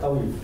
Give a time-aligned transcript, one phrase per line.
[0.00, 0.34] Tá ao vivo.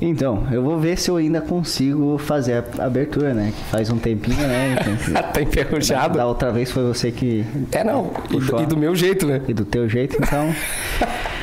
[0.00, 3.52] Então, eu vou ver se eu ainda consigo fazer a abertura, né?
[3.56, 4.76] Que faz um tempinho, né?
[4.80, 6.18] Então, tá enferrujado.
[6.18, 7.44] Da outra vez foi você que.
[7.72, 8.12] É, não.
[8.30, 9.40] E do, e do meu jeito, né?
[9.48, 10.54] E do teu jeito, então.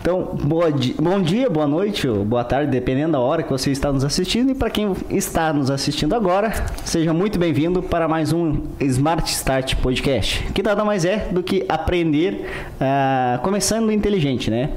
[0.00, 3.72] Então, boa di bom dia, boa noite ou boa tarde, dependendo da hora que você
[3.72, 4.52] está nos assistindo.
[4.52, 6.52] E para quem está nos assistindo agora,
[6.84, 11.64] seja muito bem-vindo para mais um Smart Start Podcast, que nada mais é do que
[11.68, 12.46] aprender
[12.80, 14.70] uh, começando inteligente, né?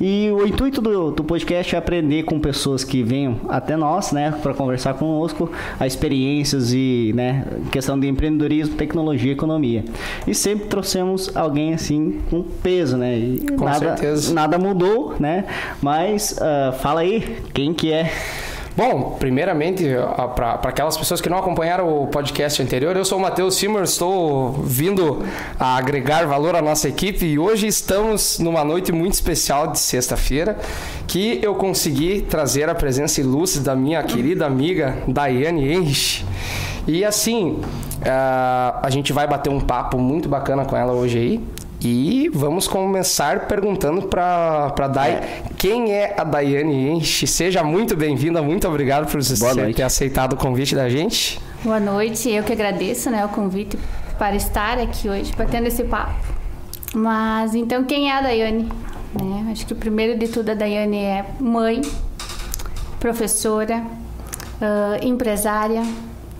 [0.00, 4.32] E o intuito do, do, podcast é aprender com pessoas que venham até nós, né,
[4.42, 9.84] para conversar conosco, as experiências e, né, questão de empreendedorismo, tecnologia, economia.
[10.24, 13.18] E sempre trouxemos alguém assim com peso, né?
[13.18, 14.32] E com nada, certeza.
[14.32, 14.77] Nada mudou,
[15.18, 15.44] né?
[15.82, 18.10] Mas uh, fala aí, quem que é?
[18.78, 19.84] Bom, primeiramente,
[20.36, 24.52] para aquelas pessoas que não acompanharam o podcast anterior, eu sou o Matheus Simmer, estou
[24.52, 25.26] vindo
[25.58, 30.56] a agregar valor à nossa equipe e hoje estamos numa noite muito especial de sexta-feira
[31.08, 36.24] que eu consegui trazer a presença ilustre da minha querida amiga Daiane Henrich.
[36.86, 41.57] E assim, uh, a gente vai bater um papo muito bacana com ela hoje aí.
[41.80, 45.42] E vamos começar perguntando para a Dai é.
[45.56, 47.24] quem é a Daiane Enche.
[47.24, 51.40] Seja muito bem-vinda, muito obrigado por você ter aceitado o convite da gente.
[51.62, 53.78] Boa noite, eu que agradeço né, o convite
[54.18, 56.14] para estar aqui hoje, batendo esse papo.
[56.92, 58.68] Mas então, quem é a Daiane?
[59.14, 59.48] Né?
[59.52, 61.80] Acho que o primeiro de tudo, a Daiane é mãe,
[62.98, 63.84] professora,
[64.60, 65.82] uh, empresária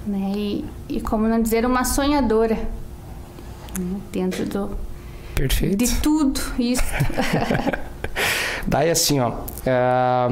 [0.04, 0.32] né?
[0.34, 2.56] e, e, como não dizer, uma sonhadora
[3.78, 4.00] né?
[4.10, 4.87] dentro do
[5.38, 5.76] Perfeito.
[5.76, 6.82] De tudo isso.
[8.68, 9.32] Daí assim, ó,
[9.64, 10.28] é,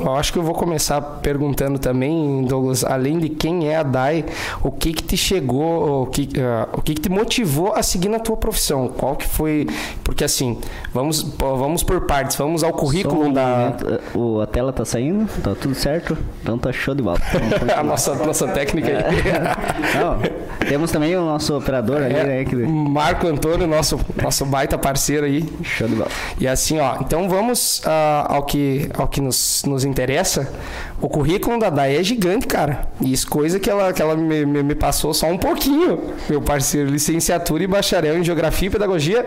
[0.00, 4.24] eu acho que eu vou começar perguntando também, Douglas, além de quem é a Dai,
[4.62, 8.08] o que que te chegou, o que, uh, o que que te motivou a seguir
[8.08, 8.86] na tua profissão?
[8.86, 9.66] Qual que foi?
[10.04, 10.56] Porque assim,
[10.94, 13.74] vamos, vamos por partes, vamos ao currículo da.
[14.14, 17.18] O, a tela tá saindo, tá tudo certo, então tá show de bola.
[17.76, 19.18] a nossa, nossa técnica aí.
[19.98, 22.44] Não, temos também o nosso operador ali, é, né?
[22.44, 22.54] Que...
[22.54, 25.44] Marco Antônio, nosso, nosso baita parceiro aí.
[25.62, 26.10] Show de bola.
[26.38, 30.52] E assim, ó, então vamos vamos uh, ao que, ao que nos, nos interessa,
[31.00, 32.88] o currículo da Dai é gigante, cara.
[33.00, 36.42] E isso coisa que ela, que ela me, me, me, passou só um pouquinho, meu
[36.42, 36.90] parceiro.
[36.90, 39.26] Licenciatura e bacharel em Geografia e Pedagogia,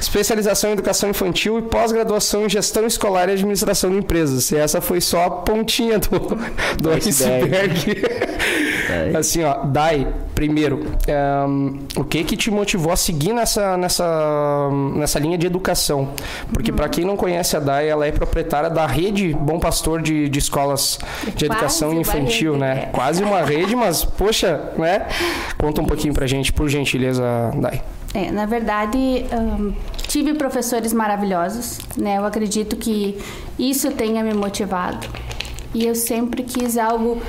[0.00, 4.50] especialização em Educação Infantil e pós-graduação em Gestão Escolar e Administração de Empresas.
[4.52, 6.18] E essa foi só a pontinha do,
[6.80, 7.96] do iceberg.
[8.88, 9.16] É.
[9.16, 10.86] assim, ó, Dai, primeiro,
[11.48, 16.10] um, o que que te motivou a seguir nessa, nessa, nessa linha de educação?
[16.52, 16.76] Porque uhum.
[16.76, 20.38] para quem não conhece a Dai, ela é proprietária da rede Bom Pastor de, de
[20.38, 20.98] escolas
[21.36, 22.82] de educação infantil, rede, né?
[22.84, 22.86] É.
[22.86, 25.06] Quase uma rede, mas, poxa, né?
[25.58, 27.22] Conta um pouquinho pra gente, por gentileza,
[27.56, 27.82] Dai.
[28.14, 29.74] É, na verdade, um,
[30.08, 32.16] tive professores maravilhosos, né?
[32.16, 33.18] Eu acredito que
[33.58, 35.06] isso tenha me motivado.
[35.74, 37.20] E eu sempre quis algo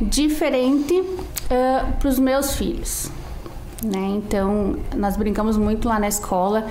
[0.00, 3.10] diferente uh, para os meus filhos.
[3.84, 4.14] Né?
[4.16, 6.66] Então, nós brincamos muito lá na escola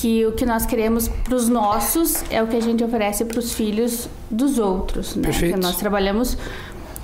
[0.00, 3.38] que o que nós queremos para os nossos é o que a gente oferece para
[3.40, 5.16] os filhos dos outros.
[5.16, 5.22] Né?
[5.24, 5.60] Perfeito.
[5.60, 6.38] nós trabalhamos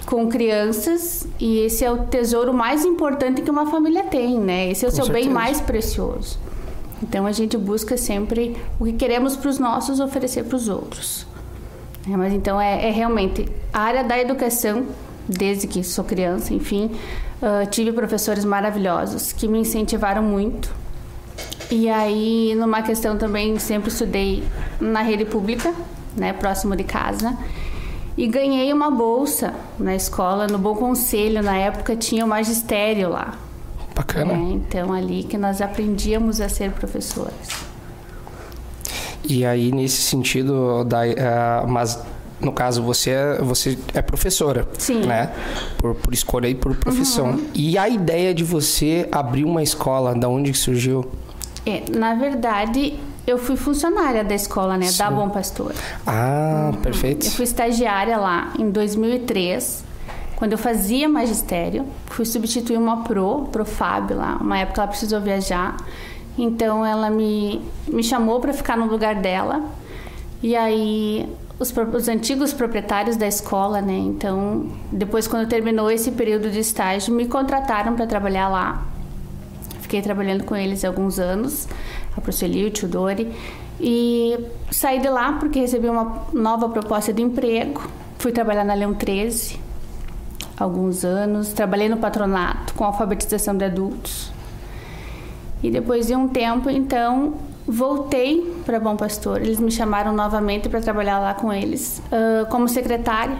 [0.06, 4.70] com crianças e esse é o tesouro mais importante que uma família tem, né?
[4.70, 5.26] Esse é o com seu certeza.
[5.26, 6.38] bem mais precioso.
[7.02, 11.26] Então a gente busca sempre o que queremos para os nossos oferecer para os outros.
[12.08, 14.86] É, mas então é, é, realmente a área da educação,
[15.28, 16.92] desde que sou criança, enfim,
[17.42, 20.83] uh, tive professores maravilhosos que me incentivaram muito
[21.70, 24.42] e aí, numa questão também, sempre estudei
[24.80, 25.72] na rede pública,
[26.16, 27.36] né, próximo de casa.
[28.16, 31.42] E ganhei uma bolsa na escola, no Bom Conselho.
[31.42, 33.36] Na época tinha o magistério lá.
[33.94, 34.32] Bacana.
[34.32, 37.64] É, então, ali que nós aprendíamos a ser professores.
[39.24, 41.98] E aí, nesse sentido, da, uh, mas
[42.40, 45.06] no caso você é, você é professora, Sim.
[45.06, 45.32] né?
[45.78, 47.30] Por, por escolha e por profissão.
[47.30, 47.46] Uhum.
[47.54, 51.10] E a ideia de você abrir uma escola, da onde surgiu?
[51.66, 54.86] É, na verdade, eu fui funcionária da escola, né?
[54.86, 54.98] Sim.
[54.98, 55.72] Da Bom Pastor.
[56.06, 56.80] Ah, uhum.
[56.80, 57.26] perfeito.
[57.26, 59.84] Eu fui estagiária lá em 2003,
[60.36, 61.86] quando eu fazia magistério.
[62.06, 64.38] Fui substituir uma pro, pro Fábio lá.
[64.40, 65.76] Uma época ela precisou viajar.
[66.36, 69.62] Então ela me, me chamou para ficar no lugar dela.
[70.42, 71.26] E aí
[71.58, 73.96] os, os, antigos proprietários da escola, né?
[73.96, 78.82] Então, depois quando terminou esse período de estágio, me contrataram para trabalhar lá.
[79.94, 81.68] Fiquei trabalhando com eles alguns anos,
[82.16, 83.30] a Proceli, o Tio Dori.
[83.78, 84.36] E
[84.68, 87.80] saí de lá porque recebi uma nova proposta de emprego.
[88.18, 89.56] Fui trabalhar na Leão 13
[90.58, 91.52] alguns anos.
[91.52, 94.32] Trabalhei no patronato com alfabetização de adultos.
[95.62, 97.34] E depois de um tempo, então,
[97.64, 99.42] voltei para Bom Pastor.
[99.42, 103.38] Eles me chamaram novamente para trabalhar lá com eles uh, como secretária.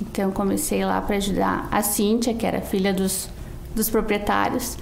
[0.00, 3.28] Então comecei lá para ajudar a Cíntia, que era filha dos,
[3.74, 4.78] dos proprietários.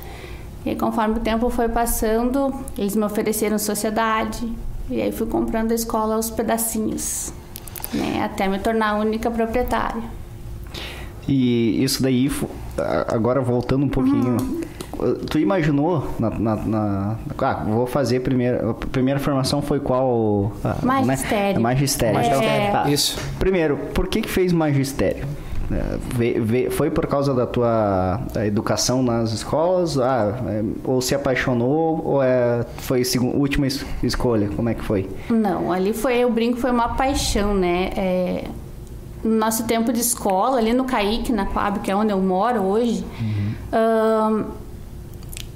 [0.65, 4.51] E conforme o tempo foi passando, eles me ofereceram sociedade.
[4.91, 7.33] E aí fui comprando a escola aos pedacinhos,
[7.95, 10.03] né, até me tornar a única proprietária.
[11.29, 12.31] E isso daí,
[13.09, 14.61] agora voltando um pouquinho, uhum
[15.31, 20.53] tu imaginou na, na, na, ah, vou fazer primeiro a primeira formação foi qual
[21.61, 22.29] magistério né?
[22.29, 22.71] magistério, é.
[22.71, 22.91] Tá.
[22.91, 25.25] isso primeiro por que que fez magistério
[26.73, 29.99] foi por causa da tua educação nas escolas?
[29.99, 33.67] Ah, é, ou se apaixonou ou é, foi a última
[34.03, 34.49] escolha?
[34.55, 35.09] Como é que foi?
[35.29, 37.91] Não ali foi o brinco foi uma paixão né?
[37.97, 38.45] É,
[39.23, 42.63] no nosso tempo de escola ali no Caique na Coab que é onde eu moro
[42.63, 44.47] hoje uhum.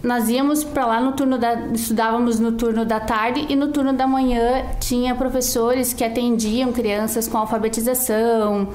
[0.03, 3.93] nós íamos para lá no turno da estudávamos no turno da tarde e no turno
[3.93, 8.69] da manhã tinha professores que atendiam crianças com alfabetização.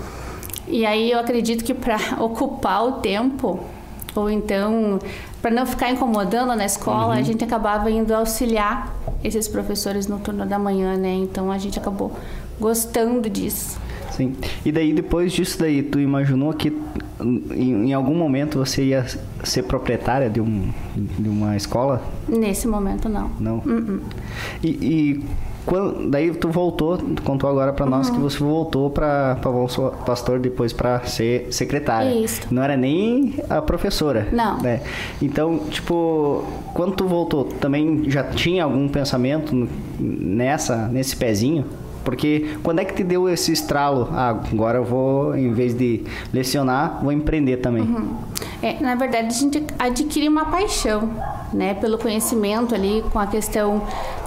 [0.69, 3.59] E aí eu acredito que para ocupar o tempo
[4.15, 4.99] ou então
[5.41, 7.19] para não ficar incomodando na escola, uhum.
[7.19, 11.13] a gente acabava indo auxiliar esses professores no turno da manhã, né?
[11.13, 12.11] Então a gente acabou
[12.59, 13.79] gostando disso.
[14.11, 14.35] Sim.
[14.65, 16.77] E daí, depois disso daí, tu imaginou que
[17.21, 19.05] em, em algum momento você ia
[19.45, 22.03] ser proprietária de, um, de uma escola?
[22.27, 23.31] Nesse momento, não.
[23.39, 23.57] Não?
[23.59, 24.01] Uh -uh.
[24.61, 25.25] E, e
[25.69, 28.15] quando, daí tu voltou, tu contou agora para nós uhum.
[28.15, 29.37] que você voltou para
[30.03, 32.09] pastor depois para ser secretária.
[32.09, 32.41] Isso.
[32.49, 34.27] Não era nem a professora.
[34.31, 34.59] Não.
[34.59, 34.81] Né?
[35.21, 41.65] Então, tipo, quando tu voltou, também já tinha algum pensamento nessa nesse pezinho?
[42.03, 44.09] Porque quando é que te deu esse estralo?
[44.11, 47.83] Ah, agora eu vou, em vez de lecionar, vou empreender também.
[47.83, 48.15] Uhum.
[48.63, 51.11] É, na verdade, a gente adquire uma paixão,
[51.53, 53.81] né, pelo conhecimento ali, com a questão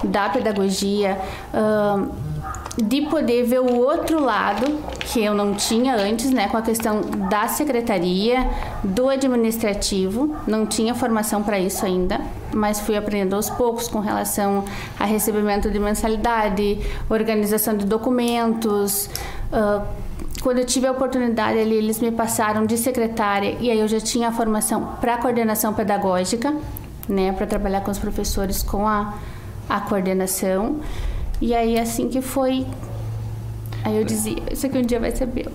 [0.04, 1.18] da pedagogia.
[1.52, 2.32] Uh,
[2.76, 7.02] de poder ver o outro lado que eu não tinha antes, né, com a questão
[7.28, 8.48] da secretaria,
[8.82, 12.20] do administrativo, não tinha formação para isso ainda,
[12.52, 14.64] mas fui aprendendo aos poucos com relação
[14.98, 16.78] a recebimento de mensalidade,
[17.10, 19.10] organização de documentos.
[19.52, 19.82] Uh,
[20.40, 24.00] quando eu tive a oportunidade ali, eles me passaram de secretária e aí eu já
[24.00, 26.54] tinha a formação para coordenação pedagógica,
[27.08, 29.14] né, para trabalhar com os professores com a,
[29.68, 30.80] a coordenação.
[31.40, 32.66] E aí, assim que foi.
[33.84, 35.50] Aí eu dizia: Isso aqui um dia vai ser meu.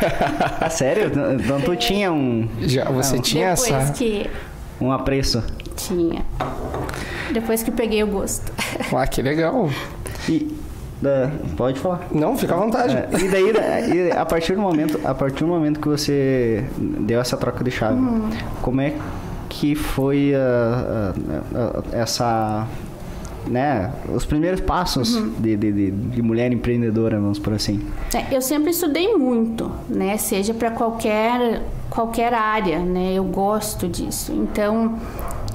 [0.70, 1.12] Sério?
[1.38, 2.48] Então tu tinha um.
[2.60, 3.22] Já, você Não.
[3.22, 3.92] tinha Depois essa.
[3.92, 4.30] que.
[4.80, 5.42] Um apreço?
[5.76, 6.24] Tinha.
[7.32, 8.52] Depois que peguei o gosto.
[8.94, 9.68] Ah, que legal.
[10.28, 10.56] E.
[11.56, 12.06] pode falar.
[12.10, 12.96] Não, fica à vontade.
[12.96, 13.52] É, e daí,
[13.92, 17.70] e a partir do momento, a partir do momento que você deu essa troca de
[17.70, 18.30] chave, uhum.
[18.62, 18.94] como é
[19.58, 22.66] que foi a, a, a, essa
[23.46, 25.30] né, os primeiros passos uhum.
[25.38, 27.84] de, de, de, de, mulher empreendedora, vamos por assim.
[28.14, 34.32] É, eu sempre estudei muito, né, seja para qualquer qualquer área, né, eu gosto disso.
[34.32, 34.98] Então,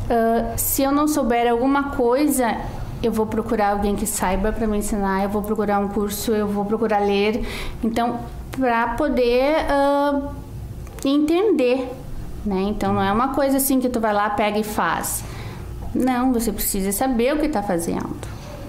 [0.09, 2.57] uh, se eu não souber alguma coisa,
[3.01, 6.47] eu vou procurar alguém que saiba para me ensinar, eu vou procurar um curso, eu
[6.47, 7.45] vou procurar ler.
[7.83, 8.19] Então,
[8.57, 10.29] para poder uh,
[11.05, 11.87] entender,
[12.45, 12.61] né?
[12.63, 15.23] Então, não é uma coisa assim que tu vai lá, pega e faz.
[15.93, 18.15] Não, você precisa saber o que está fazendo.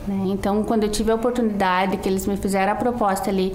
[0.06, 0.26] Né?
[0.26, 3.54] Então, quando eu tive a oportunidade, que eles me fizeram a proposta ali,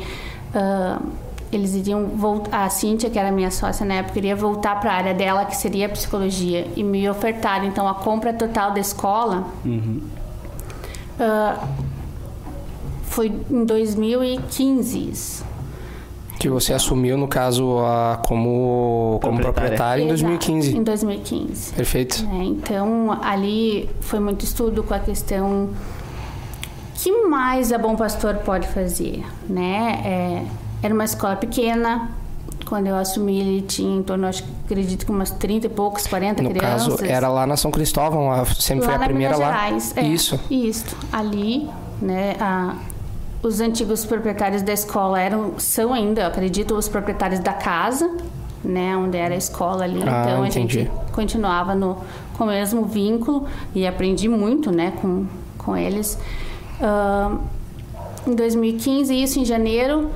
[0.53, 1.05] uh,
[1.51, 2.65] eles iriam voltar.
[2.65, 5.55] A Cíntia, que era minha sócia na época, iria voltar para a área dela, que
[5.55, 9.47] seria a psicologia, e me ofertaram então a compra total da escola.
[9.63, 10.01] Uhum.
[11.19, 11.67] Uh,
[13.03, 15.48] foi em 2015 isso.
[16.39, 20.77] Que você assumiu, no caso, a, como, como proprietária em 2015.
[20.77, 21.73] Em 2015.
[21.73, 22.27] Perfeito.
[22.31, 25.69] É, então, ali foi muito estudo com a questão
[26.95, 30.01] que mais a Bom Pastor pode fazer, né?
[30.05, 30.45] É,
[30.81, 32.09] era uma escola pequena,
[32.65, 36.43] quando eu assumi, ele tinha em torno, acho, acredito que umas 30 e poucos, 40
[36.43, 36.87] no crianças.
[36.87, 39.63] No caso, era lá na São Cristóvão, sempre lá foi a primeira Minas lá.
[39.65, 39.97] Gerais.
[39.97, 40.39] É, isso.
[40.49, 40.95] Isso.
[41.11, 41.69] Ali,
[42.01, 42.75] né, a,
[43.41, 48.09] os antigos proprietários da escola eram, são ainda, acredito, os proprietários da casa,
[48.63, 50.01] né, onde era a escola ali.
[50.05, 50.79] Ah, então entendi.
[50.79, 51.97] a gente continuava no,
[52.37, 55.25] com o mesmo vínculo e aprendi muito, né, com,
[55.57, 56.17] com eles.
[56.81, 57.39] Uh,
[58.27, 60.09] em 2015, isso em janeiro,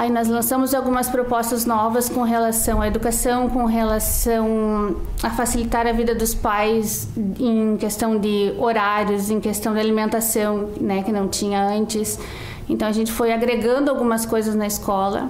[0.00, 5.92] Aí nós lançamos algumas propostas novas com relação à educação, com relação a facilitar a
[5.92, 7.06] vida dos pais
[7.38, 12.18] em questão de horários, em questão de alimentação, né, que não tinha antes.
[12.66, 15.28] Então a gente foi agregando algumas coisas na escola.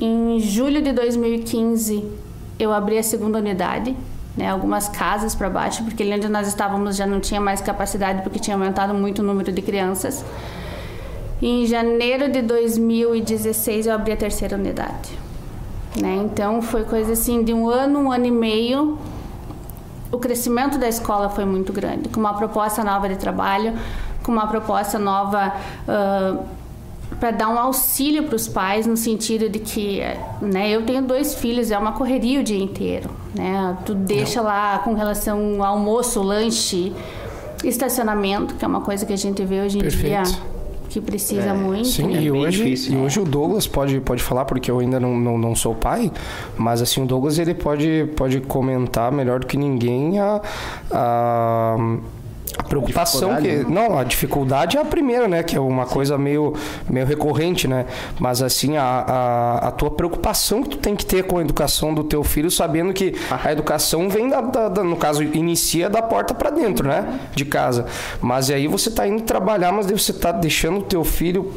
[0.00, 2.08] Em julho de 2015
[2.60, 3.96] eu abri a segunda unidade,
[4.36, 8.22] né, algumas casas para baixo, porque ali onde nós estávamos já não tinha mais capacidade,
[8.22, 10.24] porque tinha aumentado muito o número de crianças.
[11.42, 15.18] E em janeiro de 2016 eu abri a terceira unidade.
[16.00, 16.22] Né?
[16.24, 18.96] Então foi coisa assim de um ano, um ano e meio.
[20.12, 23.74] O crescimento da escola foi muito grande, com uma proposta nova de trabalho,
[24.22, 25.52] com uma proposta nova
[25.88, 26.44] uh,
[27.18, 30.00] para dar um auxílio para os pais no sentido de que,
[30.40, 33.76] né, eu tenho dois filhos, é uma correria o dia inteiro, né?
[33.84, 34.48] Tu deixa Não.
[34.48, 36.92] lá com relação ao almoço, lanche,
[37.64, 40.30] estacionamento, que é uma coisa que a gente vê hoje em Perfeito.
[40.30, 40.51] dia
[40.92, 41.88] que precisa é, muito.
[41.88, 43.02] Sim, é e, hoje, difícil, e né?
[43.02, 46.12] hoje o Douglas pode, pode falar, porque eu ainda não, não, não, sou pai,
[46.58, 50.40] mas assim, o Douglas ele pode, pode comentar melhor do que ninguém a,
[50.90, 51.76] a a
[52.68, 53.64] preocupação que né?
[53.68, 55.92] não a dificuldade é a primeira né que é uma Sim.
[55.92, 56.54] coisa meio
[56.88, 57.86] meio recorrente né
[58.18, 61.94] mas assim a, a, a, tua preocupação que tu tem que ter com a educação
[61.94, 63.40] do teu filho sabendo que ah.
[63.44, 67.44] a educação vem da, da, da, no caso inicia da porta para dentro né de
[67.44, 67.86] casa
[68.20, 71.52] mas aí você está indo trabalhar mas você está deixando o teu filho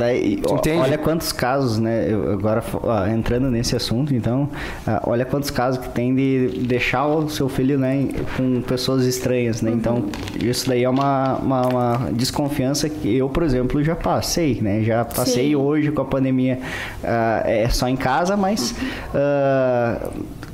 [0.00, 0.40] Daí,
[0.80, 2.10] olha quantos casos, né?
[2.10, 4.44] Eu, agora ó, entrando nesse assunto, então,
[4.86, 9.60] uh, olha quantos casos que tem de deixar o seu filho, né, com pessoas estranhas,
[9.60, 9.70] né?
[9.70, 10.08] Então, uhum.
[10.08, 14.82] Então, isso daí é uma, uma, uma, desconfiança que eu, por exemplo, já passei, né?
[14.82, 15.56] Já passei Sim.
[15.56, 16.58] hoje com a pandemia,
[17.04, 18.74] uh, é só em casa, mas
[19.14, 20.10] uh,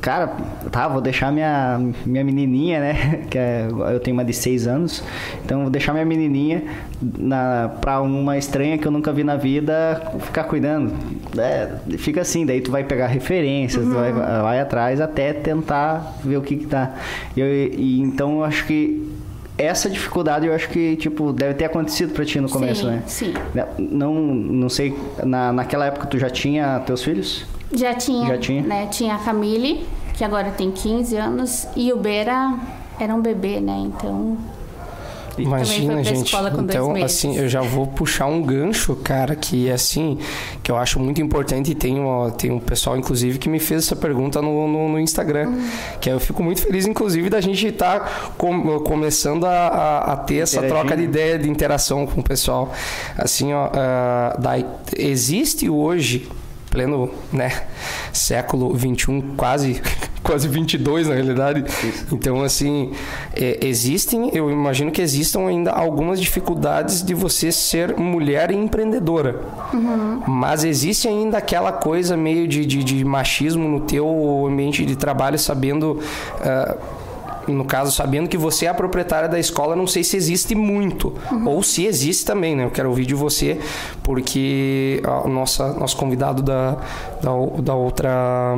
[0.07, 0.29] cara,
[0.71, 3.23] tá, vou deixar minha, minha menininha, né?
[3.29, 5.03] Que é, eu tenho uma de seis anos,
[5.45, 6.63] então vou deixar minha menininha
[7.03, 10.93] na, pra uma estranha que eu nunca vi na vida ficar cuidando.
[11.37, 13.91] É, fica assim, daí tu vai pegar referências, uhum.
[13.91, 16.95] tu vai, vai atrás até tentar ver o que que tá.
[17.37, 19.13] E, eu, e então eu acho que
[19.59, 23.03] essa dificuldade eu acho que tipo deve ter acontecido para ti no começo, sim, né?
[23.07, 23.35] Sim.
[23.77, 24.97] Não, não sei.
[25.25, 27.56] Na, naquela época tu já tinha teus filhos?
[27.73, 28.29] Já tinha.
[28.29, 28.63] Já tinha.
[28.63, 28.87] Né?
[28.87, 32.55] Tinha a Camille, que agora tem 15 anos, e o Beira
[32.99, 33.77] era um bebê, né?
[33.87, 34.37] Então.
[35.39, 36.35] Imagina, gente.
[36.61, 40.19] Então, assim, eu já vou puxar um gancho, cara, que assim,
[40.63, 43.85] que eu acho muito importante e tem, um, tem um pessoal, inclusive, que me fez
[43.85, 45.49] essa pergunta no, no, no Instagram.
[45.49, 45.69] Hum.
[46.01, 50.17] Que eu fico muito feliz, inclusive, da gente estar tá com, começando a, a, a
[50.17, 52.73] ter essa troca de ideia, de interação com o pessoal.
[53.19, 54.53] Assim, ó, uh, da,
[54.97, 56.29] existe hoje
[56.71, 57.63] pleno né,
[58.13, 59.81] século 21, quase
[60.27, 61.65] quase 22 na realidade.
[61.65, 62.07] Isso.
[62.13, 62.93] Então, assim,
[63.33, 69.41] é, existem, eu imagino que existam ainda algumas dificuldades de você ser mulher empreendedora.
[69.73, 70.23] Uhum.
[70.27, 75.39] Mas existe ainda aquela coisa meio de, de, de, machismo no teu ambiente de trabalho,
[75.39, 76.01] sabendo.
[76.41, 76.96] Uh,
[77.49, 81.13] no caso, sabendo que você é a proprietária da escola, não sei se existe muito.
[81.31, 81.49] Uhum.
[81.49, 82.65] Ou se existe também, né?
[82.65, 83.61] Eu quero ouvir de você,
[84.03, 86.77] porque o nossa, nosso convidado da,
[87.23, 87.31] da,
[87.63, 88.55] da outra.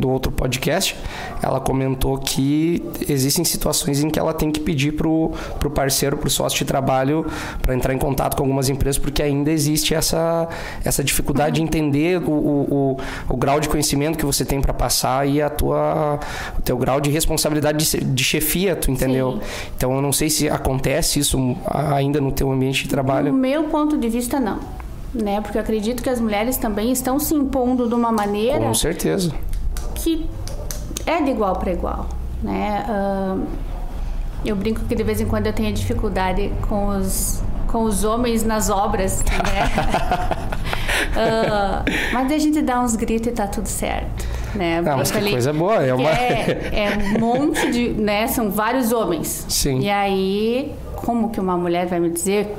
[0.00, 0.96] Do outro podcast,
[1.42, 6.30] ela comentou que existem situações em que ela tem que pedir pro, pro parceiro, pro
[6.30, 7.26] sócio de trabalho,
[7.60, 10.48] para entrar em contato com algumas empresas, porque ainda existe essa,
[10.82, 12.96] essa dificuldade de entender o, o, o,
[13.28, 16.18] o grau de conhecimento que você tem para passar e a tua,
[16.58, 19.32] o teu grau de responsabilidade de, de chefia, tu entendeu?
[19.32, 19.40] Sim.
[19.76, 23.30] Então eu não sei se acontece isso ainda no teu ambiente de trabalho.
[23.30, 24.60] No meu ponto de vista, não.
[25.12, 25.42] Né?
[25.42, 28.60] Porque eu acredito que as mulheres também estão se impondo de uma maneira.
[28.60, 29.34] Com certeza
[30.02, 30.28] que
[31.06, 32.06] é de igual para igual,
[32.42, 32.84] né?
[32.88, 33.46] Uh,
[34.44, 38.42] eu brinco que de vez em quando eu tenho dificuldade com os com os homens
[38.42, 39.70] nas obras, né?
[41.14, 44.82] uh, mas a gente dá uns gritos e tá tudo certo, né?
[44.84, 46.10] Ah, mas que ali, coisa boa, é uma...
[46.10, 48.26] É, é um monte de, né?
[48.26, 49.46] São vários homens.
[49.48, 49.78] Sim.
[49.78, 52.52] E aí, como que uma mulher vai me dizer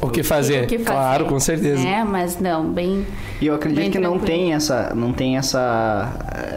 [0.00, 0.64] o que fazer.
[0.64, 0.90] O que fazer.
[0.90, 1.86] Claro, com certeza.
[1.86, 3.06] É, mas não, bem.
[3.40, 6.12] E eu acredito que não tem essa, não tem essa,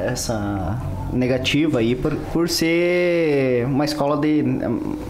[0.06, 0.80] essa
[1.14, 4.44] negativa aí por, por ser uma escola de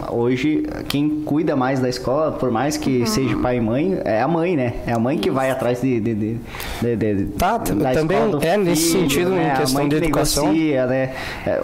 [0.08, 3.06] hoje quem cuida mais da escola por mais que uhum.
[3.06, 6.00] seja pai e mãe é a mãe né é a mãe que vai atrás de,
[6.00, 6.36] de, de,
[6.80, 9.52] de, de tá também é nesse sentido né?
[9.54, 11.14] em questão de educação negocia, né
[11.46, 11.62] é,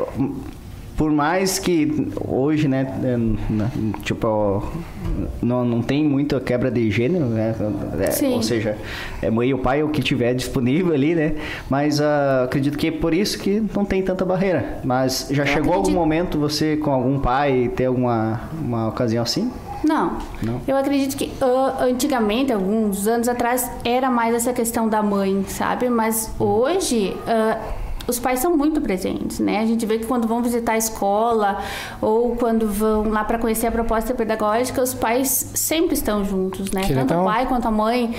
[0.98, 4.62] por mais que hoje, né, é, tipo,
[5.40, 7.54] não, não tem muita quebra de gênero, né?
[8.20, 8.76] É, ou seja,
[9.22, 11.36] é mãe ou pai o que tiver disponível ali, né?
[11.70, 14.80] Mas uh, acredito que é por isso que não tem tanta barreira.
[14.82, 15.76] Mas já Eu chegou acredito...
[15.76, 19.52] algum momento você com algum pai ter alguma uma ocasião assim?
[19.84, 20.18] Não.
[20.42, 20.60] Não.
[20.66, 25.88] Eu acredito que uh, antigamente, alguns anos atrás, era mais essa questão da mãe, sabe?
[25.88, 27.16] Mas hoje.
[27.22, 27.77] Uh,
[28.08, 29.60] os pais são muito presentes, né?
[29.60, 31.58] A gente vê que quando vão visitar a escola
[32.00, 36.80] ou quando vão lá para conhecer a proposta pedagógica, os pais sempre estão juntos, né?
[36.80, 37.22] Que Tanto legal.
[37.22, 38.14] o pai quanto a mãe,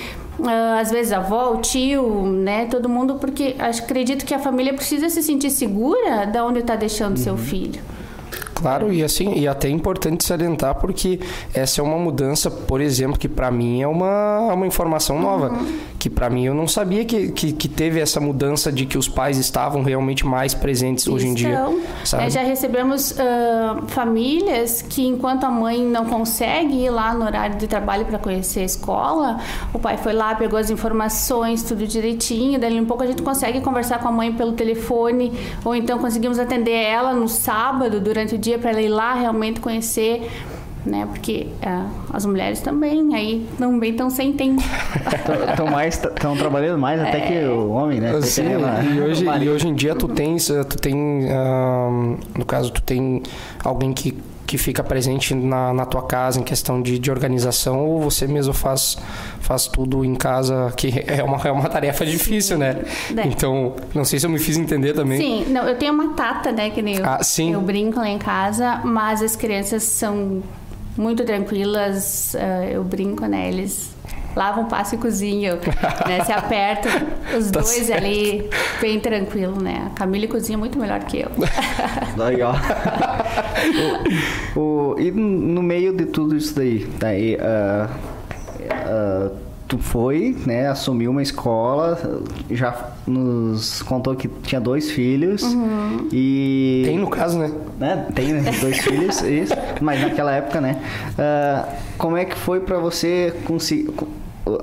[0.46, 2.68] ah, às vezes a avó, o tio, né?
[2.68, 7.18] Todo mundo, porque acredito que a família precisa se sentir segura de onde está deixando
[7.18, 7.82] seu filho.
[8.60, 11.20] Claro, e assim, e até é importante salientar porque
[11.54, 15.58] essa é uma mudança, por exemplo, que para mim é uma, uma informação nova.
[15.98, 19.08] Que para mim eu não sabia que, que, que teve essa mudança de que os
[19.08, 21.66] pais estavam realmente mais presentes hoje em dia.
[22.06, 22.24] Sabe?
[22.24, 27.58] é, já recebemos ah, famílias que, enquanto a mãe não consegue ir lá no horário
[27.58, 29.40] de trabalho para conhecer a escola,
[29.74, 32.60] o pai foi lá, pegou as informações, tudo direitinho.
[32.60, 36.40] Daí um pouco a gente consegue conversar com a mãe pelo telefone, ou então conseguimos
[36.40, 40.30] atender ela no sábado, durante o dia, para ela ir lá realmente conhecer.
[40.86, 41.06] Né?
[41.06, 44.64] Porque ah, as mulheres também aí também estão sem tempo.
[45.50, 48.20] Estão mais, estão trabalhando mais até que o homem, né?
[48.22, 48.44] Sim,
[48.96, 51.90] e hoje, e hoje em dia tu tens, tu tem, ah,
[52.38, 53.22] no caso, tu tem
[53.62, 54.18] alguém que,
[54.50, 58.52] que fica presente na, na tua casa em questão de, de organização ou você mesmo
[58.52, 58.98] faz,
[59.42, 62.82] faz tudo em casa, que é uma, é uma tarefa difícil, né?
[63.16, 63.28] É.
[63.28, 65.22] Então, não sei se eu me fiz entender também.
[65.22, 67.54] Sim, não, eu tenho uma tata, né, que nem eu, Ah, sim.
[67.54, 70.42] eu brinco lá em casa, mas as crianças são
[70.98, 73.92] muito tranquilas, ah, eu brinco, né, eles
[74.36, 75.58] lavam, passam e cozinham,
[76.08, 76.92] né, se apertam,
[77.38, 78.04] os Tá dois certo.
[78.04, 78.50] ali,
[78.82, 81.30] bem tranquilo, né, a Camila cozinha muito melhor que eu.
[82.24, 82.54] Aí, ó.
[84.56, 84.60] o,
[84.94, 87.90] o- e no meio de tudo isso daí, daí ah,
[88.72, 89.30] ah,
[89.68, 91.98] tu foi, né, assumiu uma escola,
[92.50, 95.44] já nos contou que tinha dois filhos
[96.12, 97.52] e Tem no caso, né?
[97.80, 98.08] né?
[98.16, 98.52] Tem né?
[98.60, 99.54] dois filhos, isso.
[99.80, 100.82] Mas naquela época, né?
[101.18, 101.68] Ah,
[102.00, 103.92] como é que foi pra você conseguir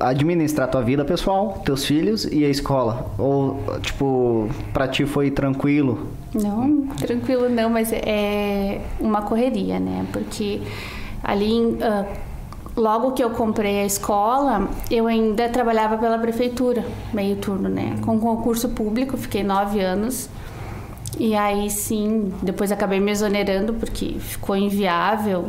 [0.00, 3.10] administrar tua vida pessoal, teus filhos e a escola?
[3.18, 6.08] Ou tipo, pra ti foi tranquilo?
[6.34, 10.06] Não, tranquilo não, mas é uma correria, né?
[10.12, 10.60] Porque
[11.22, 12.04] ali, em, ah,
[12.76, 17.96] logo que eu comprei a escola, eu ainda trabalhava pela prefeitura, meio turno, né?
[18.04, 20.28] Com concurso público, fiquei nove anos.
[21.18, 25.46] E aí sim, depois acabei me exonerando porque ficou inviável.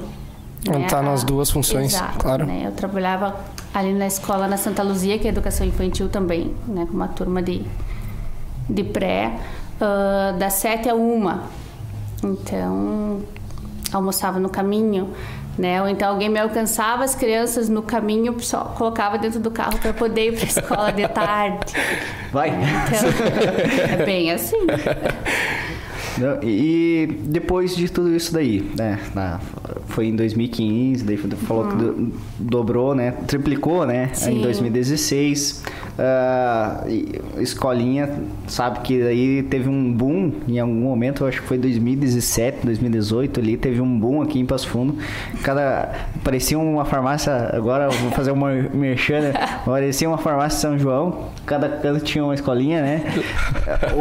[0.66, 2.46] Não tá nas duas funções, Exato, claro.
[2.46, 2.64] né?
[2.66, 3.36] Eu trabalhava
[3.78, 6.86] ali na escola na Santa Luzia, que é educação infantil também, né?
[6.90, 7.62] Com uma turma de,
[8.70, 9.34] de pré,
[9.80, 11.44] ah, das sete a uma.
[12.24, 13.20] Então,
[13.94, 15.12] almoçava no caminho,
[15.58, 15.82] né?
[15.82, 19.94] Ou então alguém me alcançava as crianças no caminho, só colocava dentro do carro para
[19.94, 21.74] poder ir para a escola de tarde.
[22.34, 22.50] Vai!
[22.50, 24.58] Então, é bem assim.
[26.42, 29.00] E depois de tudo isso daí, né?
[29.14, 29.40] na-
[29.98, 33.16] foi em 2015, daí falou que do- dobrou, né?
[33.26, 34.12] Triplicou, né?
[34.12, 34.42] Em Sim.
[34.44, 35.64] 2016.
[36.88, 38.10] E escolinha,
[38.48, 43.58] sabe que aí teve um boom em algum momento, acho que foi 2017, 2018 ali,
[43.58, 44.96] teve um boom aqui em Passo Fundo.
[45.44, 45.90] Cada.
[46.24, 49.34] Parecia uma farmácia, agora vou fazer uma merchan, né?
[49.66, 53.04] parecia uma farmácia São João, cada canto tinha uma escolinha, né?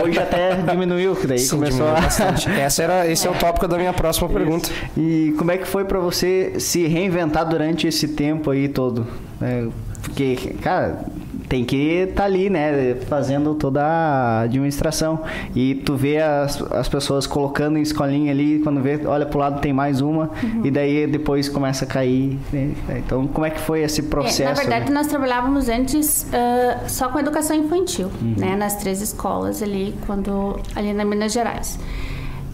[0.02, 2.00] Hoje até diminuiu, que daí Sim, começou a.
[2.00, 2.50] bastante.
[2.60, 4.68] Essa era, esse é o tópico da minha próxima pergunta.
[4.96, 9.06] E como é que foi pra você se reinventar durante esse tempo aí todo?
[9.40, 9.66] É,
[10.02, 11.00] porque, cara,
[11.48, 11.76] tem que
[12.08, 12.96] estar ali, né?
[13.08, 15.20] Fazendo toda a administração.
[15.54, 19.60] E tu vê as, as pessoas colocando em escolinha ali, quando vê, olha pro lado
[19.60, 20.30] tem mais uma,
[20.64, 22.38] e daí depois começa a cair.
[22.52, 22.74] né?
[22.96, 24.42] Então, como é que foi esse processo?
[24.42, 24.94] É, na verdade, né?
[24.94, 28.56] nós trabalhávamos antes ah, só com educação infantil, né?
[28.56, 31.78] Nas três escolas ali, quando ali na Minas Gerais.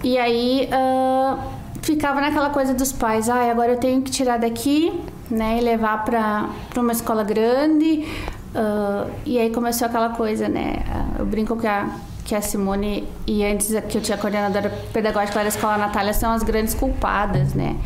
[0.05, 1.39] E aí ah,
[1.81, 4.93] ficava naquela coisa dos pais, ah, agora eu tenho que tirar daqui,
[5.31, 5.59] né?
[5.59, 8.07] E levar para uma escola grande.
[8.55, 10.85] Ah, e aí começou aquela coisa, né?
[10.89, 11.89] ah, Eu brinco que a
[12.25, 16.43] que a Simone e antes que eu tinha coordenadora pedagógica da escola Natália são as
[16.43, 17.77] grandes culpadas, né?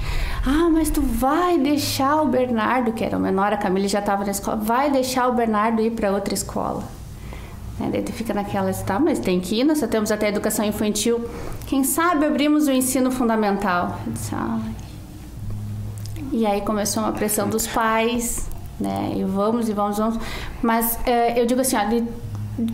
[0.45, 4.25] Ah, mas tu vai deixar o Bernardo, que era o menor, a Camila já estava
[4.25, 6.85] na escola, vai deixar o Bernardo ir para outra escola.
[7.81, 7.89] Né?
[7.91, 11.25] Daí tu fica naquela, tá, mas tem que ir, nós só temos até educação infantil.
[11.67, 13.99] Quem sabe abrimos o ensino fundamental.
[14.07, 14.75] Disse, "Ai."
[16.31, 18.49] E aí começou uma pressão dos pais,
[18.81, 19.13] né?
[19.17, 20.19] E vamos, e vamos, vamos.
[20.63, 22.03] Mas eh, eu digo assim, ó, de,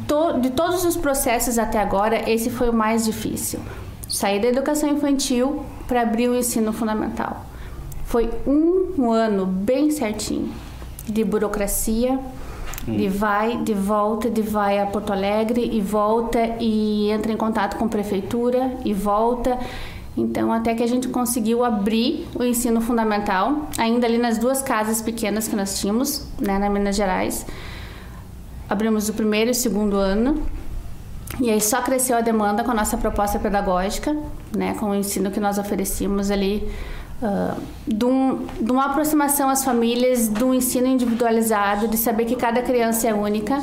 [0.07, 3.61] to- de todos os processos até agora, esse foi o mais difícil.
[4.09, 7.47] Sair da educação infantil para abrir o ensino fundamental.
[8.05, 10.51] Foi um ano bem certinho
[11.09, 12.19] de burocracia,
[12.87, 17.77] de vai, de volta, de vai a Porto Alegre e volta e entra em contato
[17.77, 19.57] com a prefeitura e volta.
[20.17, 25.01] Então, até que a gente conseguiu abrir o ensino fundamental, ainda ali nas duas casas
[25.01, 27.47] pequenas que nós tínhamos, né, na Minas Gerais.
[28.69, 30.43] Abrimos o primeiro e o segundo ano.
[31.41, 34.15] E aí só cresceu a demanda com a nossa proposta pedagógica,
[34.55, 36.71] né, com o ensino que nós oferecíamos ali,
[37.23, 42.61] uh, de, um, de uma aproximação às famílias, um ensino individualizado, de saber que cada
[42.61, 43.59] criança é única.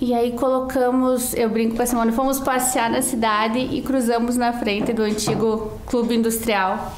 [0.00, 4.50] E aí colocamos, eu brinco com a Simone, fomos passear na cidade e cruzamos na
[4.50, 6.96] frente do antigo clube industrial,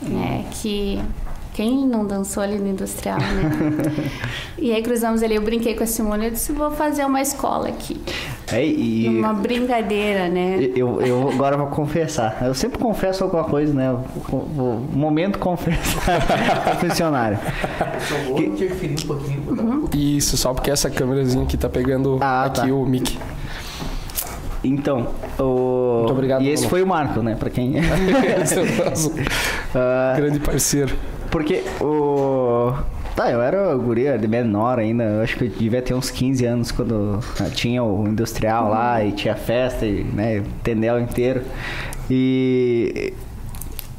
[0.00, 1.02] né, que
[1.60, 4.00] quem não dançou ali no industrial, né?
[4.56, 7.68] e aí cruzamos ali, eu brinquei com a Simone, eu disse, vou fazer uma escola
[7.68, 8.00] aqui.
[8.50, 9.06] É, e...
[9.06, 10.56] Uma brincadeira, né?
[10.74, 12.38] Eu, eu agora vou confessar.
[12.40, 13.92] Eu sempre confesso alguma coisa, né?
[14.32, 17.38] O momento confessar funcionário.
[18.08, 19.42] Só vou interferir um pouquinho.
[19.50, 19.84] Uhum.
[19.94, 22.74] Isso, só porque essa câmerazinha aqui tá pegando ah, aqui tá.
[22.74, 23.18] o mic.
[24.64, 25.98] Então, o...
[25.98, 26.42] Muito obrigado.
[26.42, 27.34] E esse foi o Marco, né?
[27.34, 27.74] Pra quem.
[28.42, 30.16] esse é o nosso uh...
[30.16, 30.96] grande parceiro.
[31.30, 32.72] Porque o.
[33.14, 36.44] Tá, eu era guria de menor ainda, eu acho que eu devia ter uns 15
[36.46, 37.18] anos quando
[37.54, 41.42] tinha o industrial lá e tinha festa, e, né, tendel inteiro.
[42.08, 43.12] E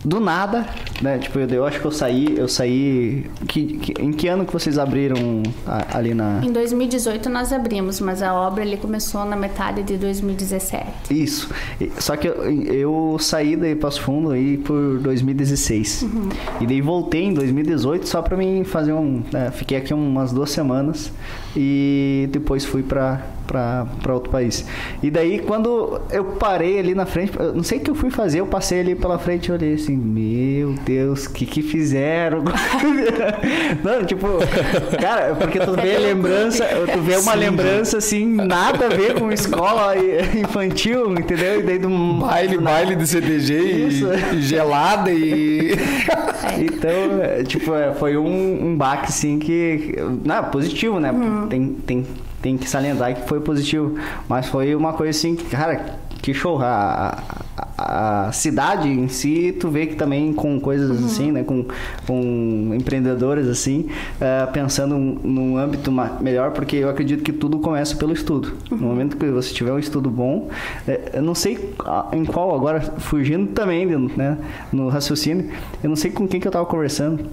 [0.04, 0.66] do nada,
[1.02, 1.20] né?
[1.20, 3.26] Tipo, eu, eu acho que eu saí, eu saí.
[3.48, 6.42] Que, que, em que ano que vocês abriram a, ali na.
[6.44, 10.86] Em 2018 nós abrimos, mas a obra ali começou na metade de 2017.
[11.12, 11.50] Isso.
[12.00, 12.36] Só que eu,
[12.66, 16.02] eu saí daí Passo Fundo aí por 2016.
[16.04, 16.30] Uhum.
[16.62, 19.22] E daí voltei em 2018 só pra mim fazer um.
[19.32, 19.52] Né?
[19.52, 21.12] Fiquei aqui umas duas semanas
[21.56, 24.66] e depois fui pra para outro país.
[25.04, 28.10] E daí, quando eu parei ali na frente, eu não sei o que eu fui
[28.10, 32.44] fazer, eu passei ali pela frente e olhei assim, meu Deus, o que que fizeram?
[33.84, 34.28] não, tipo,
[35.00, 39.32] cara, porque tu vê lembrança, tu vê uma Sim, lembrança assim, nada a ver com
[39.32, 39.94] escola
[40.38, 41.60] infantil, entendeu?
[41.60, 45.72] E daí do baile, do baile do CDG e, e, gelada e
[46.58, 51.12] então, é, tipo, é, foi um, um baque assim que, não, positivo, né?
[51.12, 51.48] Uhum.
[51.48, 52.06] Tem, tem
[52.42, 53.96] tem que salientar que foi positivo.
[54.28, 56.60] Mas foi uma coisa assim, cara, que show.
[56.62, 57.18] A,
[57.58, 61.06] a, a cidade em si, tu vê que também com coisas uhum.
[61.06, 61.44] assim, né?
[61.44, 61.66] Com,
[62.06, 68.14] com empreendedores assim, uh, pensando num âmbito melhor, porque eu acredito que tudo começa pelo
[68.14, 68.54] estudo.
[68.72, 68.78] Uhum.
[68.78, 70.50] No momento que você tiver um estudo bom,
[70.88, 71.74] é, eu não sei
[72.14, 74.38] em qual, agora fugindo também né,
[74.72, 75.50] no raciocínio,
[75.84, 77.26] eu não sei com quem que eu tava conversando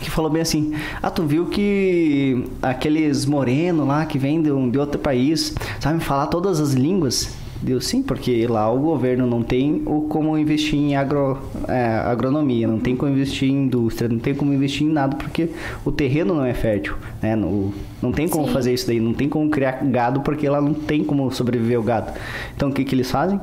[0.00, 4.70] que falou bem assim: Ah, tu viu que aqueles morenos lá que vêm de, um,
[4.70, 7.34] de outro país sabem falar todas as línguas?
[7.62, 12.66] Deu sim, porque lá o governo não tem o como investir em agro, é, agronomia,
[12.66, 15.48] não tem como investir em indústria, não tem como investir em nada, porque
[15.84, 17.36] o terreno não é fértil, né?
[17.36, 18.52] No, não tem como sim.
[18.52, 21.84] fazer isso daí, não tem como criar gado, porque lá não tem como sobreviver o
[21.84, 22.10] gado.
[22.56, 23.40] Então o que, que eles fazem?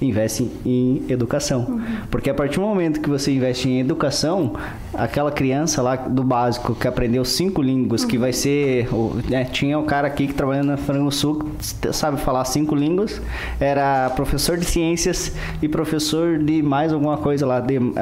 [0.00, 1.66] Investe em educação.
[1.68, 1.82] Uhum.
[2.10, 4.54] Porque a partir do momento que você investe em educação,
[4.94, 8.08] aquela criança lá do básico que aprendeu cinco línguas, uhum.
[8.08, 8.88] que vai ser.
[9.28, 12.74] Né, tinha o um cara aqui que trabalha na Frango Sul, que sabe falar cinco
[12.74, 13.20] línguas,
[13.58, 17.92] era professor de ciências e professor de mais alguma coisa lá, de, uh,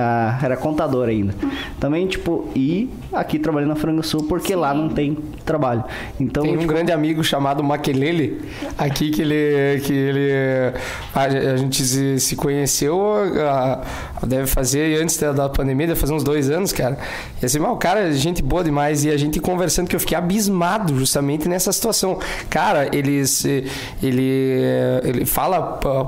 [0.42, 1.34] era contador ainda.
[1.42, 1.50] Uhum.
[1.80, 4.60] Também, tipo, e aqui trabalhando na Frango Sul, porque Sim.
[4.60, 5.84] lá não tem trabalho.
[6.20, 6.72] Então, tem um tipo...
[6.72, 8.40] grande amigo chamado Maquelele,
[8.76, 9.80] aqui que ele.
[9.80, 10.30] Que ele
[11.14, 13.00] a, a gente se, se conheceu,
[13.48, 13.82] a,
[14.22, 16.98] a deve fazer antes da, da, pandemia, deve fazer uns dois anos, cara.
[17.40, 19.04] E assim, mal, cara, gente boa demais.
[19.04, 22.18] E a gente conversando, que eu fiquei abismado justamente nessa situação.
[22.50, 23.44] Cara, eles,
[24.02, 24.60] ele,
[25.04, 25.60] ele fala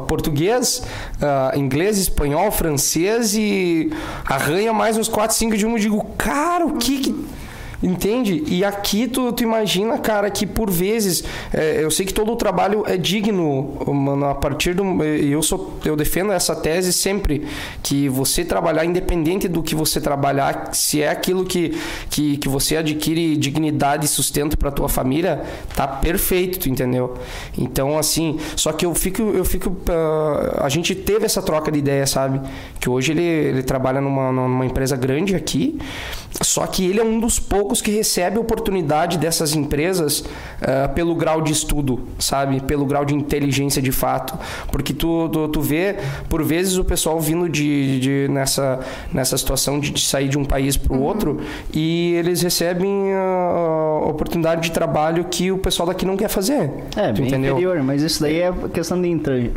[0.09, 0.83] português,
[1.17, 3.91] uh, inglês, espanhol, francês e
[4.25, 5.73] arranha mais uns 4, 5 de um.
[5.73, 7.38] Eu digo, cara, o que que
[7.81, 8.43] Entende?
[8.49, 11.23] E aqui tu, tu imagina, cara, que por vezes
[11.55, 15.05] é, eu sei que todo o trabalho é digno, mano, a partir do.
[15.05, 17.47] Eu, sou, eu defendo essa tese sempre,
[17.81, 21.79] que você trabalhar, independente do que você trabalhar, se é aquilo que,
[22.11, 25.45] que, que você adquire dignidade e sustento para tua família,
[25.77, 27.14] tá perfeito, tu entendeu?
[27.57, 29.23] Então, assim, só que eu fico.
[29.23, 32.41] Eu fico uh, a gente teve essa troca de ideia, sabe?
[32.81, 35.79] Que hoje ele, ele trabalha numa, numa empresa grande aqui,
[36.40, 41.40] só que ele é um dos poucos que recebem oportunidade dessas empresas uh, pelo grau
[41.40, 42.61] de estudo, sabe?
[42.61, 44.38] Pelo grau de inteligência de fato.
[44.70, 45.96] Porque tu, tu, tu vê,
[46.29, 48.81] por vezes, o pessoal vindo de, de nessa,
[49.12, 51.03] nessa situação de, de sair de um país para o uhum.
[51.03, 51.40] outro
[51.72, 56.70] e eles recebem a oportunidade de trabalho que o pessoal daqui não quer fazer.
[56.96, 57.55] É, bem entendeu?
[57.55, 59.09] inferior, mas isso daí é questão de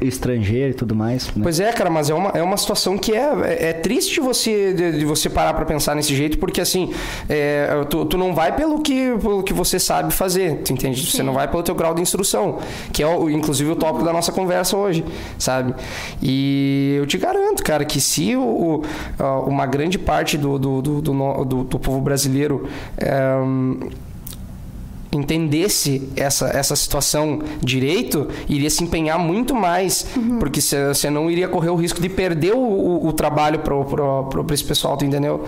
[0.02, 1.28] estrangeiro e tudo mais.
[1.28, 1.42] Né?
[1.44, 4.74] Pois é, cara, mas é uma, é uma situação que é, é, é triste você,
[4.74, 6.71] de, de você parar para pensar nesse jeito, porque assim,
[7.30, 11.02] é, tu, tu, não vai pelo que, pelo que você sabe fazer, tu entende?
[11.02, 11.18] Sim.
[11.18, 12.60] Você não vai pelo teu grau de instrução,
[12.92, 15.04] que é o, inclusive o tópico da nossa conversa hoje,
[15.38, 15.74] sabe?
[16.22, 18.84] E eu te garanto, cara, que se o,
[19.46, 23.36] uma grande parte do, do, do, do, do povo brasileiro é,
[25.12, 30.08] entendesse essa, essa situação direito, iria se empenhar muito mais,
[30.40, 34.64] porque você não iria correr o risco de perder o, o, o trabalho para esse
[34.64, 35.46] pessoal, tu entendeu?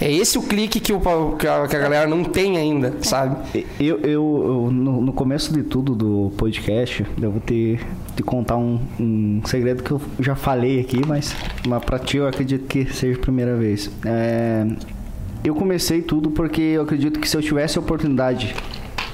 [0.00, 1.00] É esse o clique que, o,
[1.36, 3.64] que, a, que a galera não tem ainda, sabe?
[3.78, 7.80] Eu, eu, eu no, no, começo de tudo do podcast, eu vou ter
[8.16, 11.34] te contar um, um, segredo que eu já falei aqui, mas,
[11.66, 13.90] mas pra ti eu acredito que seja a primeira vez.
[14.04, 14.66] É,
[15.44, 18.54] eu comecei tudo porque eu acredito que se eu tivesse a oportunidade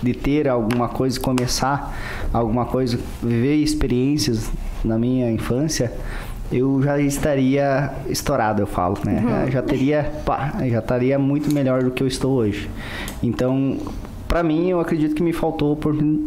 [0.03, 1.95] de ter alguma coisa, começar
[2.33, 4.51] alguma coisa, viver experiências
[4.85, 5.93] na minha infância,
[6.53, 9.45] eu já estaria estourado, eu falo, né?
[9.45, 9.51] Uhum.
[9.51, 12.69] Já teria, pá, já estaria muito melhor do que eu estou hoje.
[13.23, 13.79] Então,
[14.27, 15.79] para mim, eu acredito que me faltou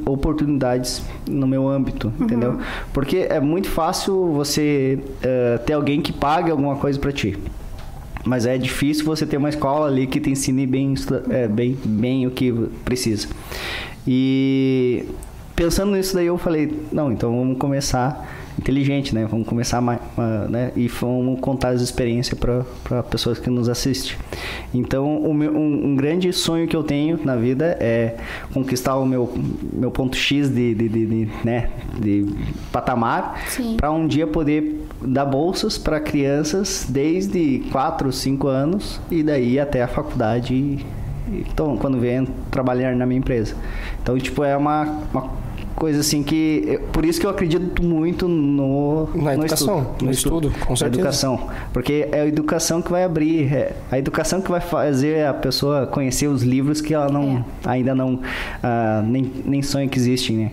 [0.05, 2.25] oportunidades no meu âmbito, uhum.
[2.25, 2.57] entendeu?
[2.93, 7.37] Porque é muito fácil você uh, ter alguém que pague alguma coisa para ti.
[8.25, 10.93] Mas é difícil você ter uma escola ali que te ensine bem,
[11.29, 12.51] é, bem, bem o que
[12.85, 13.27] precisa.
[14.07, 15.05] E
[15.55, 19.25] pensando nisso daí, eu falei, não, então vamos começar inteligente, né?
[19.29, 19.99] Vamos começar mais,
[20.49, 20.71] né?
[20.75, 24.15] E vamos contar as experiências para pessoas que nos assistem.
[24.73, 28.15] Então, meu, um, um, grande sonho que eu tenho na vida é
[28.53, 29.31] conquistar o meu,
[29.71, 31.69] meu ponto X de, de, de, de né?
[31.99, 32.25] de
[32.71, 33.43] patamar
[33.77, 39.83] para um dia poder dar bolsas para crianças desde 4, 5 anos e daí até
[39.83, 40.83] a faculdade
[41.27, 43.55] então, quando vem trabalhar na minha empresa.
[44.01, 45.29] Então, tipo, é uma, uma
[45.75, 46.79] coisa assim que.
[46.91, 49.09] Por isso que eu acredito muito no.
[49.15, 51.01] Na educação, no estudo, no estudo, com certeza.
[51.01, 51.49] educação.
[51.71, 55.87] Porque é a educação que vai abrir, é a educação que vai fazer a pessoa
[55.87, 57.69] conhecer os livros que ela não é.
[57.69, 58.15] ainda não.
[58.15, 60.51] Uh, nem, nem sonha que existem, né?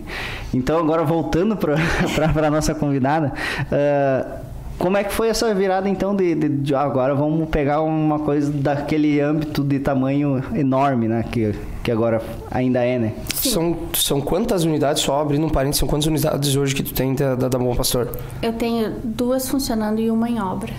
[0.53, 1.75] Então, agora voltando para
[2.47, 3.33] a nossa convidada.
[3.61, 4.40] Uh,
[4.81, 8.51] como é que foi essa virada então de, de, de, agora vamos pegar uma coisa
[8.51, 11.23] daquele âmbito de tamanho enorme, né?
[11.31, 13.13] Que, que agora ainda é, né?
[13.35, 17.13] São, são quantas unidades, só abrindo um parênteses, são quantas unidades hoje que tu tem
[17.13, 18.17] da, da, da Bom Pastor?
[18.41, 20.73] Eu tenho duas funcionando e uma em obra.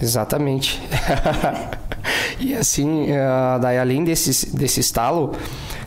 [0.00, 0.82] Exatamente.
[2.38, 5.32] e assim, eh, daí além desse, desse estalo,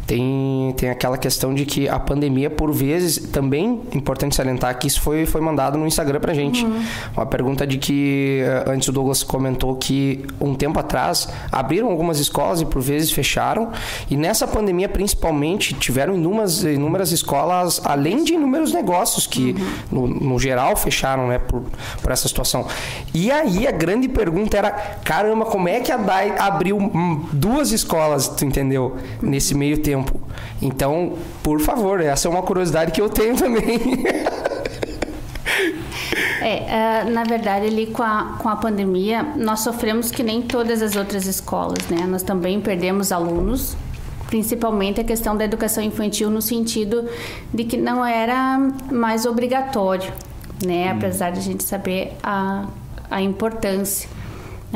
[0.07, 5.01] tem, tem aquela questão de que a pandemia, por vezes, também importante salientar que isso
[5.01, 6.63] foi, foi mandado no Instagram pra gente.
[6.63, 6.83] Uhum.
[7.17, 12.19] Uma pergunta de que eh, antes o Douglas comentou que um tempo atrás abriram algumas
[12.19, 13.71] escolas e por vezes fecharam.
[14.09, 19.55] E nessa pandemia, principalmente, tiveram inúmeras, inúmeras escolas, além de inúmeros negócios que,
[19.91, 20.07] uhum.
[20.07, 21.63] no, no, geral, fecharam né, por,
[22.01, 22.67] por essa situação.
[23.11, 24.71] E aí a grande pergunta era:
[25.03, 26.77] caramba, como é que a DAI abriu
[27.31, 28.97] duas escolas, tu entendeu?
[29.19, 30.19] Nesse meio tempo tempo.
[30.61, 34.03] Então, por favor, essa é uma curiosidade que eu tenho também.
[36.41, 40.81] É, uh, na verdade, ali com a, com a pandemia, nós sofremos que nem todas
[40.81, 42.05] as outras escolas, né?
[42.05, 43.75] Nós também perdemos alunos,
[44.27, 47.09] principalmente a questão da educação infantil, no sentido
[47.53, 48.59] de que não era
[48.91, 50.11] mais obrigatório,
[50.63, 50.91] né?
[50.91, 50.97] Hum.
[50.97, 52.65] Apesar de a gente saber a,
[53.09, 54.14] a importância.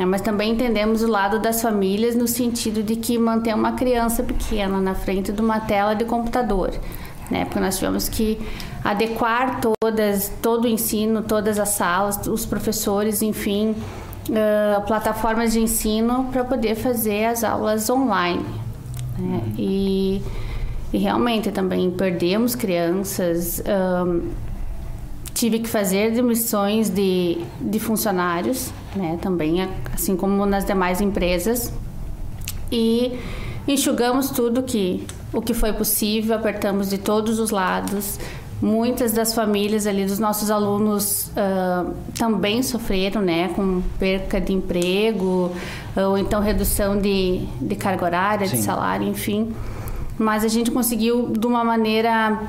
[0.00, 0.06] Né?
[0.06, 4.80] Mas também entendemos o lado das famílias no sentido de que manter uma criança pequena
[4.80, 6.70] na frente de uma tela de computador,
[7.30, 7.44] né?
[7.44, 8.38] Porque nós tivemos que
[8.82, 13.74] adequar todas, todo o ensino, todas as salas, os professores, enfim,
[14.30, 18.46] uh, plataformas de ensino para poder fazer as aulas online.
[19.18, 19.42] Né?
[19.58, 20.22] E,
[20.94, 23.62] e, realmente também perdemos crianças.
[23.66, 24.30] Um,
[25.34, 31.72] tive que fazer demissões de, de funcionários, né, também, assim como nas demais empresas.
[32.70, 33.18] E
[33.66, 38.18] enxugamos tudo que o que foi possível, apertamos de todos os lados.
[38.60, 45.50] Muitas das famílias ali dos nossos alunos uh, também sofreram, né, com perca de emprego
[45.96, 48.56] ou então redução de, de carga horária, Sim.
[48.56, 49.54] de salário, enfim.
[50.18, 52.42] Mas a gente conseguiu de uma maneira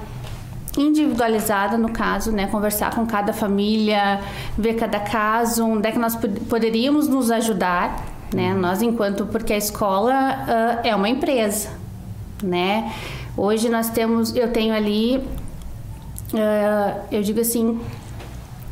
[0.77, 4.21] individualizada no caso, né, conversar com cada família,
[4.57, 9.57] ver cada caso, onde é que nós poderíamos nos ajudar, né, nós enquanto porque a
[9.57, 11.69] escola uh, é uma empresa,
[12.41, 12.93] né,
[13.35, 15.17] hoje nós temos, eu tenho ali,
[16.33, 17.79] uh, eu digo assim,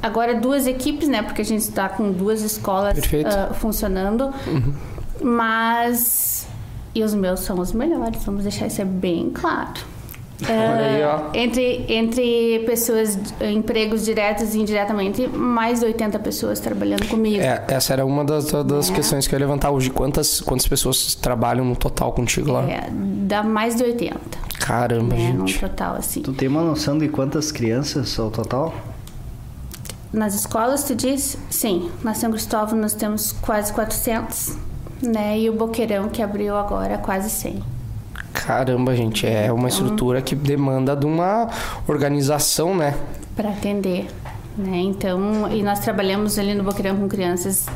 [0.01, 4.73] agora duas equipes, né, porque a gente está com duas escolas uh, funcionando, uhum.
[5.21, 6.47] mas
[6.95, 9.98] e os meus são os melhores, vamos deixar isso bem claro.
[10.47, 17.41] Aí, entre, entre pessoas, empregos diretos e indiretamente, mais de 80 pessoas trabalhando comigo.
[17.41, 18.93] É, essa era uma das, das é.
[18.93, 19.89] questões que eu ia levantar hoje.
[19.89, 22.63] Quantas, quantas pessoas trabalham no total contigo lá?
[22.69, 24.19] É, dá mais de 80.
[24.59, 25.55] Caramba, né, gente.
[25.55, 26.21] No total, assim.
[26.21, 28.73] Tu tem uma noção de quantas crianças ao total?
[30.11, 31.37] Nas escolas, tu diz?
[31.49, 31.91] Sim.
[32.01, 34.55] Na São Cristóvão nós temos quase 400,
[35.03, 35.39] né?
[35.39, 37.78] E o Boqueirão, que abriu agora, quase 100.
[38.45, 41.49] Caramba, gente, é uma estrutura que demanda de uma
[41.87, 42.95] organização, né?
[43.39, 44.05] para atender,
[44.57, 44.79] né?
[44.79, 47.67] Então, e nós trabalhamos ali no Boqueirão com crianças.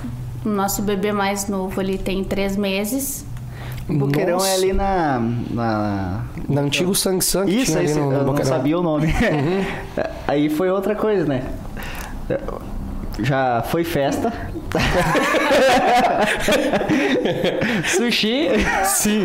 [0.44, 3.26] O nosso bebê mais novo, ele tem três meses.
[3.88, 4.50] O Boqueirão Nossa.
[4.50, 5.22] é ali na.
[5.52, 6.22] na...
[6.50, 6.98] Na antigo que
[7.50, 9.08] Isso, esse, no, no eu não sabia o nome.
[10.28, 11.46] Aí foi outra coisa, né?
[13.20, 14.34] Já foi festa.
[17.86, 18.50] Sushi.
[18.86, 19.24] Sim.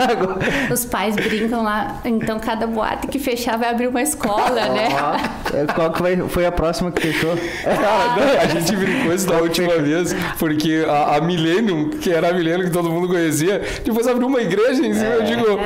[0.72, 4.88] Os pais brincam lá, então cada boate que fechar vai abrir uma escola, né?
[4.92, 7.34] Ó, Qual que vai- foi a próxima que fechou?
[7.34, 12.32] Não, a gente brincou isso da última vez, porque a, a Millennium, que era a
[12.32, 15.06] Millennium que todo mundo conhecia, depois abriu uma igreja em cima.
[15.06, 15.58] Eu digo,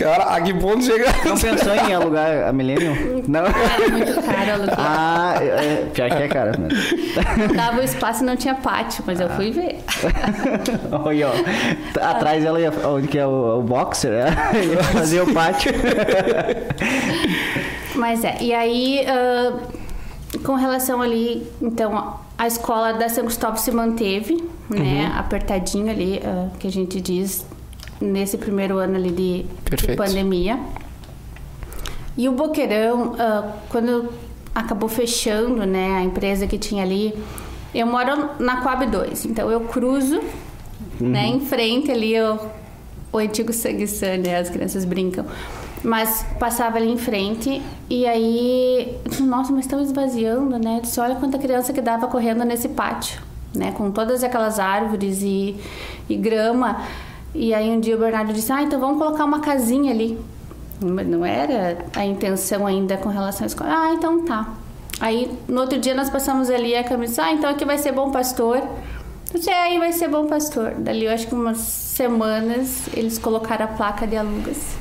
[0.00, 1.06] cara, a que ponto chega?
[1.24, 3.22] Não pensou em alugar a Millennium?
[3.28, 3.44] Não.
[3.44, 4.74] Era muito caro aluguel.
[4.78, 7.54] Ah, é, pior que é cara mesmo.
[7.54, 9.80] Dava o espaço e não tinha pátio, mas eu fui ver.
[11.04, 11.32] Olha, ó.
[12.00, 12.72] Atrás ela ia.
[12.86, 14.10] Onde que é o, o boxer?
[14.10, 14.36] né?
[14.72, 15.72] Ia fazer o pátio.
[17.94, 19.52] Mas é, e aí, ah,
[20.44, 26.48] com relação ali, então, a escola da São Cristóvão se manteve, né, apertadinho ali, ah,
[26.58, 27.44] que a gente diz,
[28.00, 29.46] nesse primeiro ano ali de,
[29.76, 30.58] de pandemia.
[32.16, 34.08] E o Boqueirão, ah, quando
[34.54, 37.14] acabou fechando, né, a empresa que tinha ali,
[37.74, 40.20] eu moro na Coab 2, então eu cruzo,
[41.00, 42.38] né, em frente ali o,
[43.12, 45.24] o antigo Sangue San, né, as crianças brincam.
[45.82, 50.76] Mas passava ali em frente e aí, nossa, mas estão esvaziando, né?
[50.76, 53.22] Eu disse, olha quanta criança que dava correndo nesse pátio,
[53.54, 53.72] né?
[53.72, 55.56] Com todas aquelas árvores e,
[56.06, 56.82] e grama.
[57.34, 60.18] E aí um dia o Bernardo disse, ah, então vamos colocar uma casinha ali.
[60.80, 63.70] Não era a intenção ainda com relação à escola.
[63.72, 64.48] Ah, então tá.
[65.00, 67.92] Aí no outro dia nós passamos ali a Camila disse, ah, então aqui vai ser
[67.92, 68.58] Bom Pastor.
[68.58, 70.72] Eu disse, é, aí vai ser Bom Pastor.
[70.72, 74.76] Dali eu acho que umas semanas eles colocaram a placa de alugas,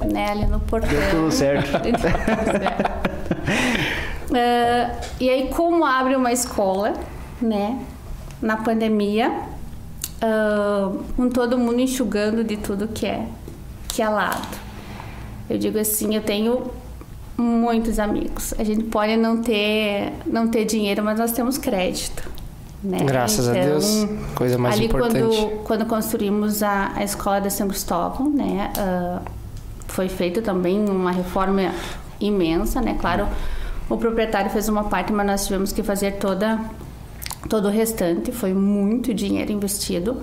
[0.00, 0.88] né, ali no portão.
[0.88, 1.70] Deu tudo certo.
[1.82, 3.00] Deu tudo certo.
[4.32, 6.94] Ah, e aí como abre uma escola,
[7.42, 7.78] né,
[8.40, 9.32] na pandemia,
[11.16, 13.26] com todo mundo enxugando de tudo que é,
[13.88, 14.58] que é lado.
[15.48, 16.70] Eu digo assim, eu tenho
[17.36, 18.54] muitos amigos.
[18.58, 22.30] A gente pode não ter, não ter dinheiro, mas nós temos crédito.
[22.82, 22.98] Né?
[23.04, 25.20] Graças a Deus, coisa mais ali importante.
[25.20, 28.72] Quando, quando construímos a, a escola da São Cristóvão, né?
[28.78, 29.20] ah,
[29.88, 31.74] foi feita também uma reforma
[32.18, 32.96] imensa, né?
[32.98, 33.28] Claro,
[33.88, 36.58] o proprietário fez uma parte, mas nós tivemos que fazer toda
[37.48, 38.32] todo o restante.
[38.32, 40.22] Foi muito dinheiro investido.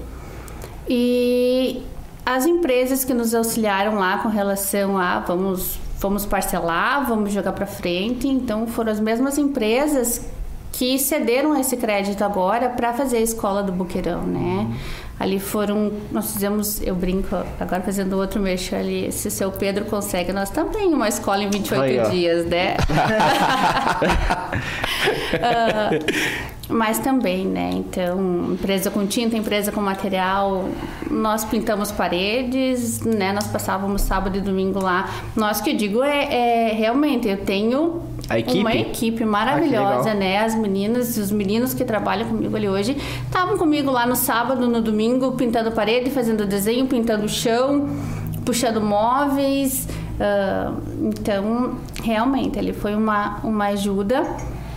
[0.88, 1.84] E
[2.26, 7.66] as empresas que nos auxiliaram lá com relação a vamos vamos parcelar, vamos jogar para
[7.66, 10.30] frente, então foram as mesmas empresas
[10.72, 14.68] que cederam esse crédito agora para fazer a escola do Boqueirão, né?
[15.20, 19.86] Ali foram, nós fizemos, eu brinco, agora fazendo outro mexer ali, se o seu Pedro
[19.86, 22.78] consegue, nós também uma escola em 28 Aí, dias, né?
[25.42, 25.90] Ah,
[26.70, 27.70] mas também, né?
[27.74, 30.70] Então, empresa com tinta, empresa com material,
[31.10, 33.32] nós pintamos paredes, né?
[33.32, 35.10] Nós passávamos sábado e domingo lá.
[35.36, 38.60] Nós que eu digo é, é realmente, eu tenho A equipe?
[38.60, 40.16] uma equipe Ah, maravilhosa, legal.
[40.16, 40.40] né?
[40.40, 44.68] As meninas e os meninos que trabalham comigo ali hoje estavam comigo lá no sábado,
[44.68, 47.90] no domingo, pintando parede, fazendo desenho, pintando o chão,
[48.46, 49.88] puxando móveis.
[50.20, 54.26] ah, então, realmente, ele foi uma, uma ajuda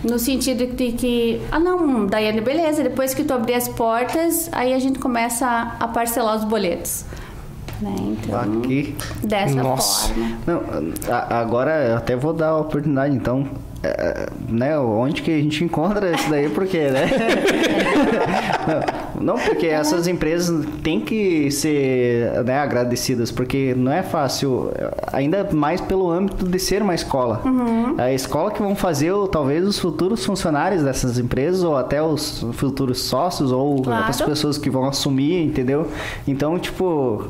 [0.03, 4.73] no sentido de que, ah não, Daiane, beleza, depois que tu abrir as portas, aí
[4.73, 7.05] a gente começa a parcelar os boletos.
[7.81, 7.95] Né?
[7.99, 8.95] Então, Aqui.
[9.23, 10.13] dessa Nossa.
[10.13, 10.37] forma.
[10.45, 10.61] Não,
[11.29, 13.47] agora eu até vou dar a oportunidade, então.
[13.83, 17.09] É, né, onde que a gente encontra isso daí, porque, né?
[19.15, 24.71] não, não, porque essas empresas têm que ser né, agradecidas, porque não é fácil,
[25.11, 27.41] ainda mais pelo âmbito de ser uma escola.
[27.97, 33.01] A escola que vão fazer, talvez, os futuros funcionários dessas empresas, ou até os futuros
[33.01, 34.05] sócios, ou Claro.
[34.07, 35.87] as pessoas que vão assumir, entendeu?
[36.27, 37.29] Então, tipo.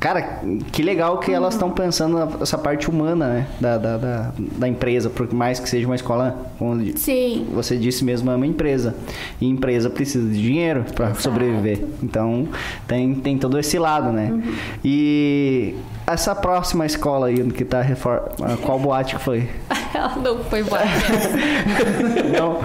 [0.00, 0.40] Cara,
[0.72, 3.46] que legal que elas estão pensando nessa parte humana, né?
[3.60, 8.02] Da, da, da, da empresa, por mais que seja uma escola onde Sim, você disse
[8.02, 8.96] mesmo é uma empresa.
[9.38, 11.84] E empresa precisa de dinheiro para sobreviver.
[12.02, 12.48] Então
[12.88, 14.30] tem, tem todo esse lado, né?
[14.32, 14.54] Uhum.
[14.82, 15.74] E
[16.06, 18.30] essa próxima escola aí que tá reforma.
[18.62, 19.48] Qual boate que foi?
[19.94, 20.84] ela não foi embora.
[22.38, 22.58] Não?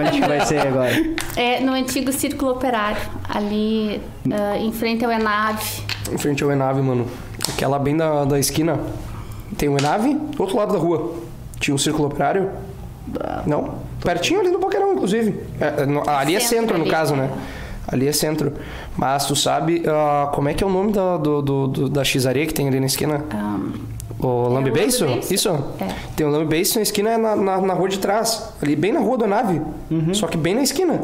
[0.00, 0.92] Onde que vai ser agora?
[1.36, 4.00] É no antigo Círculo Operário, ali
[4.32, 5.82] ah, em frente ao Enave.
[6.12, 7.06] Em frente ao Enave, mano.
[7.48, 8.78] Aquela bem da, da esquina.
[9.56, 11.14] Tem o Enave, do outro lado da rua.
[11.60, 12.50] Tinha um círculo operário.
[13.46, 13.74] Não?
[14.02, 15.38] Pertinho ali do Boqueirão, inclusive.
[15.60, 17.30] É, é, no- ali é Centro no caso, né?
[17.86, 18.54] Ali é centro.
[18.96, 22.02] Mas tu sabe ah, como é que é o nome da, do, do- do- da
[22.02, 23.22] x-areia que tem ali na esquina?
[24.18, 25.04] O Lambe Lambe Beiço?
[25.06, 25.34] Beiço?
[25.34, 25.48] Isso?
[25.78, 25.88] É.
[26.16, 28.54] Tem o Lambe Beiço na esquina é na, na, na rua de trás.
[28.62, 29.60] Ali bem na rua da nave.
[29.90, 30.14] Uhum.
[30.14, 30.98] Só que bem na esquina.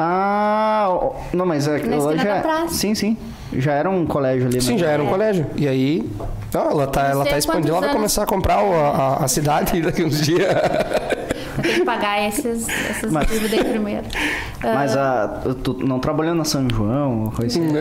[0.00, 0.96] Ah,
[1.32, 2.34] não, mas é, Na ela já.
[2.36, 2.68] da praça.
[2.74, 3.16] Sim, sim.
[3.52, 4.60] Já era um colégio ali.
[4.60, 4.78] Sim, né?
[4.78, 5.10] já era um É.
[5.10, 5.46] colégio.
[5.56, 6.08] E aí.
[6.54, 9.24] Não, ela tá, Não ela tá expandindo, ela vai começar a comprar o- a, a-
[9.24, 10.46] a cidade daqui uns dias.
[11.54, 14.04] Vou ter que pagar esses, essas Mas- dívidas aí primeiro.
[14.62, 17.72] Mas a, tu não trabalhou na São João, coisa assim.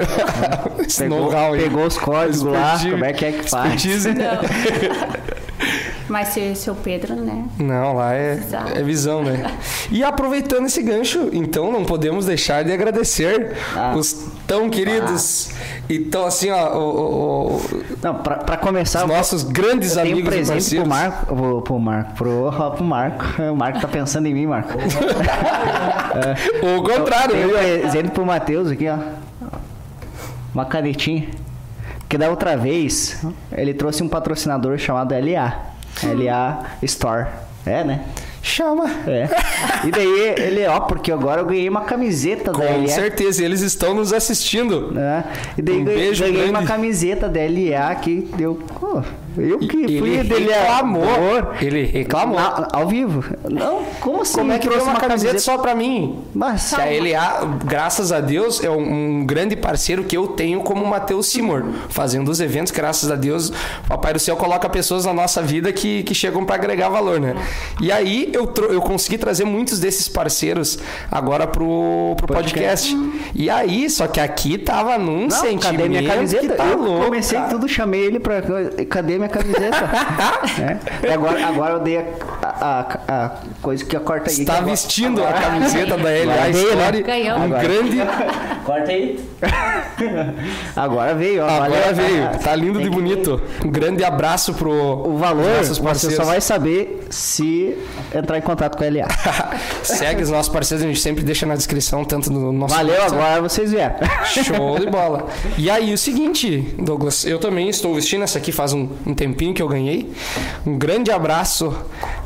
[0.87, 3.73] Esse Pegou, pegou os códigos lá, como é que é que faz.
[3.85, 4.09] Expertise.
[6.09, 7.45] Mas se seu Pedro, né?
[7.59, 8.39] Não, lá é,
[8.75, 9.51] é visão, né?
[9.91, 13.93] E aproveitando esse gancho, então não podemos deixar de agradecer Ah.
[13.95, 14.13] os
[14.47, 15.49] tão queridos.
[15.89, 20.15] Então, assim, ó, o- o- o- Não, pra, pra começar, os nossos grandes eu tenho
[20.15, 21.35] um amigos e presente pro Marco.
[21.35, 23.25] Vou pro Marco, pro, pro Marco.
[23.51, 24.73] O Marco tá pensando em mim, Marco.
[26.77, 27.57] O contrário, Tem um viu?
[27.57, 28.97] presente pro Matheus aqui, ó.
[30.53, 31.27] Uma canetinha.
[32.09, 33.17] Que da outra vez,
[33.51, 35.53] ele trouxe um patrocinador chamado LA.
[36.03, 37.27] LA Store.
[37.65, 38.03] É, né?
[38.41, 38.89] Chama.
[39.07, 39.27] É.
[39.85, 42.87] E daí ele, ó, porque agora eu ganhei uma camiseta da Com LA.
[42.87, 44.91] certeza, eles estão nos assistindo.
[44.91, 45.23] né?
[45.57, 46.49] E daí Um ganhei, beijo ganhei grande.
[46.51, 48.59] uma camiseta da LA que deu.
[49.37, 51.03] eu que fui Ele dele reclamou.
[51.61, 52.39] Ele reclamou.
[52.39, 53.23] Na- ao vivo.
[53.49, 54.37] Não, como assim?
[54.39, 56.19] Como é que trouxe trouxe uma, camiseta, só pra mim?
[56.33, 60.83] Mas, a LA, graças a Deus, é um, um grande parceiro que eu tenho como
[60.85, 61.63] Matheus Simor.
[61.89, 65.71] Fazendo os eventos, graças a Deus, o Papai do Céu coloca pessoas na nossa vida
[65.71, 67.35] que, que chegam pra agregar valor, né?
[67.79, 70.79] E aí eu, eu consegui trazer muitos desses parceiros
[71.11, 72.95] agora pro, pro podcast.
[73.35, 76.47] E aí, só que aqui tava num não, sentimento cadê minha camiseta?
[76.47, 77.05] que tá eu louco.
[77.05, 77.49] comecei cara.
[77.49, 78.41] tudo, chamei ele pra.
[78.89, 79.77] Cadê minha camiseta?
[80.57, 81.07] É.
[81.07, 82.03] E agora, agora eu dei a,
[82.41, 83.29] a- a- a
[83.61, 84.39] coisa que a corta aí.
[84.39, 86.51] Está que agora- vestindo a camiseta da LA né?
[86.51, 87.03] Story.
[87.03, 87.37] Ganhou.
[87.39, 87.61] Um Agora.
[87.63, 87.97] grande.
[88.65, 89.19] Corta aí.
[90.75, 91.47] Agora veio, ó.
[91.49, 91.95] Agora valeu.
[91.95, 92.29] veio.
[92.43, 93.41] Tá lindo Tem que- bonito.
[93.65, 94.71] Um grande abraço pro.
[94.71, 97.77] O valor você só vai saber se
[98.13, 99.07] entrar em contato com a LA.
[99.83, 102.75] Segue os nossos parceiros, a gente sempre deixa na descrição, tanto no nosso.
[102.75, 103.95] Valeu, agora vocês vieram.
[104.25, 105.27] Show de bola.
[105.57, 109.53] E aí, o seguinte, Douglas, eu também estou vestindo essa aqui faz um, um tempinho
[109.53, 110.11] que eu ganhei.
[110.65, 111.75] Um grande abraço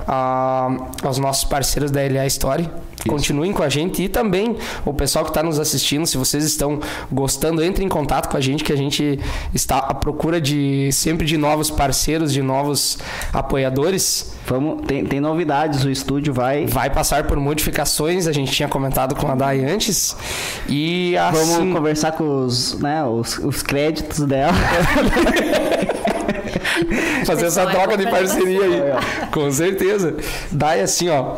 [0.07, 0.69] a-
[1.03, 2.69] aos nossos parceiros da LA Story.
[3.07, 6.79] Continuem com a gente e também o pessoal que está nos assistindo, se vocês estão
[7.11, 9.19] gostando, entre em contato com a gente, que a gente
[9.53, 12.97] está à procura de sempre de novos parceiros, de novos
[13.33, 14.33] apoiadores.
[14.45, 16.65] Vamos, tem, tem novidades, o estúdio vai.
[16.65, 20.15] Vai passar por modificações, a gente tinha comentado com a Dai antes.
[20.67, 21.55] E assim.
[21.55, 24.53] Vamos conversar com os, né, os, os créditos dela.
[27.25, 29.27] fazer essa é troca de parceria aí.
[29.31, 30.15] Com certeza.
[30.51, 31.35] Daí assim, ó.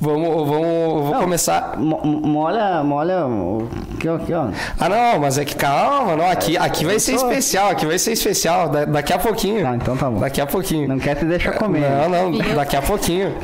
[0.00, 0.48] Vamos, vamos,
[1.02, 1.20] vou Não.
[1.20, 1.76] começar.
[1.76, 3.24] Mo- Molha, molha.
[3.96, 4.46] Aqui, ó, aqui, ó.
[4.78, 6.30] Ah, não, mas é que calma, não.
[6.30, 8.68] Aqui, aqui vai ser especial, aqui vai ser especial.
[8.68, 9.62] Da- daqui a pouquinho.
[9.64, 10.20] Tá, então tá bom.
[10.20, 10.86] Daqui a pouquinho.
[10.88, 11.80] Não quer te deixar comer.
[11.80, 13.34] Não, não, daqui a pouquinho.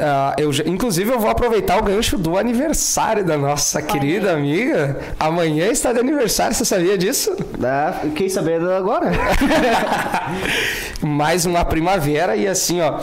[0.00, 4.98] Ah, eu, inclusive, eu vou aproveitar o gancho do aniversário da nossa querida amiga.
[5.18, 7.34] Amanhã está de aniversário, você sabia disso?
[7.58, 9.10] Dá, fiquei sabendo agora.
[11.02, 13.00] mais uma primavera e assim, ó,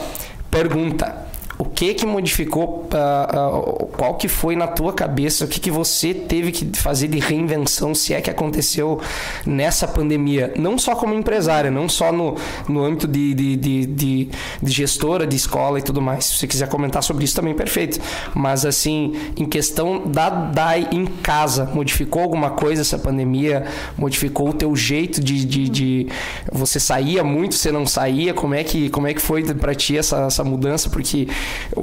[0.50, 1.16] pergunta.
[1.58, 5.70] O que que modificou, ah, ah, qual que foi na tua cabeça, o que que
[5.72, 9.00] você teve que fazer de reinvenção, se é que aconteceu
[9.46, 10.54] nessa pandemia?
[10.58, 12.36] Não só como empresária, não só no,
[12.68, 14.30] no âmbito de, de, de, de,
[14.62, 16.26] de gestora de escola e tudo mais.
[16.26, 18.00] Se você quiser comentar sobre isso também, perfeito.
[18.34, 23.66] Mas assim, em questão da DAI em casa, modificou alguma coisa essa pandemia?
[23.98, 26.08] Modificou o teu jeito de, de, de-
[26.52, 28.34] você saía muito, você não saía?
[28.34, 30.90] Como é que, como é que foi pra ti essa, essa mudança?
[30.90, 31.28] Porque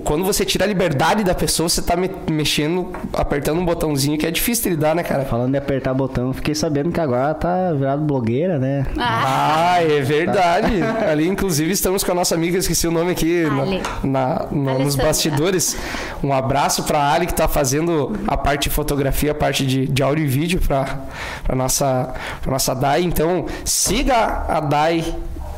[0.04, 4.26] quando você tira a liberdade da pessoa, você tá me- mexendo, apertando um botãozinho que
[4.26, 5.24] é difícil de lidar, né, cara?
[5.24, 8.86] Falando de apertar botão, fiquei sabendo que agora tá virado blogueira, né?
[8.98, 10.82] Ah, Ah, é verdade.
[11.08, 13.66] Ali, inclusive, estamos com a nossa amiga, esqueci o nome aqui na-
[14.02, 15.76] na- na- nos bastidores.
[16.22, 20.02] Um abraço pra Ali, que tá fazendo a parte de fotografia, a parte de, de
[20.02, 21.00] áudio e vídeo pra,
[21.44, 23.02] pra, nossa, pra nossa Dai.
[23.02, 25.04] Então, siga a Dai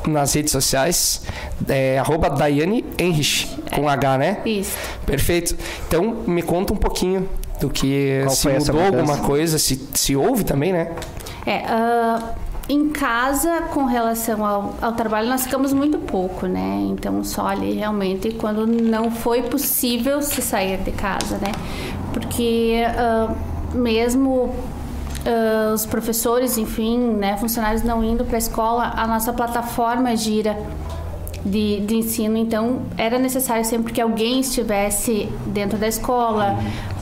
[0.07, 1.23] nas redes sociais,
[1.69, 4.39] é, arroba Daiane Henrich, com H, né?
[4.45, 4.77] isso.
[5.07, 5.57] Perfeito.
[5.87, 7.29] Então, me conta um pouquinho
[7.61, 10.93] do que Qual se mudou alguma coisa, se, se houve também, né?
[11.47, 12.35] É, ah,
[12.69, 16.87] em casa, com relação ao, ao trabalho, nós ficamos muito pouco, né?
[16.91, 21.53] Então, só ali realmente quando não foi possível se sair de casa, né?
[22.13, 23.35] Porque ah,
[23.75, 24.55] mesmo
[25.25, 30.57] ah, os professores, enfim, né, funcionários não indo para a escola, a nossa plataforma gira
[31.45, 36.57] de, de ensino, então era necessário sempre que alguém estivesse dentro da escola,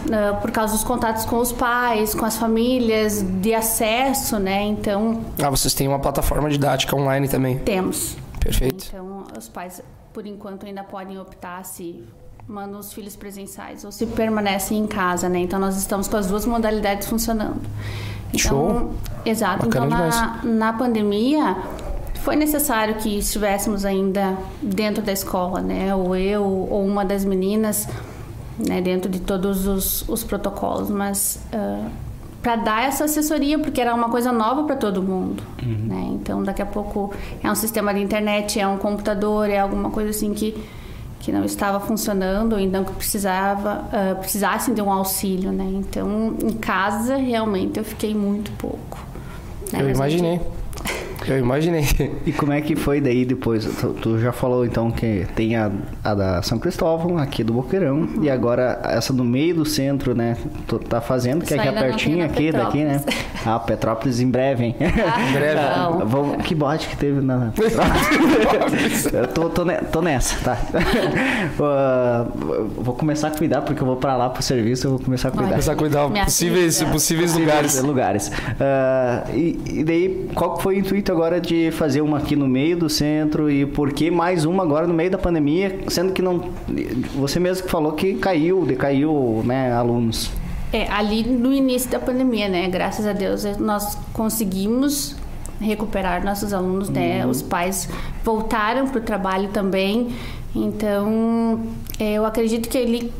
[0.06, 4.62] uh, por causa dos contatos com os pais, com as famílias, de acesso, né?
[4.62, 5.20] Então.
[5.42, 7.58] Ah, vocês têm uma plataforma didática online também?
[7.58, 8.16] Temos.
[8.40, 8.86] Perfeito.
[8.88, 12.02] Então, os pais, por enquanto, ainda podem optar se
[12.46, 15.38] mandam os filhos presenciais ou se permanecem em casa, né?
[15.38, 17.60] Então, nós estamos com as duas modalidades funcionando.
[18.32, 18.94] Então, Show.
[19.24, 19.66] Exato.
[19.66, 21.56] Bacana então, na, na pandemia,
[22.22, 25.94] foi necessário que estivéssemos ainda dentro da escola, né?
[25.94, 27.88] Ou eu, ou uma das meninas,
[28.58, 28.80] né?
[28.80, 30.90] Dentro de todos os, os protocolos.
[30.90, 31.40] Mas
[32.42, 36.08] para dar essa assessoria, porque era uma coisa nova para todo mundo, né?
[36.12, 37.12] Então, daqui a pouco
[37.42, 40.56] é um sistema de internet, é um computador, é alguma coisa assim que
[41.20, 45.70] que não estava funcionando, ou então que precisava uh, precisassem de um auxílio, né?
[45.70, 48.98] Então, em casa, realmente, eu fiquei muito pouco.
[49.70, 49.82] Né?
[49.82, 50.40] Eu Mas imaginei.
[51.26, 51.84] Eu imaginei.
[52.26, 53.64] E como é que foi daí depois?
[53.64, 55.70] Tu, tu já falou então que tem a,
[56.02, 60.36] a da São Cristóvão, aqui do Boqueirão, e agora essa no meio do centro, né?
[60.66, 63.02] Tu tá fazendo, que é Isso aqui ainda não pertinho aqui daqui, né?
[63.44, 64.76] Ah, Petrópolis em breve, hein?
[64.80, 65.60] Em breve.
[65.76, 66.06] Não.
[66.06, 69.06] Vamos, que bote que teve na Petrópolis?
[69.12, 70.58] eu tô, tô, ne- tô nessa, tá?
[71.62, 72.26] Ah,
[72.76, 75.30] vou começar a cuidar, porque eu vou pra lá pro serviço, eu vou começar a
[75.30, 75.50] cuidar.
[75.50, 76.92] Começar a cuidar possíveis, avisa.
[76.92, 77.82] possíveis lugares.
[77.82, 78.32] lugares.
[78.58, 82.76] Ah, e, e daí, qual foi o intuito agora de fazer uma aqui no meio
[82.76, 86.50] do centro e por que mais uma agora no meio da pandemia, sendo que não.
[87.16, 90.30] Você mesmo que falou que caiu, decaiu, né, alunos.
[90.72, 92.68] É, ali no início da pandemia, né?
[92.68, 95.16] Graças a Deus eh, nós conseguimos
[95.60, 97.26] recuperar nossos alunos, né?
[97.26, 97.88] Os pais
[98.24, 100.14] voltaram para o trabalho também.
[100.54, 101.60] Então,
[101.98, 103.12] eh, eu acredito que ele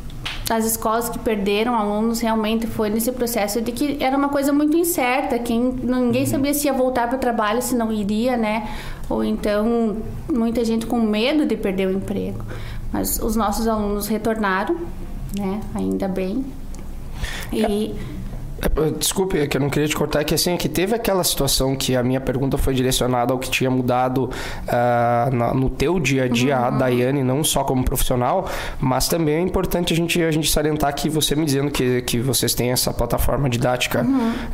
[0.56, 4.76] as escolas que perderam alunos realmente foi nesse processo de que era uma coisa muito
[4.76, 8.68] incerta, quem ninguém sabia se ia voltar para o trabalho, se não iria, né?
[9.08, 9.96] Ou então
[10.32, 12.44] muita gente com medo de perder o emprego.
[12.92, 14.76] Mas os nossos alunos retornaram,
[15.38, 15.60] né?
[15.74, 16.44] Ainda bem.
[17.52, 17.94] E
[18.98, 21.24] Desculpe, é que eu não queria te cortar, é que assim, é que teve aquela
[21.24, 24.30] situação que a minha pergunta foi direcionada ao que tinha mudado
[24.68, 28.48] ah, na- no teu dia a dia, a Daiane, não só como profissional,
[28.78, 32.18] mas também é importante a gente, a gente salientar que você me dizendo que, que
[32.18, 34.02] vocês têm essa plataforma didática,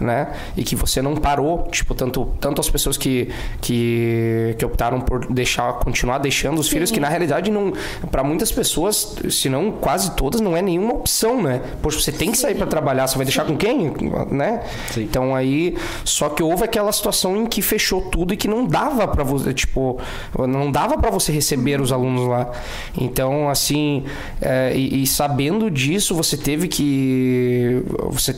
[0.01, 0.29] né?
[0.57, 3.29] E que você não parou, tipo, tanto, tanto as pessoas que,
[3.61, 7.73] que, que optaram por deixar, continuar deixando os filhos, que na realidade não,
[8.11, 11.61] para muitas pessoas, se não quase todas, não é nenhuma opção, né?
[11.83, 13.96] Poxa, você tem que sair para trabalhar, você vai deixar com quem?
[14.31, 14.63] Né?
[14.91, 15.03] Sim.
[15.03, 19.07] Então aí, só que houve aquela situação em que fechou tudo e que não dava
[19.09, 19.99] para você, tipo,
[20.39, 22.51] não dava para você receber os alunos lá.
[22.99, 24.05] Então, assim,
[24.41, 28.35] é, e, e sabendo disso, você teve que você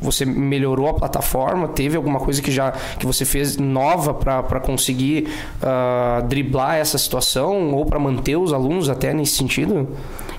[0.00, 1.68] você melhorou a plataforma?
[1.68, 5.28] Teve alguma coisa que já que você fez nova para conseguir
[5.62, 9.88] ah, driblar essa situação ou para manter os alunos até nesse sentido?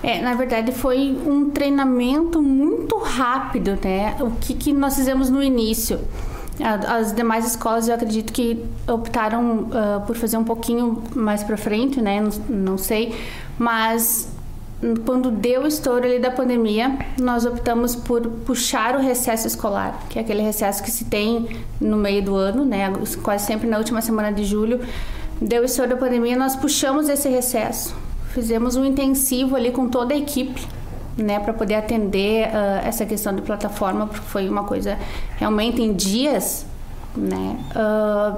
[0.02, 4.16] É, na verdade foi um treinamento muito rápido, né?
[4.20, 6.00] O que, que nós fizemos no início?
[6.88, 12.00] As demais escolas eu acredito que optaram ah, por fazer um pouquinho mais para frente,
[12.00, 12.20] né?
[12.20, 13.14] Não, não sei,
[13.56, 14.28] mas
[14.82, 20.00] hum, quando deu o estouro ali da pandemia, nós optamos por puxar o recesso escolar,
[20.08, 21.48] que é aquele recesso que se tem
[21.80, 22.92] no meio do ano, né?
[23.22, 24.80] Quase sempre na última semana de julho.
[25.40, 27.94] Deu o estouro da pandemia, nós puxamos esse recesso.
[28.28, 30.66] Fizemos um intensivo ali com toda a equipe,
[31.16, 34.98] né, para poder atender ah, essa questão de plataforma, porque foi uma coisa
[35.36, 36.64] realmente em dias,
[37.16, 37.58] né?
[37.74, 38.36] Ah,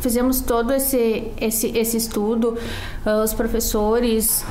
[0.00, 2.58] fizemos todo esse esse, esse estudo,
[3.06, 4.44] ah, os professores,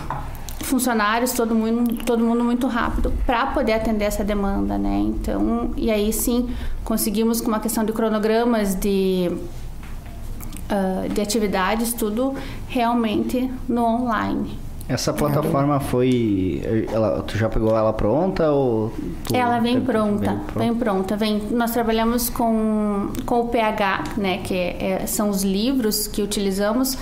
[0.63, 4.99] funcionários, todo mundo, todo mundo muito rápido para poder atender essa demanda, né?
[5.05, 6.49] Então, e aí sim
[6.83, 9.31] conseguimos com uma questão de cronogramas de
[10.73, 12.33] ah, de atividades, tudo
[12.67, 14.57] realmente no online.
[14.89, 16.61] Essa plataforma foi.
[16.91, 18.91] Ela, tu já pegou ela pronta ou.
[19.25, 21.15] tu- Ela vem teve- pronta, vem vem pronta.
[21.15, 26.97] Vem, nós trabalhamos com, com o PH, né, que é- são os livros que utilizamos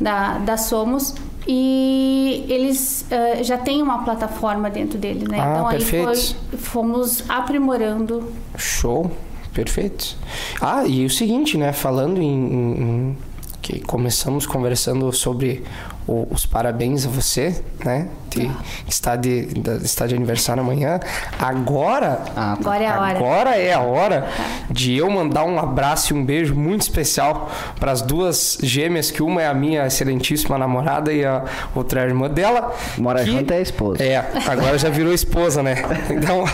[0.00, 1.14] da, da Somos.
[1.48, 5.38] E eles eh, já têm uma plataforma dentro dele, né?
[5.40, 6.04] Ah, então aí perfeito.
[6.04, 8.32] foi, fomos aprimorando.
[8.56, 9.10] Show,
[9.56, 10.16] perfeito.
[10.60, 11.72] Ah, e o seguinte, né?
[11.72, 13.18] Falando em, em- em-
[13.62, 15.64] que começamos conversando sobre
[16.06, 18.06] o- os parabéns a você, né?
[18.30, 18.48] De,
[18.86, 21.00] está de da- está de aniversário amanhã.
[21.36, 22.52] Agora, Ah.
[22.52, 23.18] Agora é a hora.
[23.18, 24.28] agora é a hora
[24.70, 27.50] de eu mandar um abraço e um beijo muito especial
[27.80, 31.42] para as duas gêmeas, que uma é a minha excelentíssima namorada e a
[31.74, 32.72] outra é a irmã dela.
[32.98, 34.00] Mora que- junto é a esposa.
[34.04, 35.74] é, agora já virou esposa, né?
[36.10, 36.44] Então,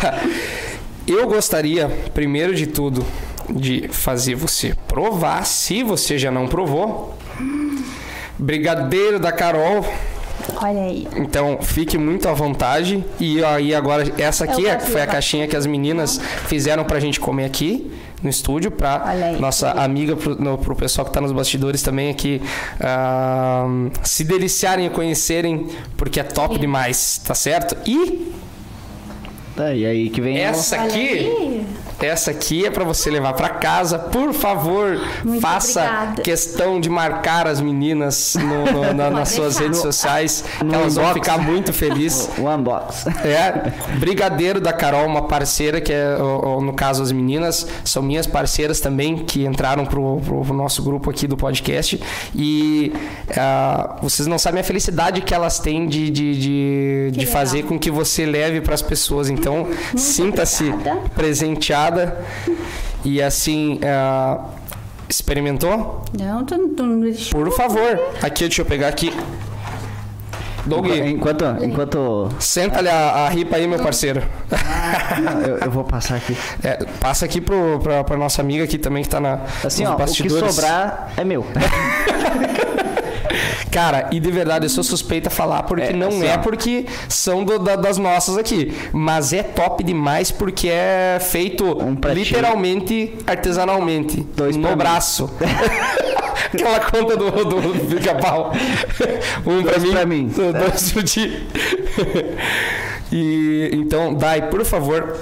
[1.07, 3.05] eu gostaria, primeiro de tudo,
[3.50, 7.16] de fazer você provar, se você já não provou,
[8.38, 9.84] Brigadeiro da Carol.
[10.57, 11.07] Olha aí.
[11.16, 13.05] Então, fique muito à vontade.
[13.20, 17.20] E aí, agora, essa aqui é- foi a caixinha que as meninas fizeram pra gente
[17.20, 17.92] comer aqui
[18.22, 22.09] no estúdio, pra aí, nossa amiga, pro, no, pro pessoal que tá nos bastidores também
[22.11, 22.40] aqui
[22.80, 23.66] ah,
[24.05, 26.61] se deliciarem e conhecerem, porque é top Sim.
[26.61, 27.76] demais, tá certo?
[27.84, 28.32] E
[29.57, 30.36] Tá, e aí que vem.
[30.36, 31.62] o- essa aqui.
[32.00, 33.96] Essa aqui é pra você levar pra casa.
[33.96, 36.22] Por favor, Muito faça obrigada.
[36.22, 39.62] questão de marcar as meninas no- no- na- nas suas deixar.
[39.64, 40.44] redes sociais.
[40.64, 41.20] no elas vão inbox.
[41.20, 42.28] ficar muito felizes.
[42.38, 43.07] O unbox.
[43.24, 48.03] É, Brigadeiro da Carol, uma parceira que é, o- o- no caso, as meninas, são
[48.03, 52.00] minhas parceiras também, que entraram pro, pro- pro nosso grupo aqui do podcast.
[52.34, 52.92] E
[53.36, 57.78] ah, vocês não sabem a felicidade que elas têm de, de, de, de fazer com
[57.78, 59.30] que você leve para as pessoas.
[59.43, 59.66] Então,
[59.97, 60.72] sinta-se
[61.16, 62.16] presenteada.
[63.05, 64.38] E assim, ah,
[65.09, 66.05] experimentou?
[66.16, 67.12] Não, tu, tu não.
[67.32, 68.01] Por favor.
[68.22, 69.12] Aqui, deixa eu pegar aqui.
[70.64, 71.45] Doug, Enquanto.
[71.61, 74.22] enquanto senta ali a, a ripa aí, meu parceiro.
[75.45, 76.36] eu, eu vou passar aqui.
[76.62, 79.88] É, passa aqui pro, pra, pra nossa amiga aqui também que tá na, Assim, ó,
[79.88, 80.55] o que bastidores.
[80.55, 81.45] sobrar é meu.
[83.70, 86.86] Cara, e de verdade, eu sou suspeita a falar porque É, não assim, é porque
[87.09, 88.72] são do- da- das nossas aqui.
[88.92, 94.26] Mas é top demais porque é feito Um pra literalmente artesanalmente.
[94.36, 95.30] Dois pra no braço.
[96.53, 98.53] Aquela conta do, do pica-pau.
[99.46, 100.26] Um pra Dois mim, pra mim.
[100.28, 101.46] dois pra ti.
[103.11, 105.16] E então, Dai, por favor,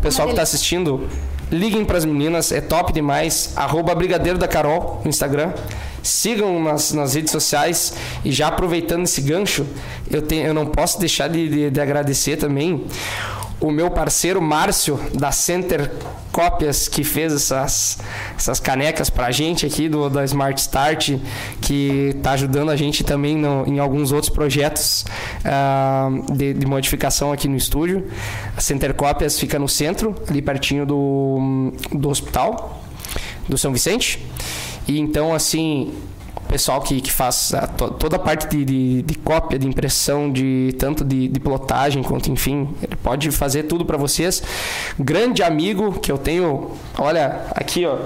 [0.00, 1.08] pessoal que tá assistindo,
[1.50, 3.52] liguem pras meninas, é top demais.
[3.56, 5.52] Arroba Brigadeiro da Carol no Instagram.
[6.02, 7.92] Sigam nas, nas redes sociais
[8.24, 9.66] e já aproveitando esse gancho,
[10.10, 12.84] eu, tenho, eu não posso deixar de, de- de agradecer também
[13.60, 15.90] o meu parceiro Márcio da Center
[16.30, 17.98] Cópias que fez essas,
[18.36, 21.14] essas canecas pra gente aqui do, da Smart Start,
[21.60, 25.04] que tá ajudando a gente também no- em alguns outros projetos
[25.44, 28.06] ah, de, de modificação aqui no estúdio.
[28.56, 32.80] A Center Cópias fica no centro, ali pertinho do, do hospital
[33.48, 34.24] do São Vicente.
[34.86, 35.92] E então, assim,
[36.48, 40.30] pessoal que, que faz a to- toda a parte de, de, de cópia, de impressão,
[40.30, 44.42] de tanto de, de plotagem quanto, enfim, ele pode fazer tudo para vocês.
[44.98, 47.96] Grande amigo que eu tenho, olha, aqui, ó.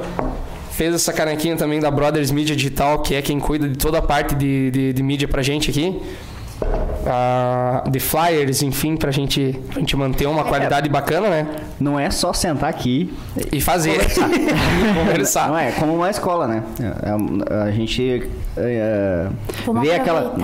[0.73, 4.03] Fez essa canequinha também da Brothers Media Digital, que é quem cuida de toda a
[4.03, 6.01] parte de, de, de mídia pra gente aqui.
[7.07, 11.47] Ah, de flyers, enfim, pra gente, pra gente manter uma qualidade bacana, né?
[11.81, 13.13] Não é só sentar aqui
[13.53, 13.99] E fazer.
[14.95, 15.49] Conversar.
[15.53, 16.63] Não é como uma escola, né?
[16.81, 19.27] É, a, gente é,
[19.81, 20.35] vê aquela.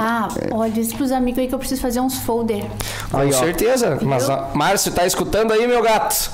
[0.50, 2.64] Olha, diz pros amigos aí que eu preciso fazer uns folder.
[3.10, 3.32] Com Aí, ó.
[3.32, 3.98] certeza.
[4.02, 6.30] Mas, Márcio, tá escutando aí, meu gato?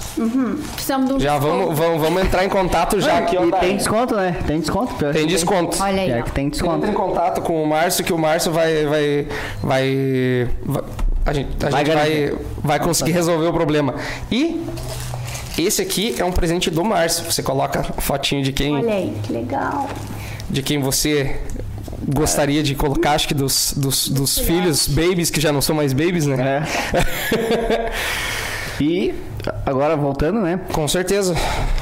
[0.74, 3.44] Precisamos de um Já vamos, vamos, vamos entrar em contato já aqui, ó.
[3.44, 4.36] E tem desconto, né?
[4.46, 5.12] Tem desconto.
[5.12, 5.82] Tem desconto.
[5.82, 6.22] Olha aí.
[6.32, 6.86] Tem Entra desconto.
[6.86, 8.86] em contato com o Márcio, que o Márcio vai.
[8.86, 9.26] vai,
[9.62, 10.13] vai,
[10.64, 10.82] vai-
[11.26, 13.94] a gente, a Vai gente vai, vai conseguir resolver o problema.
[14.30, 14.62] E
[15.58, 17.24] esse aqui é um presente do Márcio.
[17.30, 19.88] Você coloca a fotinho de quem, Olha aí, que legal.
[20.50, 21.40] de quem você
[22.06, 25.92] gostaria de colocar, acho que dos, dos, dos filhos, babies, que já não são mais
[25.94, 26.66] babies, né?
[26.98, 27.92] É.
[28.82, 29.14] e
[29.64, 30.60] agora voltando, né?
[30.72, 31.34] Com certeza.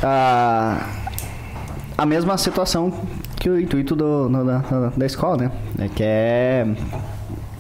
[0.03, 0.87] A,
[1.99, 2.93] a mesma situação
[3.37, 5.51] que o intuito do, no- da, da- da escola, né?
[5.81, 6.67] É que é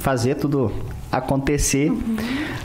[0.03, 0.71] fazer tudo
[1.11, 1.91] acontecer,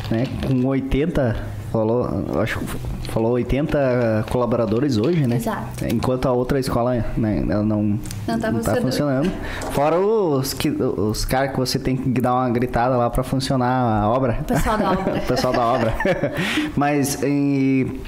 [0.10, 0.26] né?
[0.48, 1.36] Com 80,
[1.72, 2.10] falou,
[2.42, 2.66] acho que
[3.12, 5.36] falou 80 colaboradores hoje, né?
[5.36, 5.86] Exato.
[5.92, 8.82] Enquanto a outra escola né, ela não, Não tá funcionando.
[8.82, 9.32] funcionando.
[9.72, 14.02] Fora os, que, os caras que você tem que dar uma gritada lá para funcionar
[14.04, 14.40] a obra.
[14.42, 15.14] O pessoal da obra.
[15.24, 15.94] o pessoal da obra.
[16.76, 18.00] Mas em-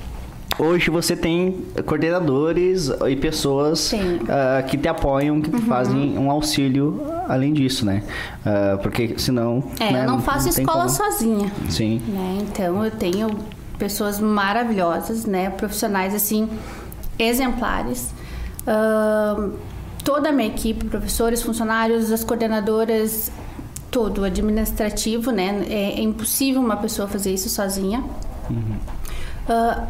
[0.60, 3.92] hoje você tem coordenadores e pessoas
[4.28, 8.04] ah, que te apoiam, que te fazem um auxílio além disso, né?
[8.46, 9.64] Ah, porque senão.
[9.80, 10.90] É, né, eu não faço tem escola como.
[10.90, 11.52] sozinha.
[11.70, 12.02] Sim.
[12.08, 12.40] né?
[12.42, 13.30] Então eu tenho
[13.78, 15.50] pessoas maravilhosas, né?
[15.50, 16.50] Profissionais assim
[17.18, 18.14] exemplares.
[18.68, 19.52] Ahn,
[20.04, 23.32] toda a minha equipe, professores, funcionários, as coordenadoras,
[23.90, 25.64] todo administrativo, né?
[25.68, 28.04] É, é impossível uma pessoa fazer isso sozinha.
[29.48, 29.88] Ah,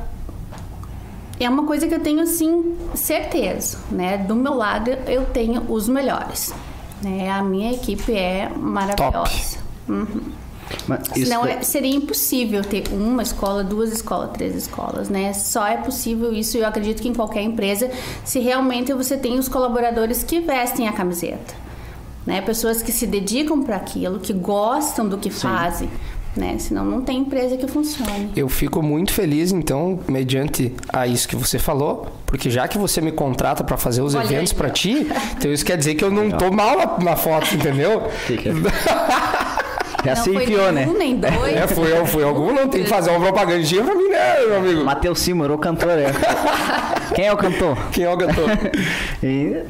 [1.39, 4.17] é uma coisa que eu tenho assim certeza, né?
[4.17, 6.53] Do meu lado eu tenho os melhores,
[7.01, 7.29] né?
[7.29, 9.57] A minha equipe é maravilhosa.
[10.87, 15.33] Mas isso Senão da- é- seria impossível ter uma escola, duas escolas, três escolas, né?
[15.33, 17.89] Só é possível isso, eu acredito que em qualquer empresa,
[18.23, 21.55] se realmente você tem os colaboradores que vestem a camiseta.
[22.25, 22.41] Né?
[22.41, 25.89] Pessoas que se dedicam para aquilo, que gostam do que fazem.
[26.35, 26.57] Né?
[26.57, 28.31] Senão não tem empresa que funcione.
[28.35, 33.01] Eu fico muito feliz, então, mediante a isso que você falou, porque já que você
[33.01, 35.07] me contrata para fazer os Olha eventos para ti,
[35.37, 38.09] então isso quer dizer que eu não tô mal na, na foto, entendeu?
[38.25, 38.51] Fica.
[40.05, 40.95] Não se foi enfiou, nem né?
[40.97, 41.55] nem dois.
[41.55, 44.85] É, foi, foi algum, não tem que fazer uma propagandinha pra mim, né, meu amigo?
[44.85, 46.11] Matheus Simor, o cantor, é.
[47.13, 47.77] Quem é o cantor?
[47.91, 48.49] Quem é o cantor?
[49.21, 49.63] E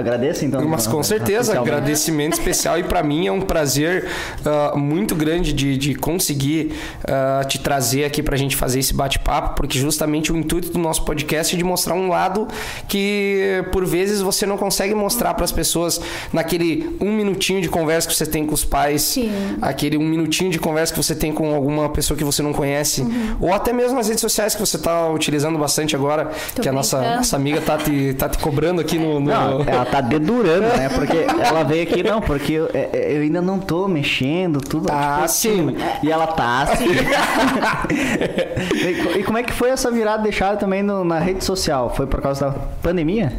[0.00, 0.64] agradeço, então.
[0.66, 1.72] Mas com certeza, oficialmente.
[1.74, 4.06] agradecimento especial e para mim é um prazer
[4.44, 6.72] ah, muito grande de, de conseguir
[7.08, 11.04] ah, te trazer aqui pra gente fazer esse bate-papo, porque justamente o intuito do nosso
[11.04, 12.46] podcast é de mostrar um lado
[12.88, 16.00] que por vezes você não consegue mostrar para as pessoas
[16.32, 19.32] naquele um minutinho de conversa que você tem com os pais, Sim.
[19.62, 23.00] aquele um minutinho de conversa que você tem com alguma pessoa que você não conhece,
[23.02, 23.36] Uhum.
[23.40, 26.72] ou até mesmo nas redes sociais que você tá utilizando bastante agora, Tô que a
[26.72, 29.26] nossa, nossa amiga tá te, tá te cobrando aqui no- no...
[29.26, 30.88] Não, ela tá dedurando, né?
[30.88, 34.88] Porque ela veio aqui, não, porque eu, é- é- eu ainda não tô mexendo, tudo.
[34.90, 35.76] Ah, tipo, sim.
[35.76, 35.76] assim,
[36.06, 36.86] E ela tá assim.
[37.94, 41.92] e, e como é que foi essa virada deixada também no- na rede social?
[41.94, 43.32] Foi por causa da pandemia?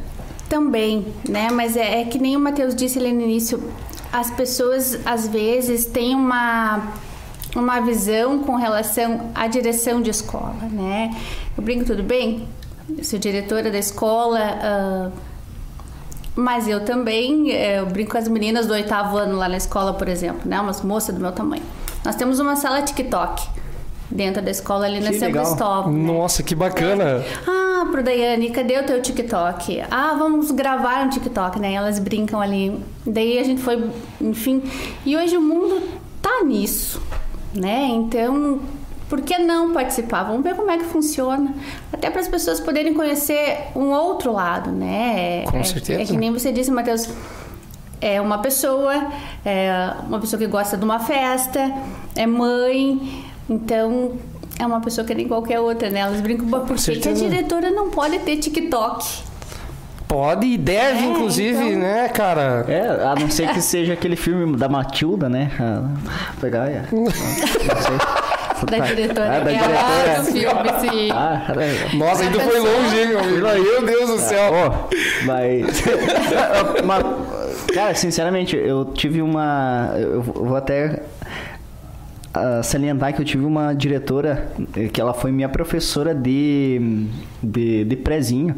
[0.49, 1.49] Também, né?
[1.51, 3.61] Mas é, é que nem o Matheus disse ali no início,
[4.11, 6.81] as pessoas às vezes têm uma
[7.55, 11.09] uma visão com relação à direção de escola, né?
[11.57, 12.47] Eu brinco tudo bem,
[13.01, 15.09] sou diretora da escola, ah,
[16.37, 19.93] mas eu também eh, eu brinco com as meninas do oitavo ano lá na escola,
[19.93, 20.59] por exemplo, né?
[20.61, 21.63] Umas moças do meu tamanho.
[22.05, 23.45] Nós temos uma sala TikTok
[24.09, 25.31] dentro da escola ali na São.
[25.31, 25.91] Cristóvão.
[25.91, 26.13] né?
[26.13, 27.23] Nossa, que bacana.
[27.47, 29.81] Ah, pro Daiane, cadê o teu TikTok?
[29.89, 31.73] Ah, vamos gravar um TikTok, né?
[31.73, 32.79] Elas brincam ali.
[33.05, 33.83] Daí a gente foi,
[34.21, 34.61] enfim.
[35.05, 35.81] E hoje o mundo
[36.21, 37.01] tá nisso,
[37.53, 37.87] né?
[37.89, 38.59] Então,
[39.09, 40.23] por que não participar?
[40.23, 41.53] Vamos ver como é que funciona.
[41.91, 45.43] Até para as pessoas poderem conhecer um outro lado, né?
[45.49, 46.01] Com é, certeza.
[46.01, 47.09] É que nem você disse, Matheus.
[47.99, 49.07] É uma pessoa,
[49.43, 51.73] é uma pessoa que gosta de uma festa,
[52.15, 54.13] é mãe, então
[54.59, 56.01] é uma pessoa que nem qualquer outra, né?
[56.01, 59.03] Elas brincam, "Pô, por que, a diretora não pode ter TikTok?
[60.07, 61.79] Pode e deve, É, inclusive, então.
[61.79, 62.65] né, cara?
[62.69, 65.51] É, a não ser que seja aquele filme da Matilda, né?
[65.59, 66.83] Ah, pegar, é.
[66.93, 68.26] Não sei.
[68.65, 69.27] Da diretora.
[69.35, 70.13] Ah, da é diretora.
[70.15, 71.09] a do filme, sim.
[71.11, 71.95] Ah, é.
[71.95, 73.41] Nossa, ainda foi longe, hein, meu amigo?
[73.41, 74.51] Meu Deus do céu.
[74.53, 74.87] Ó,
[75.25, 75.83] mas.
[77.73, 79.93] Cara, sinceramente, eu tive uma.
[79.97, 81.03] Eu vou até
[82.33, 87.05] ah, salientar que eu tive uma diretora eh, que ela foi minha professora de,
[87.43, 88.55] de, de prezinho.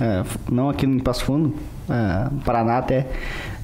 [0.00, 1.54] eh, não aqui no Passo Fundo,
[1.88, 3.06] ah, Paraná até.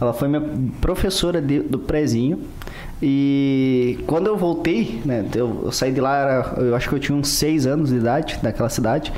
[0.00, 0.42] Ela foi minha
[0.80, 2.40] professora de- do prezinho.
[3.02, 6.98] E quando eu voltei, né, eu, eu saí de lá, era- eu acho que eu
[6.98, 9.10] tinha uns 6 anos de idade, daquela cidade.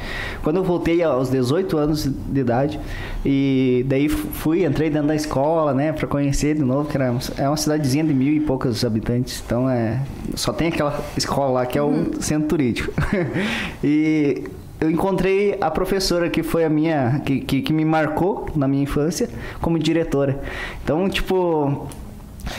[0.42, 2.78] Quando eu voltei aos 18 anos de idade,
[3.26, 7.12] e daí fu- fui, entrei dentro da escola, né, pra conhecer de novo, que era,
[7.36, 10.00] é uma cidadezinha de mil e poucos habitantes, então é,
[10.34, 12.92] só tem aquela escola lá que é o centro turístico.
[13.82, 14.44] e
[14.80, 18.82] eu encontrei a professora que foi a minha, que, que, que me marcou na minha
[18.82, 19.28] infância
[19.60, 20.40] como diretora.
[20.82, 21.86] Então, tipo,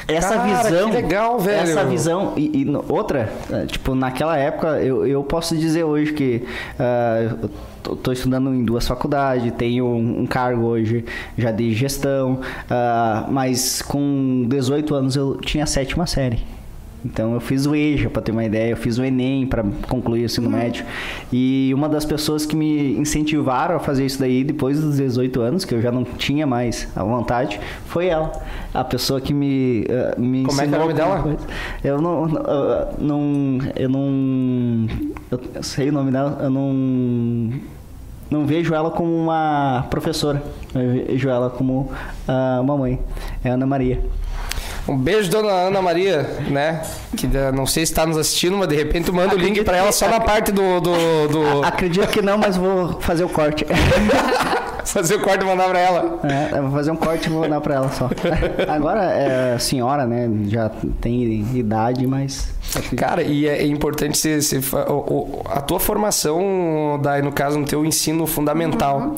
[0.08, 0.90] essa Cara, visão.
[0.90, 1.62] que legal, velho.
[1.72, 2.34] Essa visão.
[2.38, 6.44] E, e outra, é, tipo, naquela época, eu, eu posso dizer hoje que.
[6.80, 7.50] ah, eu
[7.82, 11.04] tô- tô estudando em duas faculdades, tenho um, cargo hoje
[11.38, 12.40] já de gestão,
[12.70, 16.40] ah, mas com 18 anos eu tinha a sétima série.
[17.06, 20.22] Então eu fiz o EJA, para ter uma ideia, eu fiz o ENEM para concluir
[20.22, 20.86] o ensino médio.
[21.32, 25.66] E uma das pessoas que me incentivaram a fazer isso daí depois dos 18 anos,
[25.66, 28.32] que eu já não tinha mais a vontade, foi ela.
[28.74, 31.22] A pessoa que me, eh, me Como é que é o nome dela?
[31.22, 31.40] coisa.
[31.84, 33.60] Eu não, ah, não.
[33.76, 34.88] Eu não.
[35.30, 37.52] Eu sei o nome dela, eu não.
[38.32, 40.42] Não vejo ela como uma professora.
[40.74, 41.92] Eu vejo ela como
[42.28, 43.00] ah, uma mãe.
[43.44, 44.02] É Ana Maria.
[44.88, 46.82] Um beijo, dona Ana Maria, né?
[47.16, 49.64] Que eh, não sei se está nos assistindo, mas de repente tu manda o link
[49.64, 50.82] pra ela só na parte do.
[50.82, 53.66] do, do- Acredito que não, mas vou fazer o corte.
[54.86, 56.20] fazer o corte e mandar pra ela.
[56.52, 58.10] É, vou fazer um corte e vou dar pra ela só.
[58.68, 60.30] Agora é senhora, né?
[60.48, 60.70] Já
[61.00, 62.50] tem idade, mas.
[62.98, 64.38] Cara, e é, importante
[64.90, 69.16] o- o- a tua formação, daí no caso, no teu ensino fundamental,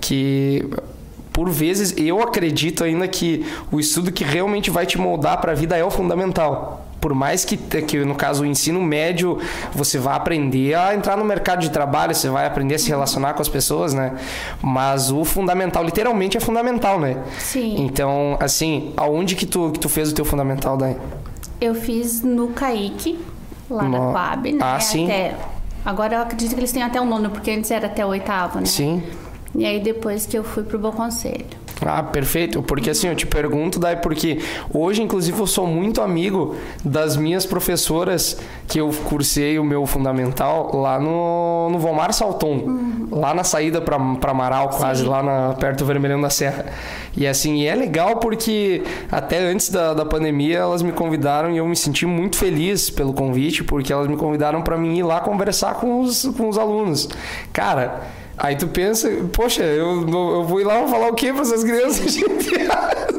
[0.00, 0.64] que
[1.32, 5.54] por vezes eu acredito ainda que o estudo que realmente vai te moldar para a
[5.54, 6.86] vida é o fundamental.
[7.00, 9.36] Por mais que, que, no caso, o ensino médio,
[9.74, 13.34] você vai aprender a entrar no mercado de trabalho, você vai aprender a se relacionar
[13.34, 14.12] com as pessoas, né?
[14.62, 17.16] Mas o fundamental, literalmente, é fundamental, né?
[17.40, 17.74] Sim.
[17.80, 20.96] Então, assim, aonde que tu, que tu fez o teu fundamental, daí?
[21.60, 23.18] Eu fiz no Caique,
[23.68, 24.58] lá na No- Coab, né?
[24.62, 25.04] Ah, sim.
[25.06, 25.34] Até...
[25.84, 28.60] Agora eu acredito que eles têm até o nono, porque antes era até o oitavo,
[28.60, 28.66] né?
[28.66, 29.02] Sim.
[29.54, 31.44] E aí depois que eu fui pro Bom Conselho.
[31.84, 32.62] Ah, perfeito.
[32.62, 34.38] Porque assim, eu te pergunto, daí porque
[34.72, 38.38] hoje, inclusive, eu sou muito amigo das minhas professoras
[38.68, 43.08] que eu cursei o meu fundamental lá no, no Vomar Salton, uhum.
[43.10, 43.96] lá na saída para
[44.30, 45.08] Amaral, quase, Sim.
[45.08, 46.66] lá na, perto do Vermelhão da Serra.
[47.16, 51.58] E assim, e é legal porque até antes da, da pandemia elas me convidaram e
[51.58, 55.20] eu me senti muito feliz pelo convite, porque elas me convidaram para mim ir lá
[55.20, 57.08] conversar com os, com os alunos.
[57.52, 61.62] Cara Aí tu pensa, poxa, eu, eu vou ir lá falar o quê para essas
[61.62, 62.16] crianças?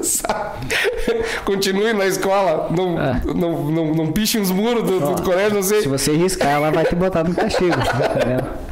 [1.45, 3.21] Continue na escola, não, é.
[3.35, 5.81] não, não, não piche os muros do, do, colégio, não sei.
[5.81, 7.77] Se você riscar, ela vai te botar no castigo.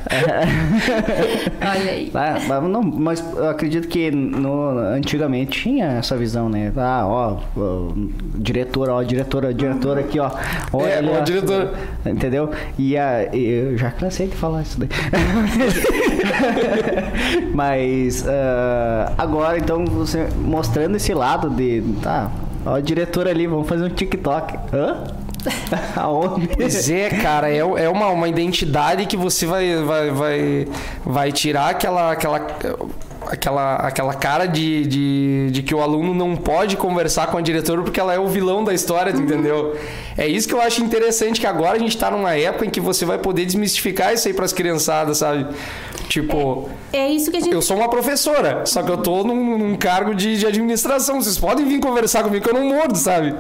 [1.62, 2.12] Olha aí.
[2.14, 6.72] Mas, não, mas eu acredito que no, antigamente tinha essa visão, né?
[6.76, 7.92] Ah, ó, ó
[8.36, 10.32] diretora, ó, diretora, diretora aqui, ó.
[10.74, 11.74] Olha, é, ó, diretora.
[12.06, 12.50] Entendeu?
[12.78, 14.90] E a, eu já cansei de falar isso daí.
[17.54, 21.84] Mas uh, agora, então, você mostrando esse lado de.
[22.02, 22.32] Tá,
[22.66, 24.58] ó, a diretora ali, vamos fazer um TikTok.
[24.74, 25.04] Hã?
[25.96, 26.48] Aonde?
[26.48, 30.68] Pois é, cara, é, é uma, uma identidade que você vai, vai, vai,
[31.06, 32.40] vai tirar aquela, aquela
[33.28, 37.82] aquela, aquela cara de, de, de, que o aluno não pode conversar com a diretora
[37.82, 39.22] porque ela é o vilão da história, uhum.
[39.22, 39.78] entendeu?
[40.18, 42.82] É isso que eu acho interessante, que agora a gente está numa época em que
[42.82, 45.48] você vai poder desmistificar isso aí para as criançadas, sabe?
[46.12, 46.70] Tipo.
[46.92, 47.54] É, é, isso que a gente.
[47.54, 51.22] Eu sou uma professora, só que eu tô num, num cargo de, de, administração.
[51.22, 53.34] Vocês podem vir conversar comigo que eu não mordo, sabe?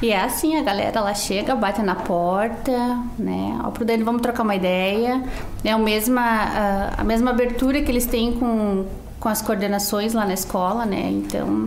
[0.00, 2.72] E é assim, a galera ela chega, bate na porta,
[3.18, 3.60] né?
[3.62, 5.22] Ó, pro Dani, vamos trocar uma ideia.
[5.62, 8.86] É a mesma, a, a mesma abertura que eles têm com
[9.20, 11.10] com as coordenações lá na escola, né?
[11.10, 11.66] Então.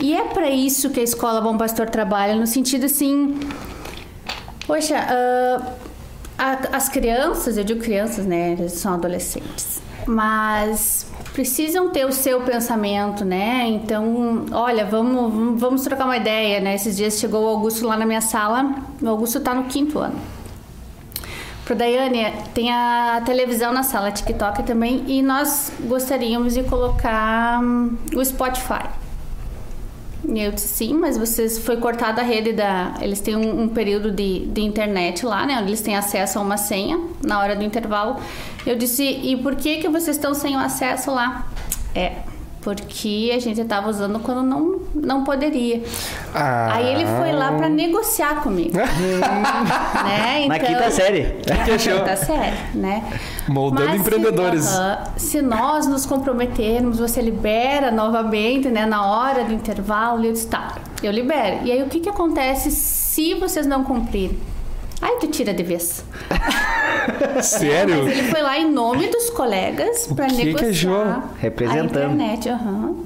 [0.00, 3.40] E é para isso que a escola Bom Pastor trabalha, no sentido assim.
[4.66, 5.83] Poxa, uh,
[6.38, 8.52] a, as crianças, eu digo crianças, né?
[8.52, 9.82] Eles são adolescentes.
[10.06, 13.66] Mas precisam ter o seu pensamento, né?
[13.68, 16.74] Então, olha, vamos, vamos trocar uma ideia, né?
[16.74, 18.74] Esses dias chegou o Augusto lá na minha sala.
[19.00, 20.18] O Augusto está no quinto ano.
[21.64, 27.96] Pro Daiane, tem a televisão na sala, TikTok também, e nós gostaríamos de colocar hum,
[28.14, 28.86] o Spotify.
[30.26, 32.94] E eu disse, sim, mas vocês foi cortada a rede da.
[33.00, 35.58] Eles têm um, um, período de, de internet lá, né?
[35.58, 38.16] Onde eles têm acesso a uma senha na hora do intervalo.
[38.66, 41.46] Eu disse, e por que que vocês estão sem o acesso lá?
[41.94, 42.22] É,
[42.64, 45.82] porque a gente estava usando quando não, não poderia.
[46.34, 46.76] Ah.
[46.76, 48.72] Aí ele foi lá para negociar comigo.
[48.74, 50.38] né?
[50.38, 51.36] Então, Na quinta série.
[51.46, 53.04] Na quinta série, né?
[53.46, 54.64] Moldando Mas empreendedores.
[54.64, 58.86] Se, uh, se, nós nos comprometermos, você libera novamente, né?
[58.86, 61.66] Na hora do intervalo, eu disse, tá, eu libero.
[61.66, 64.38] E aí o que, que acontece se vocês não cumprirem?
[65.04, 66.02] Aí tu tira de vez.
[67.42, 68.04] Sério?
[68.04, 71.28] Mas ele foi lá em nome dos colegas para negociar.
[71.34, 72.10] Que é Representando.
[72.10, 73.04] A internet, uhum.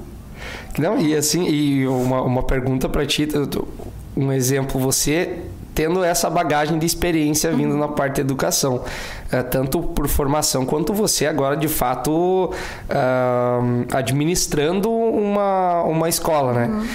[0.77, 3.27] Não, e assim, e uma, uma pergunta para ti,
[4.15, 5.39] um exemplo, você
[5.75, 8.83] tendo essa bagagem de experiência vindo na parte da educação,
[9.31, 16.67] é, tanto por formação quanto você agora de fato uh, administrando uma, uma escola, né?
[16.67, 16.87] Uhum.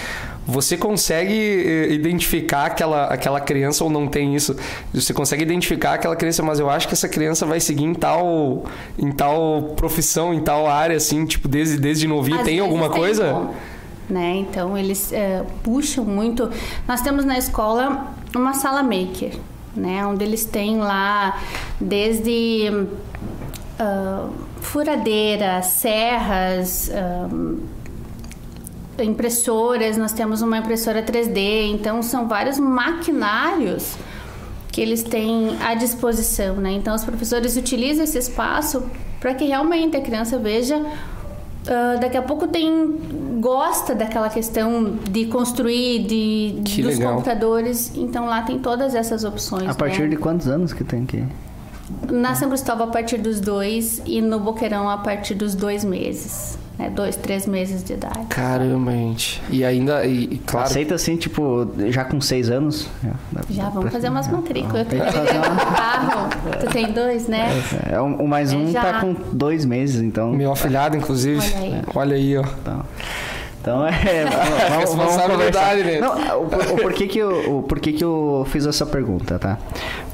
[0.46, 4.54] Você consegue eh, identificar aquela, aquela criança ou não tem isso?
[4.92, 8.64] Você consegue identificar aquela criança, mas eu acho que essa criança vai seguir em tal,
[8.98, 12.40] em tal profissão, em tal área, assim, tipo, desde, desde novinho.
[12.40, 13.32] Às tem alguma tem coisa?
[13.32, 13.54] Bom,
[14.10, 14.36] né?
[14.36, 16.50] Então, eles é, puxam muito.
[16.86, 19.38] Nós temos na escola uma sala maker,
[19.74, 20.06] né?
[20.06, 21.40] Onde eles têm lá
[21.80, 22.70] desde
[23.80, 24.30] uh,
[24.60, 26.90] furadeira, serras...
[26.90, 27.83] Uh,
[28.98, 33.96] impressoras, nós temos uma impressora 3D, então são vários maquinários
[34.70, 36.72] que eles têm à disposição, né?
[36.72, 38.84] Então os professores utilizam esse espaço
[39.20, 45.26] para que realmente a criança veja uh, daqui a pouco tem gosta daquela questão de
[45.26, 47.14] construir de que dos legal.
[47.14, 49.68] computadores, então lá tem todas essas opções.
[49.68, 50.08] A partir né?
[50.08, 51.24] de quantos anos que tem que
[52.10, 56.58] na São Cristóvão a partir dos dois e no Boqueirão a partir dos dois meses
[56.78, 58.26] né, dois, três meses de idade.
[58.28, 59.40] Caramba, gente.
[59.50, 60.66] E ainda, e, claro.
[60.66, 62.88] Aceita assim, tipo, já com seis anos?
[63.50, 64.86] Já, vamos fazer umas matrículas.
[64.92, 65.56] Eu fazer uma...
[65.56, 66.30] carro.
[66.60, 67.48] Tu tem dois, né?
[67.90, 68.82] É, o mais um é, já...
[68.82, 70.32] tá com dois meses, então.
[70.32, 71.40] Meu afilhado, inclusive.
[71.40, 72.42] Olha aí, Olha aí ó.
[72.42, 72.84] Então.
[73.60, 73.92] Então é.
[74.68, 75.98] Vamos, Responsabilidade, né?
[75.98, 79.58] Não, o, o, porquê que eu, o porquê que eu fiz essa pergunta, tá?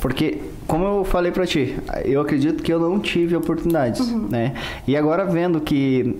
[0.00, 0.40] Porque,
[0.70, 4.28] como eu falei pra ti, eu acredito que eu não tive oportunidades, uhum.
[4.30, 4.54] né?
[4.86, 6.16] E agora vendo que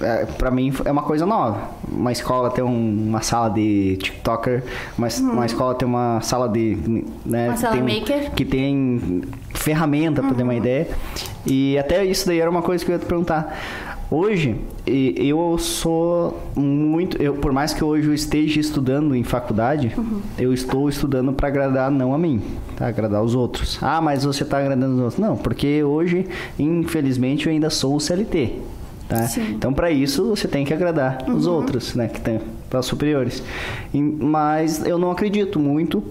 [0.00, 1.70] é, para mim é uma coisa nova.
[1.88, 4.64] Uma escola tem um, uma sala de TikToker,
[4.98, 5.32] uma, uhum.
[5.34, 7.04] uma escola tem uma sala de.
[7.24, 8.32] Né, uma sala tem, maker.
[8.32, 9.22] Que tem
[9.54, 10.36] ferramenta, para uhum.
[10.36, 10.58] ter uma uhum.
[10.58, 10.88] ideia.
[11.46, 13.93] E até isso daí era uma coisa que eu ia te perguntar.
[14.10, 17.20] Hoje, eu sou muito.
[17.20, 19.92] Eu, por mais que hoje eu esteja estudando em faculdade,
[20.38, 22.40] eu estou estudando para agradar não a mim,
[22.76, 22.86] tá?
[22.86, 23.78] Agradar os outros.
[23.82, 25.18] Ah, mas você está agradando os outros.
[25.18, 26.26] Não, porque hoje,
[26.58, 28.52] infelizmente, eu ainda sou o CLT.
[29.08, 29.28] Tá?
[29.50, 32.08] Então, para isso, você tem que agradar os outros, né?
[32.08, 32.40] Que tem
[32.70, 33.42] para os superiores.
[33.92, 36.02] E- mas eu não acredito muito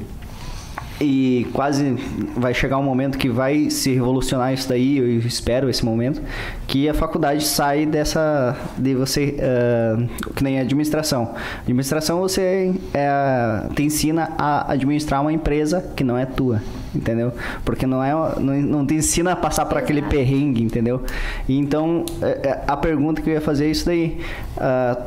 [1.02, 1.96] e quase
[2.36, 6.22] vai chegar um momento que vai se revolucionar isso daí, eu espero esse momento,
[6.68, 10.04] que a faculdade sai dessa de você ah,
[10.36, 11.34] que nem administração.
[11.62, 16.62] Administração você é, te ensina a administrar uma empresa que não é tua,
[16.94, 17.34] entendeu?
[17.66, 21.04] Porque não é não, não te ensina a passar por aquele perrengue, entendeu?
[21.48, 24.20] E então é, é, a pergunta que eu ia fazer é isso daí.
[24.58, 24.98] ah,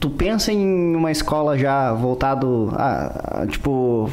[0.00, 4.10] tu pensa em uma escola já voltado a, a, tipo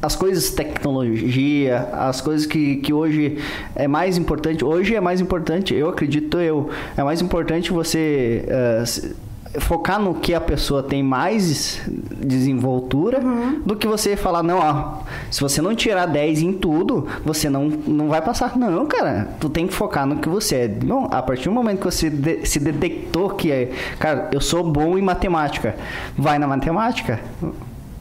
[0.00, 3.38] as coisas tecnologia, as coisas que, que hoje
[3.74, 8.82] é mais importante, hoje é mais importante, eu acredito eu, é mais importante você eh,
[8.86, 9.16] se-
[9.60, 11.80] focar no que a pessoa tem mais
[12.14, 13.18] desenvoltura
[13.64, 14.98] do que você falar, não, ó,
[15.30, 18.56] se você não tirar 10 em tudo, você não, não vai passar.
[18.56, 20.78] Não, cara, tu tem que focar no que você é.
[20.84, 24.62] Não, a partir do momento que você de- se detectou que é, cara, eu sou
[24.62, 25.74] bom em matemática,
[26.16, 27.18] vai na matemática.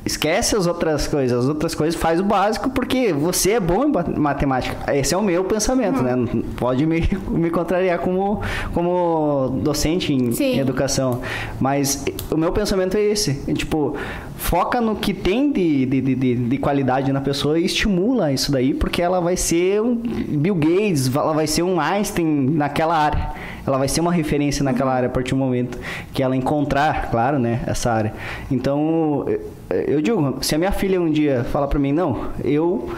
[0.07, 1.37] Esquece as outras coisas.
[1.43, 4.95] As outras coisas faz o básico porque você é bom em ma- matemática.
[4.95, 6.13] Esse é o meu pensamento, né?
[6.55, 8.41] Pode me, me contrariar como,
[8.73, 11.21] como docente em, em educação.
[11.59, 13.41] Mas o meu pensamento é esse.
[13.47, 13.95] É, tipo,
[14.37, 18.49] foca no que tem de, de, de, de- de qualidade na pessoa e estimula isso
[18.51, 23.31] daí, porque ela vai ser um Bill Gates, ela vai ser um Einstein naquela área.
[23.65, 25.77] Ela vai ser uma referência naquela área a partir do momento
[26.13, 28.13] que ela encontrar, claro, né, essa área.
[28.49, 29.25] Então,
[29.69, 32.89] eu- eu digo, se a minha filha um dia falar pra mim, não, eu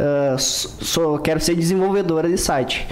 [0.00, 2.86] ah, sou, quero ser desenvolvedora de site.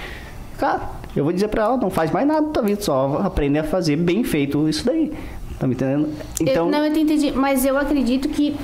[0.57, 0.81] Cara,
[1.15, 3.63] eu vou dizer pra ela, não faz mais nada da tua vida, só aprender a
[3.63, 5.13] fazer bem feito isso daí.
[5.59, 6.09] Tá me entendendo?
[6.39, 8.55] Então, Eu, não, eu te entendi, mas eu acredito que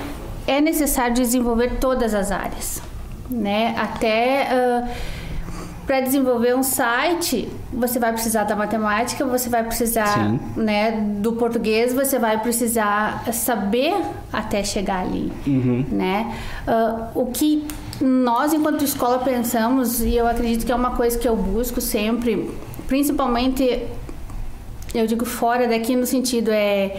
[0.46, 2.80] é necessário desenvolver todas as áreas,
[3.30, 3.74] né?
[3.76, 4.84] Até
[5.86, 10.40] para desenvolver um site, você vai precisar da matemática, você vai precisar, Sim.
[10.56, 13.94] né, do português, você vai precisar saber
[14.32, 15.84] até chegar ali, Uhum.
[15.90, 16.34] né?
[16.66, 17.66] Ah, o que
[18.00, 22.50] nós, enquanto escola, pensamos e eu acredito que é uma coisa que eu busco sempre,
[22.88, 23.82] principalmente
[24.94, 26.96] eu digo fora daqui no sentido é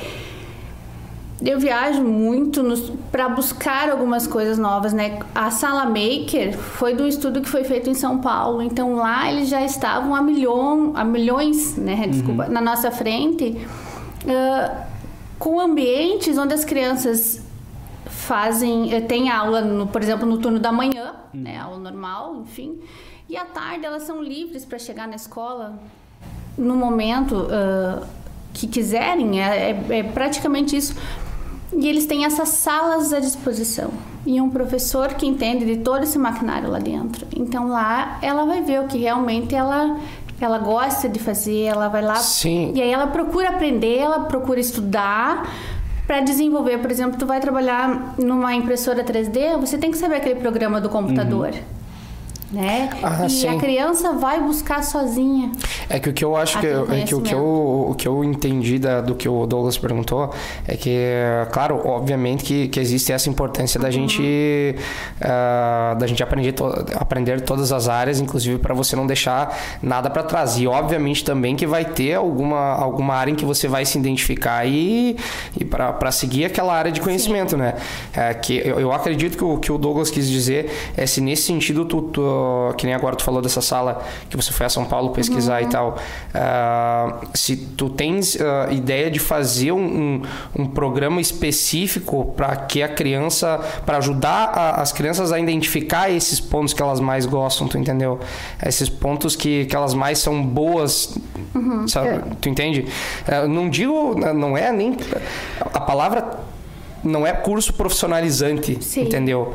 [1.44, 2.64] eu viajo muito
[3.12, 5.20] para buscar algumas coisas novas, né?
[5.34, 9.50] A Sala Maker foi do estudo que foi feito em São Paulo, então lá eles
[9.50, 12.08] já estavam a milhão, a milhões, né?
[12.08, 13.68] Desculpa, na nossa frente,
[14.28, 14.86] ah,
[15.38, 17.44] com ambientes onde as crianças
[18.06, 21.58] fazem, eh, tem aula, no, por exemplo, no turno da manhã, né?
[21.58, 22.80] Aula normal, enfim,
[23.28, 25.78] e à tarde elas são livres para chegar na escola
[26.58, 28.04] no momento ah,
[28.54, 30.96] que quiserem, é, é- é praticamente isso.
[31.74, 33.92] E eles têm essas salas à disposição.
[34.26, 37.28] E um professor que entende de todo esse maquinário lá dentro.
[37.36, 39.98] Então lá ela vai ver o que realmente ela,
[40.40, 42.16] ela gosta de fazer, ela vai lá.
[42.16, 42.72] Sim.
[42.76, 45.50] E aí ela procura aprender, ela procura estudar
[46.08, 46.80] para desenvolver.
[46.80, 50.90] Por exemplo, tu vai trabalhar numa impressora 3D, você tem que saber aquele programa do
[50.90, 51.52] computador.
[52.56, 52.90] Né?
[53.04, 53.48] Ah, e sim.
[53.50, 55.52] a criança vai buscar sozinha.
[55.90, 58.24] É que o que eu acho que, é que o que eu, o que eu
[58.24, 60.34] entendi da, do que o Douglas perguntou
[60.66, 60.98] é que,
[61.52, 64.76] claro, obviamente que, que existe essa importância da gente
[65.22, 70.10] ah, da gente aprender, to, aprender todas as áreas, inclusive para você não deixar nada
[70.10, 70.58] para trás.
[70.58, 74.66] E obviamente também que vai ter alguma, alguma área em que você vai se identificar
[74.66, 75.18] e,
[75.60, 77.76] e para seguir aquela área de conhecimento, né?
[78.14, 81.44] É, que eu, eu acredito que o que o Douglas quis dizer é se nesse
[81.44, 82.45] sentido tu, tu-
[82.78, 85.68] que nem agora tu falou dessa sala que você foi a São Paulo pesquisar e
[85.68, 85.98] tal,
[86.34, 90.22] ah, se tu tens ah, ideia de fazer um, um,
[90.60, 96.40] um programa específico para que a criança, para ajudar a- as crianças a identificar esses
[96.40, 98.20] pontos que elas mais gostam, tu entendeu?
[98.66, 101.18] Esses pontos que, que elas mais são boas,
[101.88, 102.22] sabe?
[102.42, 102.86] Tu entende?
[103.28, 104.96] Ah, não digo, não é nem
[105.74, 106.45] a palavra
[107.06, 109.04] não é curso profissionalizante, Sim.
[109.04, 109.54] entendeu?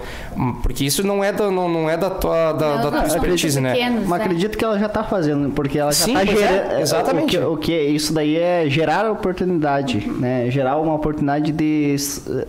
[0.62, 3.07] Porque isso não é da, não, não é da tua, da, Não, da tua não,
[3.07, 3.72] expertise, né?
[3.72, 4.24] pequenos, Mas né?
[4.24, 6.80] acredito que ela já está fazendo, porque ela já está pois é, gerando.
[6.80, 7.36] exatamente.
[7.38, 10.51] O que, o que isso daí é gerar oportunidade, né?
[10.51, 11.96] Gerar uma oportunidade de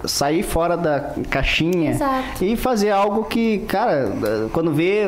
[0.06, 2.44] sair fora da caixinha Exato.
[2.46, 4.12] e fazer algo que, cara,
[4.54, 5.02] quando vê.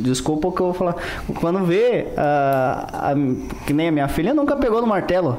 [0.00, 0.96] Desculpa o que eu vou falar.
[1.40, 2.06] Quando vê.
[2.16, 5.38] ah, a- que nem a minha filha nunca pegou no martelo.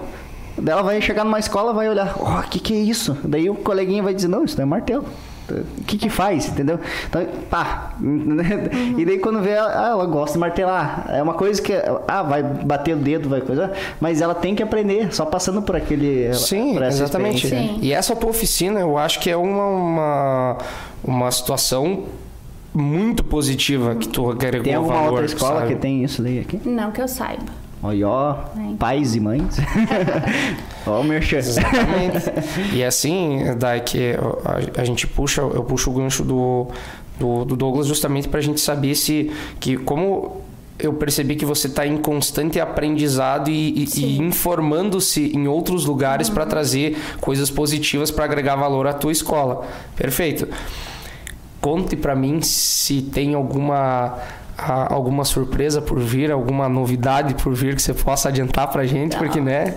[0.66, 3.18] Ela vai chegar numa escola vai olhar, ó, o que que é isso?
[3.24, 5.06] Daí o coleguinha vai dizer, não, isso não é martelo.
[5.49, 6.80] O que que faz, entendeu?
[7.08, 7.93] Então, pá.
[8.97, 11.06] E daí quando vê, ah, ela gosta de martelar.
[11.10, 11.73] É uma coisa que,
[12.07, 15.76] ah, vai bater o dedo, vai coisa, mas ela tem que aprender, só passando por
[15.76, 16.34] aquele.
[16.34, 17.45] Sim, por essa exatamente.
[17.45, 17.76] experiência.
[17.76, 17.80] Sim.
[17.82, 20.57] E essa tua oficina, eu acho que é uma, uma,
[21.03, 22.06] uma situação
[22.73, 25.76] muito positiva que tu agregou Tem alguma valor, outra escola sabe?
[25.76, 26.60] que tem isso daí aqui?
[26.65, 27.45] Não que eu saiba.
[27.84, 28.35] Olha, ó,
[28.80, 29.57] pais e mães.
[30.88, 31.38] ó o merchan.
[31.38, 32.31] Exatamente.
[32.73, 34.15] e assim, Dai, que
[34.76, 36.68] a, a gente puxa, eu puxo o gancho do,
[37.19, 40.41] do, do Douglas justamente para a gente saber se que como
[40.77, 46.27] eu percebi que você está em constante aprendizado e, e- e informando-se em outros lugares
[46.30, 49.65] para trazer coisas positivas para agregar valor à tua escola.
[49.95, 50.47] Perfeito.
[51.66, 54.20] Conte para mim se tem alguma
[54.56, 59.42] alguma surpresa por vir, alguma novidade por vir que você possa adiantar pra gente, porque
[59.42, 59.74] né?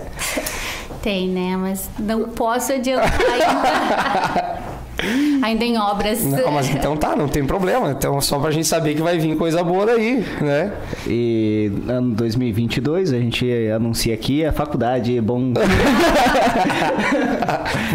[1.00, 1.56] Tem, né?
[1.56, 4.58] Mas não posso adiantar ainda.
[5.42, 6.24] ainda em obras.
[6.24, 7.90] Não, mas então tá, não tem problema.
[7.92, 10.72] Então só pra gente saber que vai vir coisa boa daí, né?
[11.06, 15.52] E ano 2022 a gente anuncia aqui a faculdade Bom.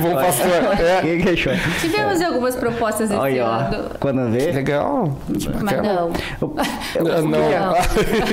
[0.02, 0.52] Bom pastor.
[0.80, 1.02] É.
[1.02, 1.36] Que?
[1.82, 3.86] Tivemos algumas propostas esse Olha, ano.
[3.94, 4.52] ó, quando vê.
[4.52, 5.18] Legal.
[5.62, 6.12] Mas não.
[6.42, 7.30] Eu, Ah, Não.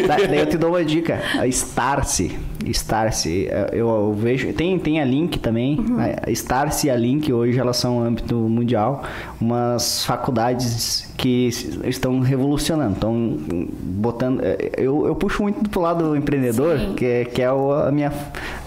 [0.07, 1.20] Da- Daí eu te dou uma dica.
[1.39, 2.39] A Starse.
[2.66, 3.49] Starse.
[3.73, 4.53] Eu, eu vejo.
[4.53, 5.78] Tem, tem a Link também.
[6.27, 9.03] A Starse e a Link hoje elas são âmbito mundial.
[9.41, 11.49] Umas faculdades que
[11.85, 12.95] estão revolucionando.
[12.95, 13.37] Estão
[13.82, 14.41] botando.
[14.43, 16.95] eh, Eu, eu puxo muito pro lado do empreendedor, Sim.
[16.95, 18.12] que é, que é o- a minha,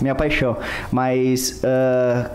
[0.01, 0.57] minha paixão.
[0.91, 1.61] Mas.
[1.63, 2.29] ah,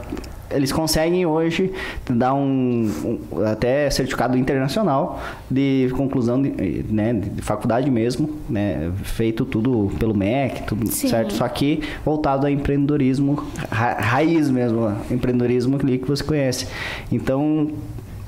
[0.51, 1.73] eles conseguem hoje
[2.09, 2.91] dar um,
[3.33, 5.20] um- até certificado internacional
[5.51, 6.51] de conclusão de,
[6.91, 11.09] né, de faculdade mesmo, né, feito tudo pelo MEC, tudo Sim.
[11.09, 16.66] certo, só que voltado ao empreendedorismo ra- raiz mesmo, empreendedorismo ali que você conhece.
[17.12, 17.70] Então,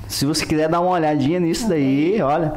[0.08, 2.52] se você quiser dar uma olhadinha nisso daí, olha,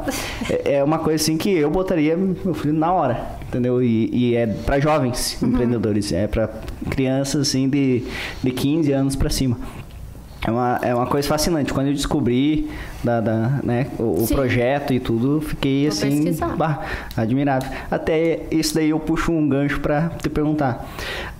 [0.50, 3.20] é, é uma coisa assim que eu botaria meu filho na hora,
[3.54, 3.82] entendeu?
[3.82, 6.48] E, e é para jovens empreendedores, é para
[6.90, 8.04] crianças assim de,
[8.42, 9.56] de 15 anos para cima.
[10.46, 11.72] É uma, é uma coisa fascinante.
[11.72, 12.68] Quando eu descobri
[13.02, 16.82] da, da, né, o, o projeto e tudo, fiquei Vou assim, bah,
[17.16, 17.70] admirável.
[17.90, 20.86] Até isso daí eu puxo um gancho para te perguntar.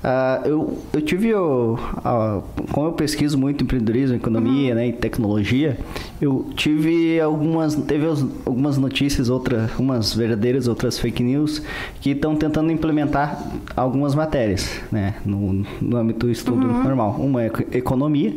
[0.02, 2.40] Ah, eu, eu tive, o, ah,
[2.72, 4.74] como eu pesquiso muito empreendedorismo, economia Uhum.
[4.76, 5.76] né, e tecnologia,
[6.20, 8.06] eu tive algumas, teve
[8.46, 11.62] algumas notícias, outras, umas verdadeiras, outras fake news,
[12.00, 13.38] que estão tentando implementar
[13.76, 16.82] algumas matérias né, no, no âmbito do estudo Uhum.
[16.84, 17.16] normal.
[17.18, 18.34] Uma é eco- economia,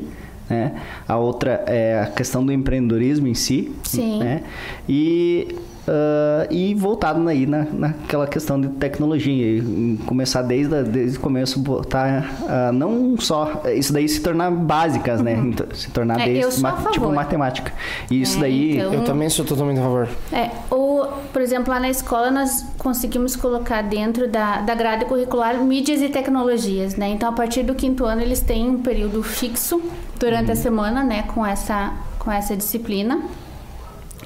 [0.49, 0.73] né?
[1.07, 4.19] A outra é a questão do empreendedorismo em si, Sim.
[4.19, 4.43] né?
[4.87, 5.55] E
[5.87, 11.21] ah, e voltado aí na, naquela questão de tecnologia, e começar desde, a- desde o
[11.21, 15.33] começo, botar ah, não só isso daí se tornar básicas, né?
[15.33, 17.13] Então, Se tornar É, desde eu sou a tipo favor.
[17.13, 17.71] matemática.
[18.11, 20.07] E isso É, daí então- Eu também sou totalmente a favor.
[20.31, 25.57] É, ou, por exemplo, lá na escola nós conseguimos colocar dentro da, da grade curricular
[25.63, 27.09] mídias e tecnologias, né?
[27.09, 29.81] Então, a partir do quinto ano, eles têm um período fixo
[30.19, 31.23] durante a semana, né?
[31.23, 33.21] Com essa, com essa disciplina,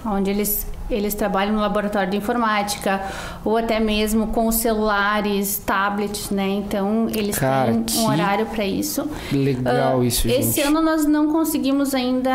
[0.06, 3.02] onde eles, eles trabalham no laboratório de informática,
[3.46, 6.48] ou até mesmo com celulares, tablets, né?
[6.50, 9.08] Então, eles Cara, têm um horário para isso.
[9.32, 10.68] Legal Ah, isso, Esse gente.
[10.68, 12.32] ano nós não conseguimos ainda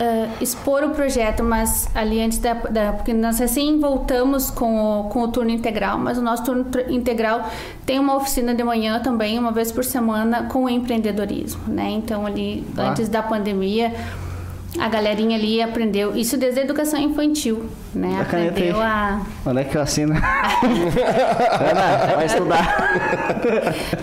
[0.00, 5.04] ah, expor o projeto, mas ali antes da, da- Porque nós recém voltamos com o,
[5.04, 7.48] com o turno integral, mas o nosso turno integral
[7.86, 11.90] tem uma oficina de manhã também, uma vez por semana, com empreendedorismo, né?
[11.90, 12.88] Então ali, Ah.
[12.90, 13.94] antes da pandemia.
[14.78, 17.64] A galerinha ali aprendeu, isso desde a educação infantil,
[17.94, 18.16] né?
[18.18, 18.22] A.
[18.22, 19.24] Aprendeu a.
[19.46, 20.14] Onde é que eu assino?
[21.70, 23.40] Ana, vai estudar.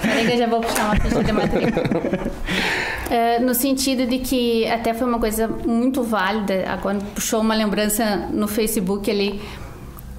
[0.02, 2.32] Peraí que eu já vou puxar uma ficha de matrícula.
[3.12, 8.30] É, no sentido de que até foi uma coisa muito válida, agora puxou uma lembrança
[8.32, 9.42] no Facebook ali.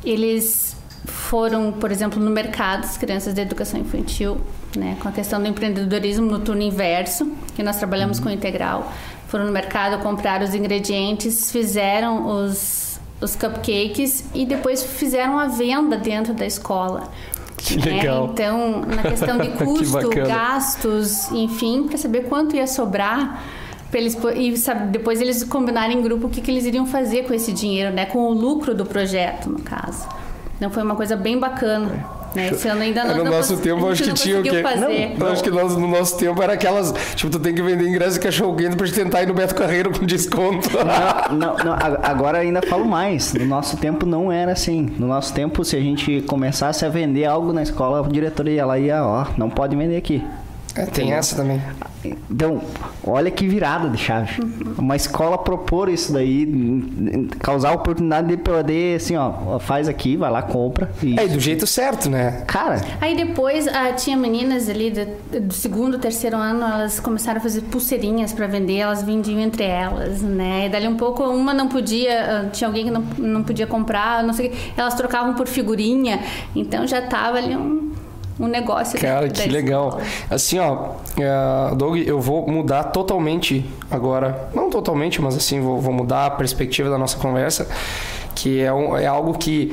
[0.05, 0.77] Eles
[1.07, 4.39] foram, por exemplo, no mercado, as crianças da educação infantil,
[4.77, 8.93] né, com a questão do empreendedorismo no turno inverso, que nós trabalhamos com integral.
[9.33, 15.97] Foram no mercado, compraram os ingredientes, fizeram os, os cupcakes e depois fizeram a venda
[15.97, 17.11] dentro da escola.
[17.57, 17.97] Que né?
[17.97, 18.29] legal.
[18.31, 23.43] Então, na questão de custo, gastos, enfim, para saber quanto ia sobrar.
[23.91, 27.33] Eles, e sabe, depois eles combinarem em grupo o que, que eles iriam fazer com
[27.33, 28.05] esse dinheiro, né?
[28.05, 30.07] Com o lucro do projeto, no caso.
[30.59, 32.05] Então foi uma coisa bem bacana.
[32.35, 32.49] Né?
[32.51, 34.63] Esse ano ainda não, no não nosso cons- tempo, acho que não tinha o quê?
[34.63, 35.13] Fazer.
[35.19, 36.93] Eu acho que nós, no nosso tempo era aquelas.
[37.15, 39.55] Tipo, tu tem que vender ingresso de cachorro quente pra gente tentar ir no Beto
[39.55, 40.69] Carreiro com desconto.
[41.31, 43.35] Não, não, ag- agora ainda falo mais.
[43.35, 44.89] No nosso tempo não era assim.
[44.99, 48.67] No nosso tempo, se a gente começasse a vender algo na escola, a diretoria ia
[48.67, 50.23] lá e ia, ó, não pode vender aqui.
[50.75, 51.61] É, tem essa também.
[52.31, 52.61] Então,
[53.07, 54.41] olha que virada de chave.
[54.79, 56.47] Uma escola propor isso daí,
[57.39, 60.91] causar a oportunidade de poder, assim, ó, faz aqui, vai lá, compra.
[61.03, 62.43] E, É, e do jeito certo, né?
[62.47, 67.43] Cara, Aí depois ah, tinha meninas ali do, do segundo, terceiro ano, elas começaram a
[67.43, 70.67] fazer pulseirinhas para vender, elas vendiam entre elas, né?
[70.67, 74.23] E dali um pouco uma não podia, ah, tinha alguém que não, não podia comprar,
[74.23, 76.21] não sei, o quê, elas trocavam por figurinha,
[76.55, 77.93] então já tava ali um,
[78.41, 78.99] um negócio.
[78.99, 80.01] Cara, que legal.
[80.31, 84.49] Assim, ó, é, Doug, eu vou mudar totalmente agora.
[84.55, 87.69] Não totalmente, mas assim, vou, vou mudar a perspectiva da nossa conversa,
[88.35, 89.73] que é, um- é algo que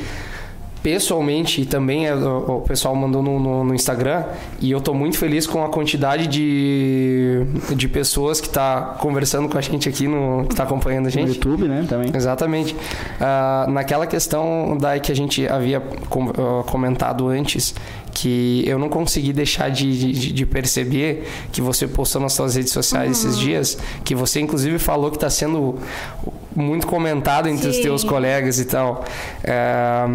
[0.81, 4.23] pessoalmente e também é, o, pessoal mandou no, no- no Instagram
[4.61, 7.43] e eu tô muito feliz com a quantidade de,
[7.75, 11.11] de pessoas que tá conversando com a gente aqui no que tá acompanhando a no
[11.11, 11.33] gente.
[11.33, 12.09] YouTube, né, também.
[12.15, 12.73] Exatamente.
[13.19, 17.75] Ah, naquela questão da que a gente havia com- ah, comentado antes,
[18.21, 22.71] que eu não consegui deixar de, de- de perceber que você postou nas suas redes
[22.73, 25.75] sociais esses dias, que você inclusive falou que está sendo
[26.55, 27.81] muito comentado entre os Sim.
[27.83, 29.05] teus colegas e tal.
[29.47, 30.07] Ah,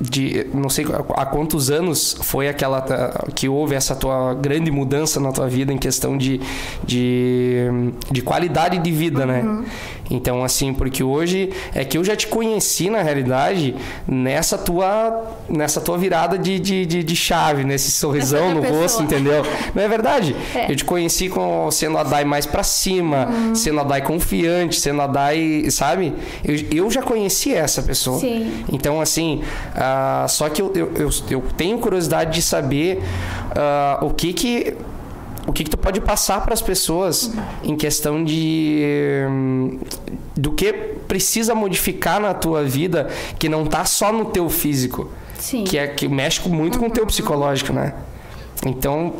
[0.00, 2.84] de não sei há quantos anos foi aquela
[3.34, 6.40] que houve essa tua grande mudança na tua vida em questão de,
[6.84, 7.66] de,
[8.10, 9.64] de qualidade de vida, né?
[10.10, 13.74] Então, assim, porque hoje é que eu já te conheci, na realidade,
[14.06, 18.80] nessa tua, nessa tua virada de, de, de, de chave, nesse sorrisão no pessoa.
[18.82, 19.42] rosto, entendeu?
[19.74, 20.36] Não é verdade?
[20.54, 20.70] É.
[20.70, 25.00] Eu te conheci com, sendo a Dai mais pra cima, sendo a Dai confiante, sendo
[25.00, 26.12] a Dai, sabe?
[26.44, 28.18] Eu, eu já conheci essa pessoa.
[28.18, 28.64] Sim.
[28.70, 29.42] Então, assim,
[29.94, 33.02] ah, só que eu, eu, eu, eu tenho curiosidade de saber
[33.54, 34.76] ah, o que que
[35.46, 37.30] o que, que tu pode passar para as pessoas
[37.62, 38.80] em questão de
[40.34, 40.72] do que
[41.06, 45.64] precisa modificar na tua vida que não tá só no teu físico, Sim.
[45.64, 47.92] que é que mexe muito com o teu psicológico, né?
[48.64, 49.12] Então,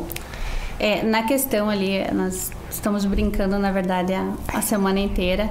[0.79, 5.49] É, na questão ali, nós estamos brincando, na verdade, a, a semana inteira,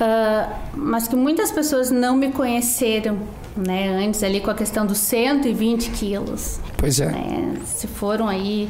[0.00, 3.18] ah, mas que muitas pessoas não me conheceram,
[3.56, 7.06] né, antes ali com a questão dos 120 quilos, pois é.
[7.06, 8.68] né, se foram aí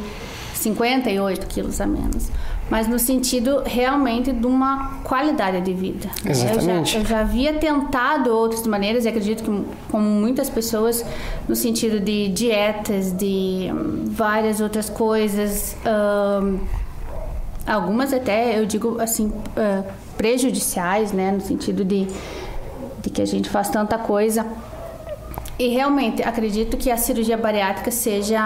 [0.55, 2.31] 58 quilos a menos.
[2.71, 6.09] Mas no sentido realmente de uma qualidade de vida.
[6.25, 6.31] né?
[6.31, 6.97] Exatamente.
[6.97, 11.05] Eu já, eu já havia tentado outras maneiras, e acredito que, como muitas pessoas,
[11.47, 15.77] no sentido de dietas, de hum, várias outras coisas.
[16.43, 16.59] hum,
[17.67, 19.31] algumas até, eu digo assim,
[20.17, 21.33] prejudiciais, né?
[21.33, 22.09] No sentido de,
[23.03, 24.47] de que a gente faz tanta coisa.
[25.59, 28.41] E realmente, acredito que a cirurgia bariátrica seja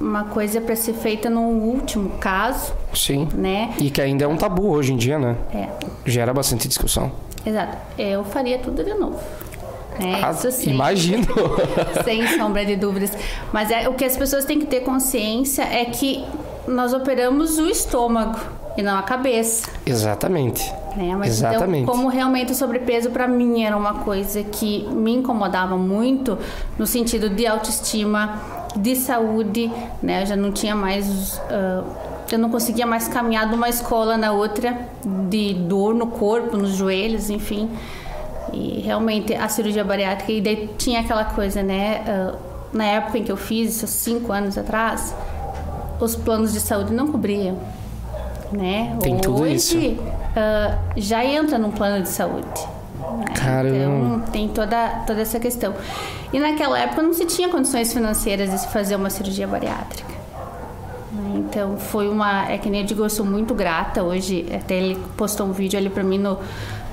[0.00, 3.28] uma coisa para ser feita no último caso, Sim.
[3.34, 3.72] né?
[3.78, 5.36] E que ainda é um tabu hoje em dia, né?
[5.54, 5.68] É,
[6.06, 7.12] Gera bastante discussão.
[7.44, 7.76] exato.
[7.98, 9.18] Eu faria tudo de novo.
[9.98, 10.20] né?
[10.22, 10.70] Ah, Isso sim.
[10.70, 11.26] imagino.
[12.04, 13.12] Sem sombra de dúvidas.
[13.52, 16.24] Mas é, o que as pessoas têm que ter consciência é que
[16.66, 18.38] nós operamos o estômago
[18.78, 19.68] e não a cabeça.
[19.84, 20.72] Exatamente.
[20.96, 21.14] Né?
[21.16, 21.82] Mas Exatamente.
[21.82, 26.36] então, como realmente o sobrepeso para mim era uma coisa que me incomodava muito
[26.78, 28.40] no sentido de autoestima,
[28.76, 29.70] de saúde,
[30.02, 30.22] né?
[30.22, 31.84] Eu já não tinha mais ah,
[32.30, 34.88] eu não conseguia mais caminhar de uma escola na outra
[35.28, 37.68] de dor no corpo, nos joelhos, enfim.
[38.52, 42.02] E realmente a cirurgia bariátrica e daí tinha aquela coisa, né?
[42.06, 42.34] ah,
[42.72, 45.14] na época em que eu fiz isso, cinco anos atrás,
[46.00, 47.58] os planos de saúde não cobriam
[48.52, 48.96] né?
[49.00, 49.96] Tem tudo Hoje, isso.
[50.36, 52.46] Ah, já entra num plano de saúde.
[53.18, 53.24] né?
[53.34, 53.76] Caramba.
[53.76, 55.74] Então, tem toda, toda essa questão.
[56.32, 60.12] E naquela época não se tinha condições financeiras de se fazer uma cirurgia bariátrica.
[61.12, 61.34] né?
[61.36, 62.50] Então, foi uma...
[62.50, 64.02] É que nem eu digo, eu sou muito grata.
[64.02, 66.38] Hoje, até ele postou um vídeo ali pra mim no,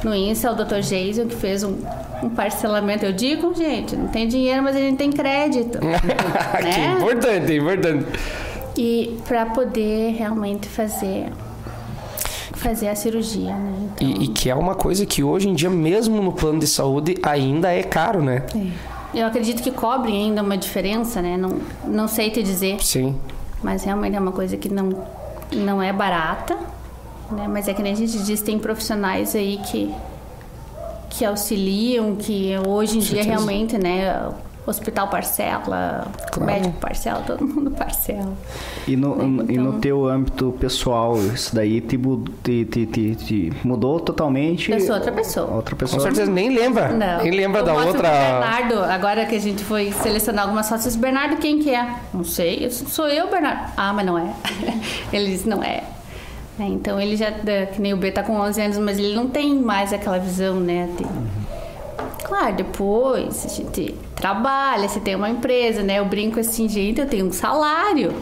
[0.04, 0.80] no Insta, o Dr.
[0.80, 1.78] Jason, que fez um,
[2.24, 3.06] um parcelamento.
[3.06, 5.78] Eu digo, gente, não tem dinheiro, mas a gente tem crédito.
[6.58, 6.96] que né?
[6.98, 8.06] importante, importante.
[8.76, 11.32] E para poder realmente fazer
[12.58, 13.90] fazer a cirurgia, né?
[13.96, 16.68] Então, E, e que é uma coisa que hoje em dia, mesmo no plano de
[16.68, 18.44] saúde, ainda é caro, né?
[19.14, 21.38] eu acredito que cobre ainda uma diferença, né?
[21.38, 23.16] Não, não sei te dizer, Sim.
[23.64, 24.90] mas realmente é uma coisa que não,
[25.52, 26.56] não é barata,
[27.32, 27.48] né?
[27.48, 29.94] Mas é que nem a gente diz, tem profissionais aí que
[31.10, 33.30] que auxiliam, que hoje em dia certeza.
[33.30, 34.30] realmente, né?
[34.70, 36.46] Hospital parcela, Claro.
[36.46, 38.34] médico parcela, todo mundo parcela.
[38.88, 41.98] E no, Né, e no então- teu âmbito pessoal, isso daí te,
[42.44, 44.72] te, te, te- te mudou totalmente?
[44.72, 45.48] Eu sou outra pessoa.
[45.56, 46.02] Outra Com pessoa.
[46.02, 46.90] certeza nem lembra.
[46.90, 47.24] Não.
[47.24, 48.10] Nem lembra eu da outra.
[48.10, 51.88] Bernardo, agora que a gente foi selecionar algumas fotos, Bernardo, quem que é?
[52.14, 53.72] Não sei, eu sou eu, Bernardo.
[53.78, 54.34] Ah, mas não é.
[55.14, 55.84] ele disse, não é.
[56.60, 59.28] É, Então ele já, que nem o B tá com 11 anos, mas ele não
[59.30, 60.90] tem mais aquela visão, né?
[60.98, 61.06] de-
[62.28, 66.00] Claro, depois a gente trabalha, você tem uma empresa, né?
[66.00, 68.14] Eu brinco assim, gente, eu tenho um salário.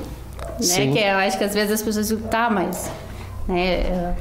[0.60, 0.94] Sim.
[0.94, 2.90] Que eu acho que às vezes as pessoas dizem, tá, mas.
[3.48, 4.16] Né,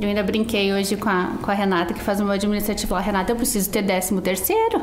[0.00, 3.00] eu ainda brinquei hoje com a, com a Renata, que faz o meu administrativo lá.
[3.00, 4.78] Renata, eu preciso ter décimo terceiro.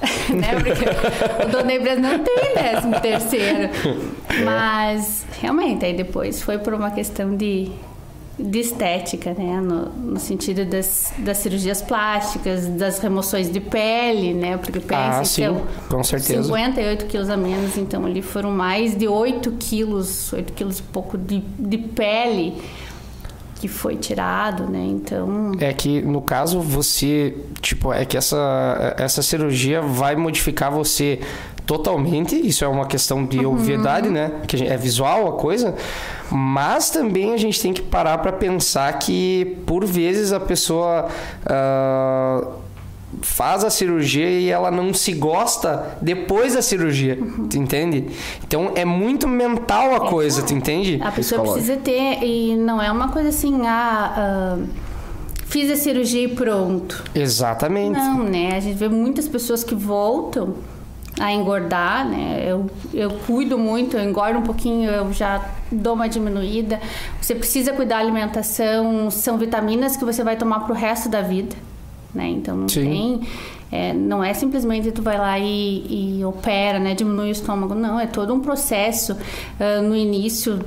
[0.30, 0.54] né?
[0.54, 3.70] Porque o dono da empresa não tem décimo terceiro.
[4.44, 7.70] Mas, realmente, aí depois foi por uma questão de,
[8.42, 9.60] de estética, né?
[9.60, 14.56] No, no sentido das, das cirurgias plásticas, das remoções de pele, né?
[14.56, 16.44] Porque pensa, Ah, sim, então, com certeza.
[16.44, 21.16] 58 quilos a menos, então ali foram mais de 8 quilos, 8 quilos e pouco
[21.18, 22.54] de, de pele
[23.60, 24.82] que foi tirado, né?
[24.88, 31.20] Então, É que no caso você, tipo, é que essa, essa cirurgia vai modificar você
[31.66, 32.34] totalmente.
[32.34, 34.40] Isso é uma questão de obviedade, né?
[34.48, 35.74] Que é visual a coisa.
[36.30, 41.08] Mas também a gente tem que parar para pensar que por vezes a pessoa
[41.44, 42.46] ah,
[43.20, 48.06] faz a cirurgia e ela não se gosta depois da cirurgia, tu entende?
[48.46, 51.00] Então é muito mental a coisa, tu entende?
[51.02, 54.58] a pessoa precisa ter, e não é uma coisa assim, ah, ah,
[55.46, 57.02] fiz a cirurgia e pronto.
[57.14, 57.98] Exatamente.
[57.98, 58.54] Não, né?
[58.56, 60.54] A gente vê muitas pessoas que voltam
[61.20, 62.44] a engordar, né?
[62.46, 66.80] Eu, eu cuido muito, eu engordo um pouquinho, eu já dou uma diminuída.
[67.20, 71.54] Você precisa cuidar da alimentação, são vitaminas que você vai tomar pro resto da vida,
[72.14, 72.26] né?
[72.28, 73.20] Então não Sim.
[73.20, 73.28] tem...
[73.70, 76.94] é, não é simplesmente tu vai lá e, e opera, né?
[76.94, 77.74] Diminui o estômago.
[77.74, 79.16] Não, é todo um processo.
[79.60, 80.58] Ah, no início,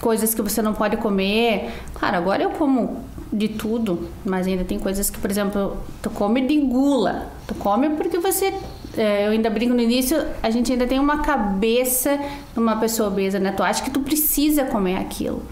[0.00, 1.70] coisas que você não pode comer.
[1.94, 6.46] Claro, agora eu como de tudo, mas ainda tem coisas que, por exemplo, tu come
[6.46, 7.30] de gula.
[7.46, 8.52] Tu come porque você.
[8.96, 12.18] É, eu ainda brinco no início, a gente ainda tem uma cabeça
[12.52, 13.52] de uma pessoa obesa, né?
[13.52, 15.42] Tu acha que tu precisa comer aquilo.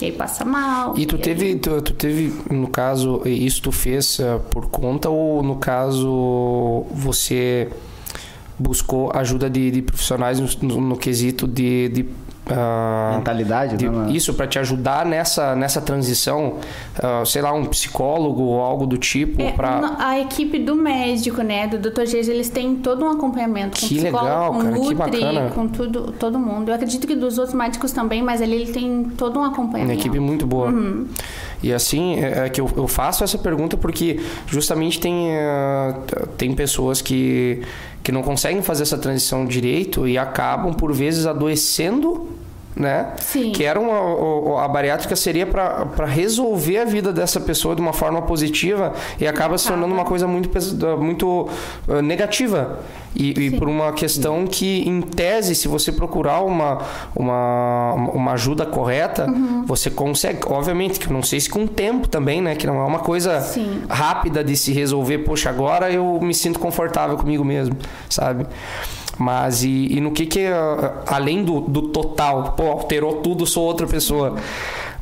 [0.00, 0.96] E aí passa mal.
[0.96, 5.10] E tu aí- teve, tu, tu teve, no caso, isso tu fez eh, por conta
[5.10, 7.68] ou no caso você
[8.58, 12.08] buscou ajuda de, de profissionais no, no- no quesito de, de,
[12.50, 14.10] ah, Mentalidade, de- né?
[14.10, 16.54] isso para te ajudar nessa nessa transição,
[17.02, 21.42] ah, sei lá, um psicólogo ou algo do tipo É, para a equipe do médico,
[21.42, 22.06] né, do Dr.
[22.06, 25.50] Geis, eles têm todo um acompanhamento com Que psicólogo, legal, com cara, que Nutri, bacana.
[25.54, 26.68] com tudo, todo mundo.
[26.70, 30.00] Eu acredito que dos outros médicos também, mas ali ele tem todo um Uma acompanhamento.
[30.00, 30.72] equipe muito boa.
[31.62, 35.94] E assim, é é que eu, eu faço essa pergunta porque justamente tem, eh,
[36.36, 37.62] tem pessoas que,
[38.02, 42.28] que não conseguem fazer essa transição direito e acabam, por vezes, adoecendo,
[42.78, 43.12] né?
[43.20, 43.50] Sim.
[43.50, 48.22] Que era uma, a bariátrica seria para resolver a vida dessa pessoa de uma forma
[48.22, 50.48] positiva e acaba se tornando uma coisa muito,
[50.98, 51.48] muito
[51.88, 52.78] eh, negativa.
[53.16, 56.78] E, e por uma questão que, em tese, se você procurar uma,
[57.16, 59.26] uma, uma ajuda correta,
[59.66, 60.40] você consegue.
[60.46, 62.54] Obviamente, que eu não sei se com o tempo também, né?
[62.54, 63.82] Que não é uma coisa Sim.
[63.88, 65.18] rápida de se resolver.
[65.18, 67.76] Poxa, agora eu me sinto confortável comigo mesmo,
[68.08, 68.46] sabe?
[69.18, 73.64] Mas e, e no que que, ah, além do, do total, pô, alterou tudo, sou
[73.64, 74.36] outra pessoa.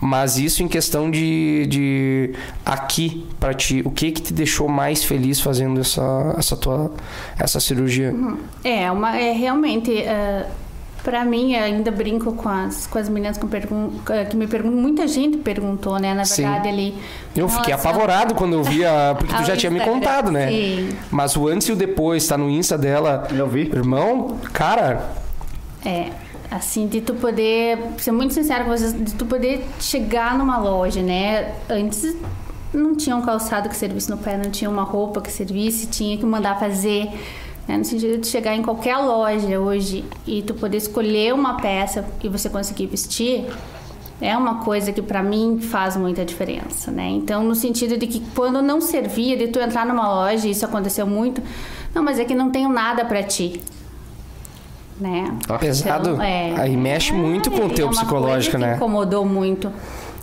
[0.00, 2.34] Mas isso em questão de, de
[2.64, 6.90] aqui pra ti, o que que te deixou mais feliz fazendo essa, essa tua
[7.38, 8.14] essa cirurgia?
[8.62, 9.90] É, uma, é realmente.
[9.90, 10.65] Uh,
[11.06, 14.48] para mim, eu ainda brinco com as, com as meninas que, pergun eh, que me
[14.48, 14.76] perguntam.
[14.76, 16.12] Muita gente perguntou, né?
[16.12, 16.42] Na Sim.
[16.42, 16.98] verdade, ali.
[17.36, 19.14] Eu fiquei Nossa, apavorado quando eu vi a.
[19.16, 20.48] Porque tu já tinha me Instagram, contado, né?
[20.48, 20.88] sim.
[21.08, 23.28] Mas o antes e o depois, tá no Insta dela.
[23.30, 23.70] Eu vi.
[23.72, 25.08] Irmão, cara,
[25.84, 26.10] É,
[26.50, 31.02] assim, de tu poder, ser muito sincero com vocês, de tu poder chegar numa loja,
[31.02, 31.52] né?
[31.70, 32.16] Antes
[32.74, 36.18] não tinha um calçado que servisse no pé, não tinha uma roupa que servisse, tinha
[36.18, 37.10] que mandar fazer.
[37.66, 37.76] Né?
[37.76, 42.28] No sentido de chegar em qualquer loja hoje e tu poder escolher uma peça que
[42.28, 43.46] você conseguir vestir,
[44.20, 47.08] é uma coisa que pra mim faz muita diferença, né?
[47.10, 50.64] Então, no sentido de que quando não servia, de tu entrar numa loja, e isso
[50.64, 51.42] aconteceu muito,
[51.94, 53.60] não, mas é que não tenho nada pra ti.
[54.98, 55.30] Né?
[55.60, 56.10] pesado.
[56.12, 56.54] Então, é.
[56.58, 58.76] Aí mexe muito com o É teu uma psicológico, né?
[58.76, 59.70] incomodou muito.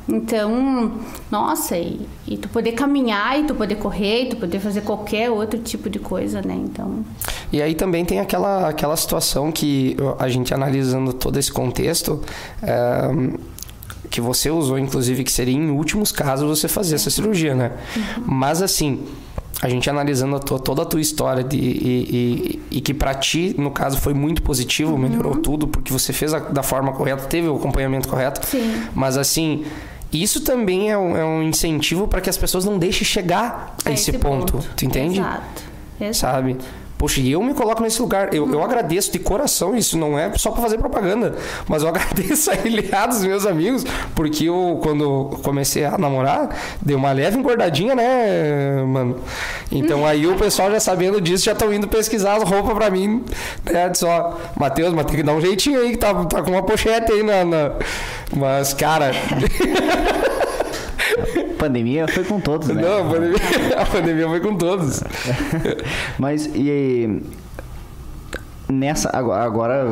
[0.08, 0.92] Então,
[1.32, 5.30] nossa, e, e tu poder caminhar, e tu poder correr, e tu poder fazer qualquer
[5.30, 6.54] outro tipo de coisa, né?
[6.56, 7.06] Então,
[7.52, 12.20] E aí também tem aquela, aquela situação que a gente analisando todo esse contexto,
[12.62, 13.10] é,
[14.10, 17.72] que você usou, inclusive, que seria em últimos casos você fazer essa cirurgia, né?
[18.26, 19.00] Mas assim,
[19.62, 23.14] a gente analisando a tua- toda a tua história de, e, e- e que pra
[23.16, 27.24] ti, no caso, foi muito positivo, melhorou tudo, porque você fez a- da forma correta,
[27.28, 28.46] teve o acompanhamento correto.
[28.46, 28.84] Sim.
[28.94, 29.64] Mas assim.
[30.22, 33.90] Isso também é um, é um incentivo para que as pessoas não deixem chegar a,
[33.90, 35.20] a esse, ponto, tu entende?
[35.20, 35.64] Exato.
[36.00, 36.18] Exato.
[36.18, 36.58] sabe?
[37.04, 38.34] Poxa, e eu me coloco nesse lugar.
[38.34, 41.36] Eu, eu agradeço de coração, isso não é só para fazer propaganda,
[41.68, 43.84] mas eu agradeço a aliados dos meus amigos,
[44.16, 49.18] porque eu, quando comecei a namorar, dei uma leve engordadinha, né, mano?
[49.70, 53.22] Então aí o pessoal já sabendo disso, já estão indo pesquisar as roupas pra mim.
[53.66, 53.94] Né?
[53.94, 57.12] Só, Matheus, mas tem que dar um jeitinho aí, que tá, tá com uma pochete
[57.12, 57.44] aí na.
[57.44, 57.72] na...
[58.34, 59.12] Mas, cara.
[61.64, 62.82] pandemia foi com todos, né?
[62.82, 63.40] Não, a pandemia,
[63.80, 65.04] a pandemia foi com todos.
[66.20, 67.22] Mas e
[68.68, 69.86] nessa agora, agora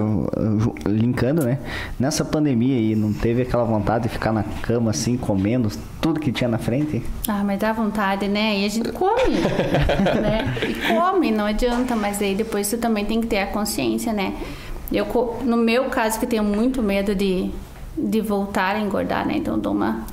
[0.86, 1.60] linkando, né?
[2.00, 5.70] Nessa pandemia aí, não teve aquela vontade de ficar na cama assim, comendo
[6.02, 7.02] tudo que tinha na frente?
[7.28, 8.60] Ah, mas dá vontade, né?
[8.60, 9.36] E a gente come,
[10.22, 10.54] né?
[10.68, 14.34] E come, não adianta, mas aí depois você também tem que ter a consciência, né?
[14.92, 15.06] Eu,
[15.44, 17.50] no meu caso, que tenho muito medo de,
[17.98, 19.36] de voltar a engordar, né?
[19.38, 20.06] Então eu dou uma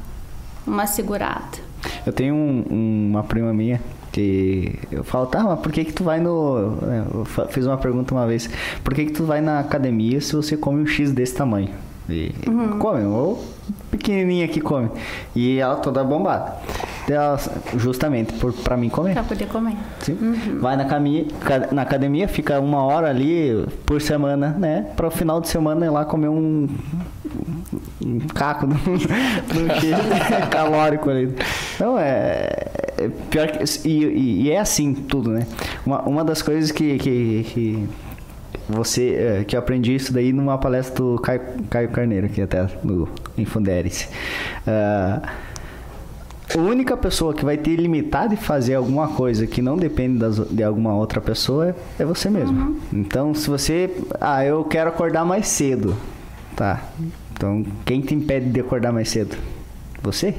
[0.68, 1.58] uma segurada.
[2.06, 3.80] Eu tenho um, uma prima minha
[4.12, 6.70] que eu falo, tá, mas por que que tu vai no...
[6.82, 8.48] Né, eu fiz uma pergunta uma vez,
[8.82, 11.70] por que que tu vai na academia se você come um X desse tamanho?
[12.08, 12.78] E uhum.
[12.78, 13.44] come, ou
[13.90, 14.88] pequenininha que come.
[15.36, 16.56] E ela toda bombada.
[17.06, 17.38] Ela,
[17.76, 19.12] justamente por, pra mim comer.
[19.12, 19.76] Pra poder comer.
[20.00, 20.16] Sim.
[20.20, 20.58] Uhum.
[20.60, 21.26] Vai na, caminha,
[21.70, 24.86] na academia, fica uma hora ali por semana, né?
[24.96, 26.66] Para o final de semana ir lá comer um,
[28.04, 28.98] um caco no, no
[30.50, 31.34] calórico ali.
[31.74, 32.68] Então é,
[33.30, 33.88] pior que.
[33.88, 35.46] E, e, é assim tudo, né?
[35.84, 37.88] Uma, uma das coisas que, que, que
[38.68, 42.66] você é, que eu aprendi isso daí numa palestra do Caio, Caio Carneiro, que até
[42.82, 44.08] no Infunderes.
[44.66, 45.26] Uh,
[46.54, 50.36] a única pessoa que vai ter limitado de fazer alguma coisa que não depende das,
[50.36, 52.58] de alguma outra pessoa é, é você mesmo.
[52.58, 52.80] Uhum.
[52.92, 53.94] Então, se você.
[54.20, 55.94] Ah, eu quero acordar mais cedo.
[56.56, 56.82] Tá.
[57.38, 59.36] Então, quem te impede de acordar mais cedo?
[60.02, 60.34] Você?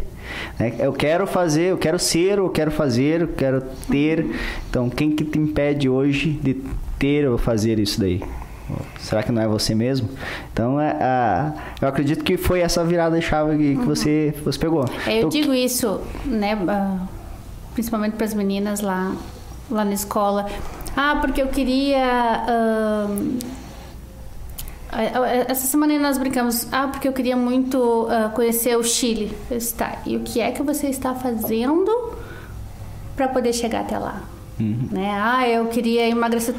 [0.60, 4.26] É, eu quero fazer, eu quero ser, eu quero fazer, eu quero ter.
[4.70, 6.62] Então, quem que te impede hoje de
[7.00, 8.22] ter ou fazer isso daí?
[9.00, 10.10] Será que não é você mesmo?
[10.52, 13.86] Então, é, a, eu acredito que foi essa virada de chave que, que uhum.
[13.86, 14.84] você, você pegou.
[15.08, 16.58] É, eu então, digo isso, né,
[17.74, 19.16] principalmente para as meninas lá,
[19.72, 20.48] lá na escola.
[20.98, 22.44] Ah, porque eu queria.
[23.08, 23.59] Uh,
[25.48, 29.36] essa semana nós brincamos, ah, porque eu queria muito uh, conhecer o Chile.
[29.52, 30.00] Está.
[30.06, 32.14] E o que é que você está fazendo
[33.16, 34.24] para poder chegar até lá?
[34.60, 34.90] Uhum.
[34.92, 35.10] Né?
[35.12, 36.54] Ah, eu queria emagrecer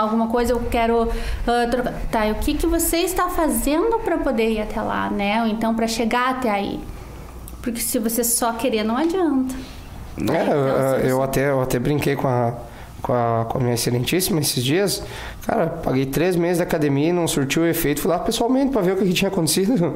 [0.00, 1.92] alguma coisa, eu quero uh, trocar.
[2.10, 5.42] Tá, e o que, que você está fazendo para poder ir até lá, né?
[5.42, 6.80] Ou então para chegar até aí?
[7.60, 9.54] Porque se você só querer, não adianta.
[10.16, 12.54] É, então, eu, eu, até, eu até brinquei com a
[13.04, 15.02] com a, com a minha excelentíssima esses dias.
[15.46, 18.00] Cara, paguei três meses da academia e não surtiu o efeito.
[18.00, 19.74] Fui lá pessoalmente para ver o que, que tinha acontecido.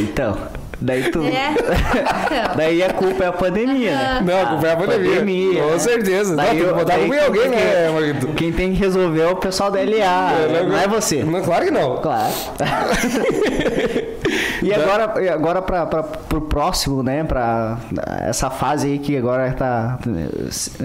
[0.00, 0.38] então,
[0.80, 1.22] daí tu.
[1.22, 1.54] É.
[2.56, 4.22] daí a culpa é a pandemia, né?
[4.24, 5.10] Não, a culpa é a pandemia.
[5.20, 5.78] pandemia com né?
[5.78, 6.36] certeza.
[6.36, 6.94] Daí, não, tem que botar
[7.24, 8.26] alguém, né, Marquito?
[8.34, 10.32] Quem tem que resolver é o pessoal da LA.
[10.32, 11.22] É, não, não é você.
[11.24, 11.96] Não, claro que não.
[11.98, 12.32] Claro.
[14.62, 16.04] E agora, agora para
[16.34, 17.22] o próximo, né?
[17.22, 17.78] Para
[18.22, 19.98] essa fase aí que agora tá.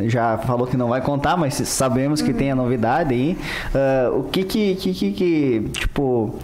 [0.08, 2.38] Já falou que não vai contar, mas sabemos que uhum.
[2.38, 3.38] tem a novidade aí.
[3.74, 6.36] Uh, o que que, que, que, que, tipo,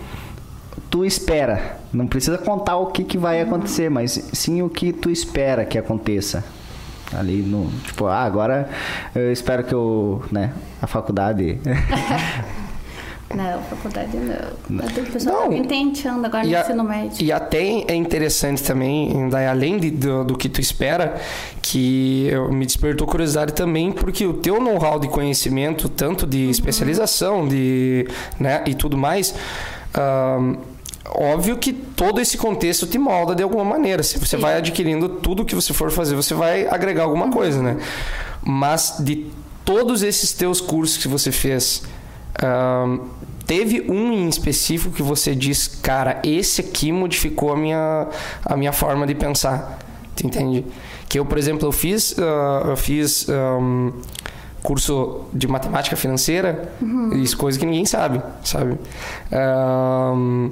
[0.89, 1.76] tu espera?
[1.93, 5.77] Não precisa contar o que, que vai acontecer, mas sim o que tu espera que
[5.77, 6.43] aconteça
[7.15, 8.69] ali no tipo ah, agora
[9.15, 10.51] eu espero que eu né
[10.81, 11.57] a faculdade
[13.35, 14.17] Não, faculdade
[14.69, 14.85] não.
[14.85, 15.61] O pessoal não.
[15.61, 17.25] tá tentando agora no a, ensino médio.
[17.25, 21.15] E até é interessante também, daí, além de, do, do, que tu espera,
[21.61, 26.51] que eu, me despertou curiosidade também, porque o teu know-how de conhecimento, tanto de uhum.
[26.51, 28.07] especialização de,
[28.39, 29.35] né, e tudo mais,
[31.09, 34.03] óbvio que todo esse contexto te molda de alguma maneira.
[34.03, 34.41] Se você Sim.
[34.41, 37.77] vai adquirindo tudo que você for fazer, você vai agregar alguma coisa, né?
[38.43, 39.27] Mas de
[39.65, 41.83] todos esses teus cursos que você fez,
[43.45, 48.07] teve um em específico que você diz, cara, esse aqui modificou a minha,
[48.45, 49.79] a minha forma de pensar.
[50.15, 50.65] Tu entende?
[51.07, 53.93] Que eu, por exemplo, eu fiz, uh, eu fiz um,
[54.63, 57.13] curso de matemática financeira, uhum.
[57.13, 58.77] isso coisa que ninguém sabe, sabe?
[59.31, 60.51] Um,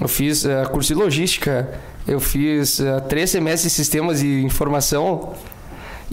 [0.00, 1.68] eu fiz uh, curso de logística,
[2.06, 5.34] eu fiz uh, três semestres de sistemas de informação,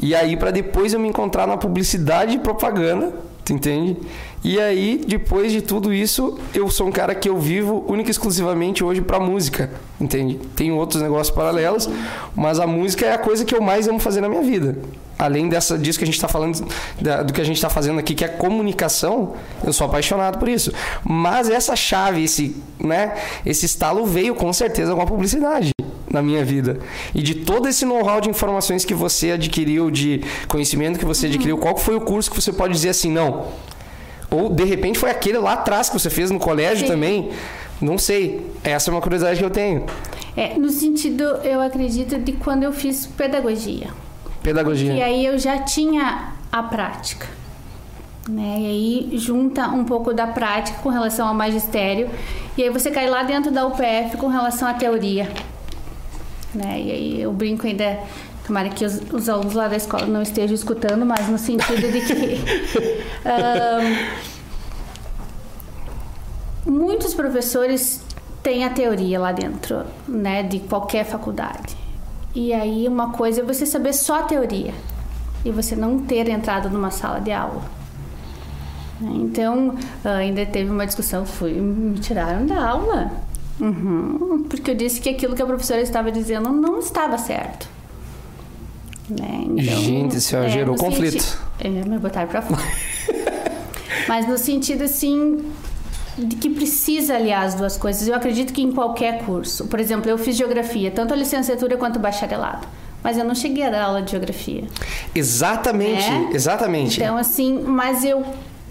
[0.01, 3.13] e aí para depois eu me encontrar na publicidade e propaganda,
[3.43, 3.97] tu entende?
[4.43, 8.11] E aí, depois de tudo isso, eu sou um cara que eu vivo única e
[8.11, 10.39] exclusivamente hoje pra música, entende?
[10.55, 11.87] Tenho outros negócios paralelos,
[12.35, 14.77] mas a música é a coisa que eu mais amo fazer na minha vida.
[15.21, 16.67] Além dessa, disso que a gente está falando,
[16.99, 20.49] da, do que a gente está fazendo aqui, que é comunicação, eu sou apaixonado por
[20.49, 20.73] isso.
[21.03, 23.13] Mas essa chave, esse, né,
[23.45, 25.69] esse estalo veio com certeza com a publicidade.
[26.09, 26.79] na minha vida.
[27.13, 31.57] E de todo esse know-how de informações que você adquiriu, de conhecimento que você adquiriu,
[31.57, 33.45] qual foi o curso que você pode dizer assim, não?
[34.31, 36.93] Ou de repente foi aquele lá atrás que você fez no colégio Sim.
[36.93, 37.29] também?
[37.79, 38.45] Não sei.
[38.63, 39.85] Essa é uma curiosidade que eu tenho.
[40.35, 43.87] É, no sentido, eu acredito, de quando eu fiz pedagogia.
[44.43, 44.93] Pedagogia.
[44.93, 47.27] E aí eu já tinha a prática.
[48.27, 48.55] Né?
[48.59, 52.09] E aí junta um pouco da prática com relação ao magistério.
[52.57, 55.29] E aí você cai lá dentro da UPF com relação à teoria.
[56.53, 56.81] Né?
[56.81, 57.99] E aí eu brinco ainda.
[58.45, 62.01] Tomara que os, os alunos lá da escola não estejam escutando, mas no sentido de
[62.01, 63.03] que.
[63.23, 63.95] ahn,
[66.65, 68.03] muitos professores
[68.41, 70.43] têm a teoria lá dentro, né?
[70.43, 71.80] De qualquer faculdade.
[72.33, 74.73] E aí uma coisa é você saber só a teoria
[75.43, 77.61] e você não ter entrado numa sala de aula.
[79.01, 83.11] Então, ainda teve uma discussão, fui, me tiraram da aula.
[83.59, 87.67] Uhum, porque eu disse que aquilo que a professora estava dizendo não estava certo.
[89.09, 89.45] Né?
[89.57, 91.21] Gente, isso já gerou no conflito.
[91.21, 92.61] senti- É, me botaram pra fora.
[94.07, 95.43] Mas no sentido, assim,
[96.17, 98.07] de que precisa aliar as duas coisas.
[98.07, 99.65] Eu acredito que em qualquer curso.
[99.67, 102.67] Por exemplo, eu fiz geografia, tanto a licenciatura quanto o bacharelado.
[103.03, 104.63] Mas eu não cheguei a dar aula de geografia.
[105.15, 106.29] Exatamente, É?
[106.35, 107.01] exatamente.
[107.01, 108.23] Então, assim, mas eu,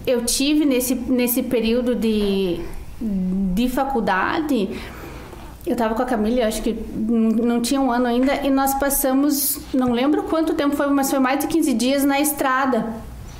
[0.07, 2.59] eu tive nesse, nesse período de,
[3.01, 4.69] de faculdade,
[5.65, 8.73] eu tava com a Camila, acho que não não tinha um ano ainda, e nós
[8.75, 12.87] passamos, não lembro quanto tempo foi, mas foi mais de 15 dias na estrada,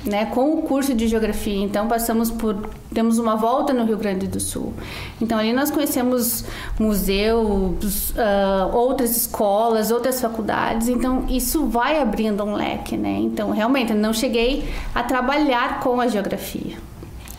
[0.04, 1.62] né, com o curso de geografia.
[1.62, 4.72] Então, passamos por, temos uma volta no Rio Grande do Sul.
[5.20, 6.44] Então, ali nós conhecemos
[6.78, 10.88] museus, ah, outras escolas, outras faculdades.
[10.88, 13.18] Então, isso vai abrindo um leque, né?
[13.20, 16.76] Então, realmente, não cheguei a trabalhar com a geografia,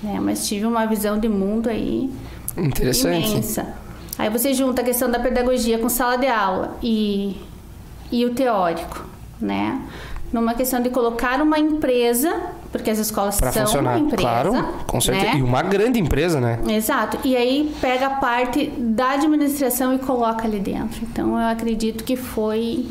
[0.01, 0.19] né?
[0.21, 2.09] Mas tive uma visão de mundo aí
[2.57, 3.31] Interessante.
[3.31, 3.73] imensa.
[4.17, 7.35] Aí você junta a questão da pedagogia com sala de aula e,
[8.11, 9.05] e o teórico,
[9.41, 9.81] né?
[10.33, 12.41] Numa questão de colocar uma empresa,
[12.71, 15.33] porque as escolas Para são funcionar, uma empresa, claro, com certeza.
[15.33, 15.39] né?
[15.39, 16.59] E uma grande empresa, né?
[16.67, 17.19] Exato.
[17.23, 21.01] E aí pega a parte da administração e coloca ali dentro.
[21.03, 22.87] Então eu acredito que foi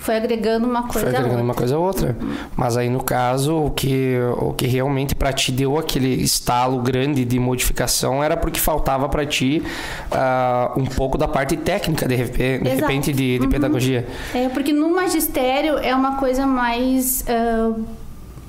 [0.00, 1.44] foi agregando uma coisa Foi a agregando outra.
[1.44, 2.16] uma coisa a outra.
[2.56, 7.24] Mas aí, no caso, o que, o que realmente para ti deu aquele estalo grande
[7.24, 9.62] de modificação era porque faltava para ti
[10.10, 14.06] ah, um pouco da parte técnica, de, repe- de repente, de, de pedagogia.
[14.34, 17.72] É, porque no magistério é uma coisa mais ah,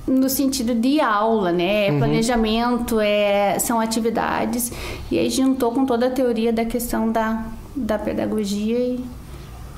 [0.07, 1.87] no sentido de aula, né?
[1.87, 4.71] É planejamento, é, são atividades.
[5.11, 7.45] E aí juntou com toda a teoria da questão da,
[7.75, 9.05] da pedagogia e,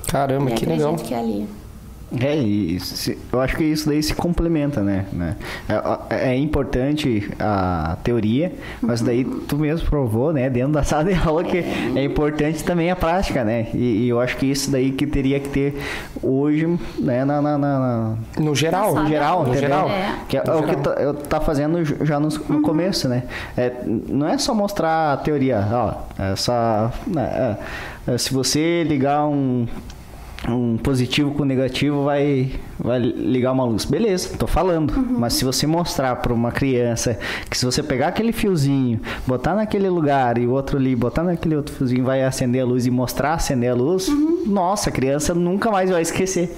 [0.08, 0.95] Caramba, e que legal.
[0.95, 1.48] que é ali.
[2.22, 5.06] É, e se- eu acho que isso daí se complementa, né?
[5.11, 5.35] né?
[6.10, 10.49] É, é importante a teoria, mas daí tu mesmo provou, né?
[10.49, 13.68] Dentro da sala de aula que é importante também a prática, né?
[13.73, 15.76] E, e eu acho que isso daí que teria que ter
[16.22, 16.68] hoje,
[16.99, 17.26] né?
[17.26, 18.94] Na, na- na- na- No geral.
[18.95, 19.90] No geral, No geral.
[19.90, 20.15] É.
[20.30, 23.23] Que é No o que tá, eu tá fazendo já no, no começo, né?
[23.57, 23.72] É,
[24.07, 27.57] não é só mostrar a teoria, ó, essa, né,
[28.07, 29.65] é, é, se você ligar um
[30.48, 33.86] um positivo com negativo vai vai ligar uma luz.
[33.86, 34.94] Beleza, tô falando.
[35.10, 37.18] Mas se você mostrar para uma criança
[37.49, 41.56] que se você pegar aquele fiozinho, botar naquele lugar e o outro ali, botar naquele
[41.56, 44.07] outro fiozinho vai acender a luz e mostrar acender a luz,
[44.45, 46.53] nossa, a criança nunca mais vai esquecer.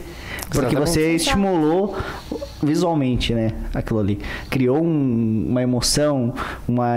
[0.49, 0.89] Porque Exatamente.
[0.89, 1.95] você estimulou
[2.65, 3.51] visualmente, né?
[3.73, 4.19] Aquilo ali.
[4.49, 6.33] Criou um- uma emoção,
[6.67, 6.95] uma,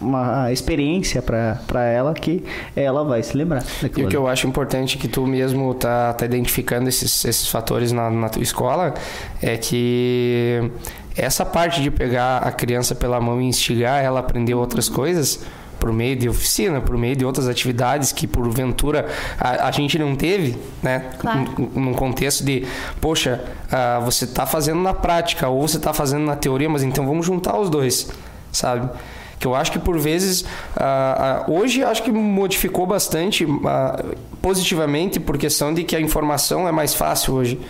[0.00, 2.42] uma experiência para ela que
[2.74, 4.14] ela vai se lembrar E o que ali.
[4.14, 8.42] eu acho importante que tu mesmo tá, tá identificando esses, esses fatores na, na tua
[8.42, 8.94] escola
[9.42, 10.70] é que
[11.16, 15.44] essa parte de pegar a criança pela mão e instigar ela a aprender outras coisas
[15.78, 19.08] por meio de oficina, por meio de outras atividades que porventura
[19.38, 21.10] a, a gente não teve, né?
[21.18, 21.44] Claro.
[21.58, 22.66] Num- Num contexto de,
[23.00, 27.06] poxa, ah, você está fazendo na prática ou você está fazendo na teoria, mas então
[27.06, 28.08] vamos juntar os dois,
[28.52, 28.88] sabe?
[29.38, 34.02] Que eu acho que por vezes, ah, ah, hoje acho que modificou bastante ah,
[34.40, 37.60] positivamente por questão de que a informação é mais fácil hoje.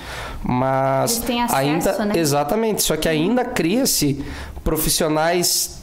[0.44, 2.04] Mas Eles têm acesso, ainda.
[2.04, 2.14] né?
[2.18, 4.24] Exatamente, só que ainda cria-se
[4.62, 5.75] profissionais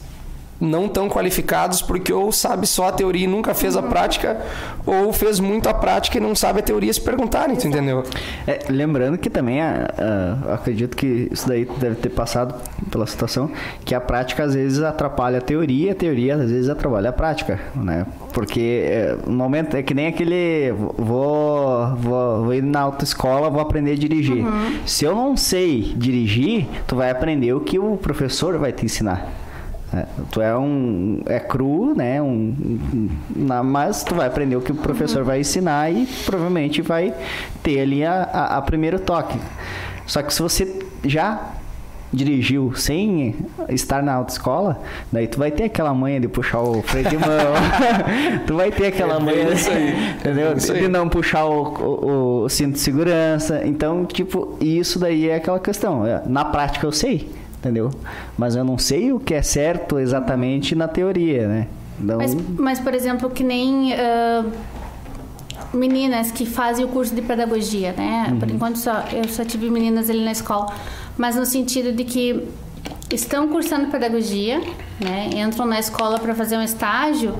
[0.64, 4.40] não tão qualificados porque ou sabe só a teoria e nunca fez a prática
[4.86, 8.02] ou fez muito a prática e não sabe a teoria se perguntarem, tu entendeu?
[8.46, 9.88] É, lembrando que também, a-
[10.48, 12.54] a- acredito que isso daí deve ter passado
[12.90, 13.50] pela situação,
[13.84, 17.60] que a prática às vezes atrapalha a teoria, a teoria às vezes atrapalha a prática,
[17.74, 18.06] né?
[18.32, 23.60] Porque é, no momento é que nem aquele vou, vou, vou ir na autoescola, vou
[23.60, 24.44] aprender a dirigir.
[24.86, 29.28] Se eu não sei dirigir, tu vai aprender o que o professor vai te ensinar.
[29.94, 31.20] É, tu é um.
[31.26, 32.20] É cru, né?
[32.20, 32.54] Um,
[32.94, 33.10] um-
[33.64, 37.14] mas tu vai aprender o que o professor vai ensinar e provavelmente vai
[37.62, 39.38] ter ali a, a, a primeiro toque.
[40.06, 41.40] Só que se você já
[42.12, 43.34] dirigiu sem
[43.68, 44.80] estar na autoescola,
[45.10, 47.28] daí tu vai ter aquela manha de puxar o freio de mão.
[48.46, 50.80] tu vai ter aquela É manha aí.
[50.80, 53.62] de não puxar o, o- o cinto de segurança.
[53.64, 56.06] Então, tipo, isso daí é aquela questão.
[56.06, 57.28] É, Na prática eu sei,
[57.64, 57.90] entendeu?
[58.36, 61.66] Mas eu não sei o que é certo exatamente na teoria, né?
[61.98, 64.44] Então, Mas, mas, por exemplo, que nem ah,
[65.72, 68.28] meninas que fazem o curso de pedagogia, né?
[68.30, 68.38] Uhum.
[68.38, 70.72] Por enquanto só, eu só tive meninas ali na escola,
[71.16, 72.46] mas no sentido de que
[73.10, 74.60] estão cursando pedagogia,
[75.00, 75.30] né?
[75.34, 77.34] Entram na escola para fazer um estágio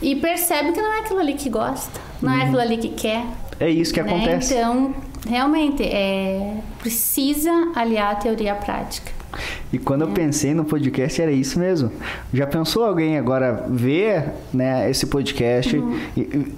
[0.00, 3.24] e percebem que não é aquilo ali que gosta, não é aquilo ali que quer.
[3.58, 4.14] é isso que né?
[4.14, 4.54] acontece.
[4.54, 4.94] Então,
[5.26, 9.21] realmente, é, precisa aliar a teoria à prática.
[9.72, 11.90] E quando eu pensei no podcast, era isso mesmo.
[12.32, 15.76] Já pensou alguém agora ver né, esse podcast
[16.16, 16.54] e, e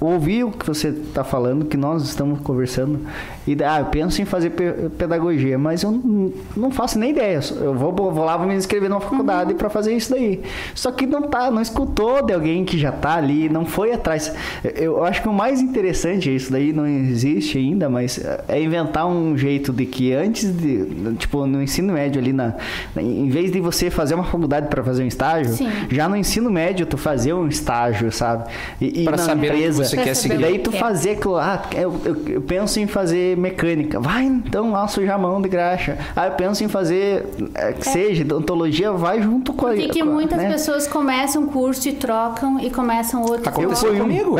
[0.00, 3.00] ouvir o que você está falando, que nós estamos conversando,
[3.46, 7.40] e ah, eu penso em fazer pe- pedagogia, mas eu não, não faço nem ideia.
[7.60, 10.42] Eu vou, vou lá vou me inscrever numa faculdade para fazer isso daí.
[10.74, 14.32] Só que não tá, não escutou de alguém que já tá ali, não foi atrás.
[14.64, 19.06] Eu, eu acho que o mais interessante, isso daí não existe ainda, mas é inventar
[19.06, 20.84] um jeito de que antes de,
[21.18, 22.54] tipo, no ensino médio ali, na,
[22.96, 25.68] em vez de você fazer uma faculdade para fazer um estágio, Sim.
[25.90, 28.50] já no ensino médio tu fazer um estágio, sabe?
[28.80, 30.38] E, e Pra na saber empresa, você quer e seguir.
[30.38, 30.78] daí tu é.
[30.78, 34.00] fazer aquilo, ah, eu, eu, eu penso em fazer mecânica.
[34.00, 35.96] Vai então lá sujar a mão de graxa.
[36.14, 39.70] Ah, eu penso em fazer, é, que seja, odontologia, vai junto com a.
[39.70, 40.50] Porque que muitas né?
[40.50, 43.44] pessoas começam um curso e trocam e começam outro.
[43.44, 44.06] e Aconteceu trocam.
[44.06, 44.36] comigo.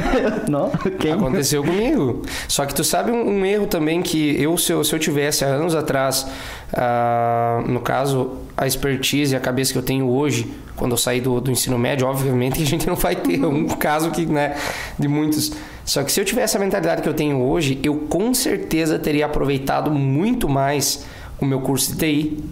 [0.48, 1.12] Não, quem?
[1.12, 2.22] Aconteceu comigo.
[2.48, 5.44] Só que tu sabe um, um erro também que eu, se eu, se eu tivesse
[5.44, 6.26] há anos atrás,
[6.72, 10.46] ah, no caso, a expertise e a cabeça que eu tenho hoje,
[10.76, 13.66] quando eu saí do, do ensino médio, obviamente que a gente não vai ter um
[13.66, 14.54] caso que, né,
[14.98, 15.52] de muitos.
[15.82, 19.24] Só que se eu tivesse a mentalidade que eu tenho hoje, eu com certeza teria
[19.24, 21.06] aproveitado muito mais
[21.40, 22.44] o meu curso de TI.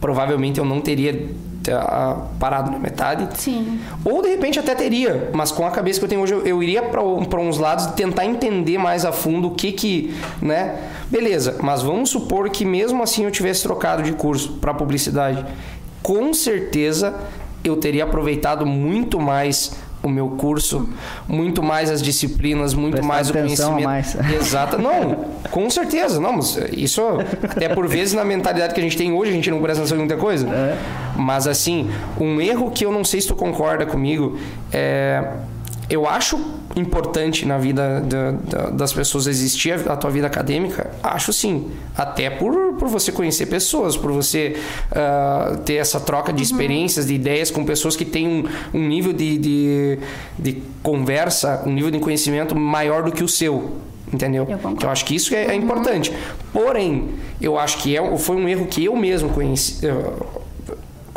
[0.00, 1.30] Provavelmente eu não teria
[2.38, 3.28] parado na metade.
[3.38, 3.80] Sim.
[4.04, 6.62] Ou de repente até teria, mas com a cabeça que eu tenho hoje, eu, eu
[6.62, 10.76] iria para uns lados tentar entender mais a fundo o que que, né?
[11.10, 15.44] Beleza, mas vamos supor que mesmo assim eu tivesse trocado de curso para publicidade.
[16.02, 17.14] Com certeza
[17.64, 19.72] eu teria aproveitado muito mais
[20.06, 20.88] o meu curso,
[21.28, 23.84] muito mais as disciplinas, muito Prestar mais o conhecimento.
[23.84, 24.16] mais.
[24.40, 24.78] Exato.
[24.78, 26.20] Não, com certeza.
[26.20, 27.02] Não, mas isso
[27.42, 29.96] até por vezes na mentalidade que a gente tem hoje, a gente não presta atenção
[29.96, 30.48] em muita coisa.
[30.48, 30.78] É.
[31.16, 34.38] Mas assim, um erro que eu não sei se tu concorda comigo
[34.72, 35.32] é.
[35.88, 36.36] Eu acho
[36.76, 41.70] importante na vida da- da- das pessoas existir a, a tua vida acadêmica, acho sim.
[41.96, 44.56] Até por, por você conhecer pessoas, por você
[44.92, 48.44] ah, ter essa troca de experiências, de ideias com pessoas que têm um,
[48.78, 49.98] um nível de, de,
[50.38, 53.76] de conversa, um nível de conhecimento maior do que o seu.
[54.12, 54.46] Entendeu?
[54.48, 54.56] Eu.
[54.56, 56.12] Então, eu acho que isso é, é importante.
[56.52, 57.08] Porém,
[57.40, 59.84] eu acho que é, foi um erro que eu mesmo conheci,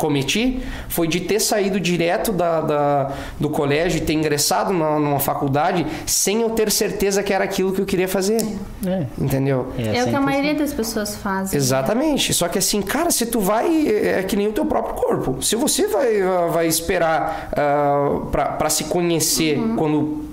[0.00, 5.20] cometi foi de ter saído direto da, da- do colégio e ter ingressado na, numa
[5.20, 8.40] faculdade sem eu ter certeza que era aquilo que eu queria fazer.
[8.86, 9.06] É.
[9.18, 9.68] Entendeu?
[9.78, 11.56] É, o que a maioria das pessoas fazem.
[11.56, 12.32] Exatamente.
[12.32, 13.86] Só que assim, cara, se tu vai.
[13.88, 15.42] É que nem o teu próprio corpo.
[15.42, 20.29] Se você vai, vai esperar ah, pra para se conhecer quando.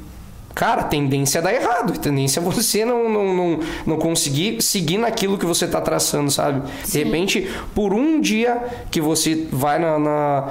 [0.58, 1.94] Cara, a tendência é dar errado.
[1.94, 6.32] A tendência é você não, não, não, não conseguir seguir naquilo que você tá traçando,
[6.32, 6.62] sabe?
[6.84, 7.04] De Sim.
[7.04, 8.60] repente, por um dia
[8.90, 10.48] que você vai na, na,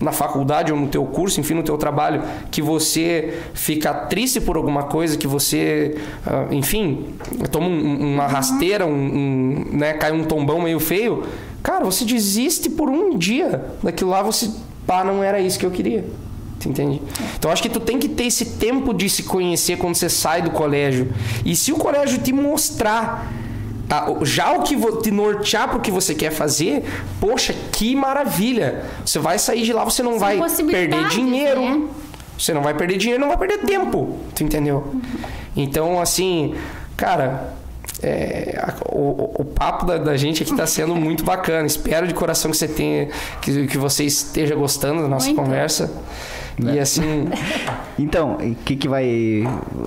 [0.00, 2.22] na faculdade ou no teu curso, enfim, no teu trabalho,
[2.52, 7.06] que você fica triste por alguma coisa, que você, ah, enfim,
[7.50, 11.24] toma um- uma rasteira, um, um, né, cai um tombão meio feio,
[11.64, 14.48] cara, você desiste por um dia daquilo lá, você,
[14.86, 16.04] pá, não era isso que eu queria.
[16.66, 17.00] Entende?
[17.38, 20.42] Então acho que tu tem que ter esse tempo de se conhecer quando você sai
[20.42, 21.12] do colégio.
[21.44, 23.32] E se o colégio te mostrar
[23.88, 26.84] tá, o- já o que vo- te nortear pro que você quer fazer,
[27.20, 28.82] poxa, que maravilha.
[29.04, 31.60] Você vai sair de lá, você não São vai perder possibilidades, dinheiro.
[31.60, 31.82] né?
[32.36, 34.18] Você não vai perder dinheiro, não vai perder tempo.
[34.34, 34.92] Tu entendeu?
[35.56, 36.54] Então, assim,
[36.96, 37.54] cara,
[38.02, 38.60] é,
[38.90, 41.66] o, o- o papo da, da gente aqui tá sendo muito bacana.
[41.66, 43.08] Espero de coração que você tenha,
[43.40, 45.40] que, que você esteja gostando da nossa Muito.
[45.40, 45.90] conversa.
[46.58, 47.28] E assim,
[47.98, 49.42] Então, o que que vai...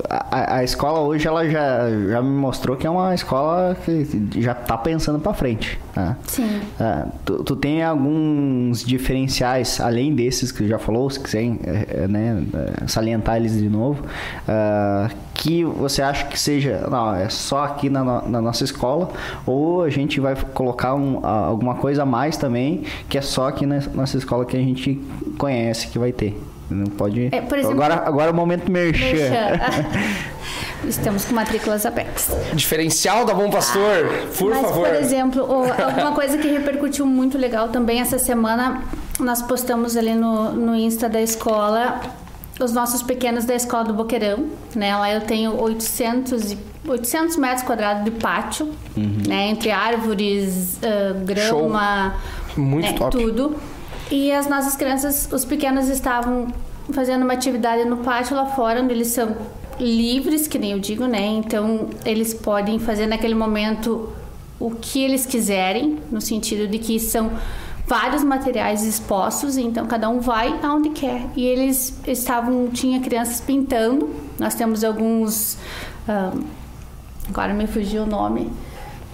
[0.09, 4.55] A, a escola hoje, ela já, já me mostrou que é uma escola que já
[4.55, 6.17] tá pensando pra frente, tá?
[6.25, 6.59] Sim.
[6.79, 12.43] Ah, tu, tu tem alguns diferenciais, além desses que já falou, se quiser eh, né,
[12.87, 14.03] salientar eles de novo,
[14.47, 19.09] ah, que você acha que seja, não, é só aqui na, na nossa escola,
[19.45, 23.67] ou a gente vai colocar um- alguma coisa a mais também, que é só aqui
[23.67, 24.99] na nossa escola que a gente
[25.37, 26.35] conhece que vai ter.
[26.69, 27.29] Não pode.
[27.31, 29.05] É, por exemplo- agora, agora é o momento merchan.
[29.05, 29.59] Merchan.
[30.87, 32.29] Estamos com matrículas abertas.
[32.53, 34.87] diferencial da Bom Pastor, por Mas, favor.
[34.87, 38.81] por exemplo, alguma coisa que repercutiu muito legal também essa semana,
[39.19, 41.99] nós postamos ali no, no Insta da escola
[42.61, 44.93] os nossos pequenos da escola do Boqueirão, né?
[44.95, 48.73] Lá eu tenho 800, e- 800 metros quadrados de pátio,
[49.27, 49.47] né?
[49.49, 52.15] Entre árvores, ah, grama,
[52.57, 53.17] Muito né, top.
[53.17, 53.55] tudo.
[54.11, 56.47] E as nossas crianças, os pequenos estavam
[56.91, 59.35] fazendo uma atividade no pátio lá fora, onde eles são
[59.79, 61.25] livres, que nem eu digo, né?
[61.25, 64.09] Então, eles podem fazer naquele momento
[64.59, 67.31] o que eles quiserem, no sentido de que são
[67.87, 71.25] vários materiais expostos, então cada um vai aonde quer.
[71.35, 74.09] E eles estavam, tinha crianças pintando.
[74.37, 75.57] Nós temos alguns
[76.07, 76.33] ah,
[77.29, 78.51] agora me fugiu o nome,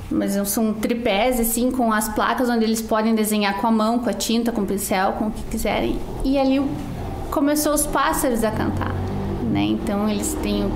[0.10, 4.10] mas são tripés assim com as placas onde eles podem desenhar com a mão, com
[4.10, 6.00] a tinta, com o pincel, com o que quiserem.
[6.24, 6.62] E ali
[7.32, 8.94] começou os pássaros a cantar,
[9.52, 9.64] né?
[9.64, 10.72] Então eles têm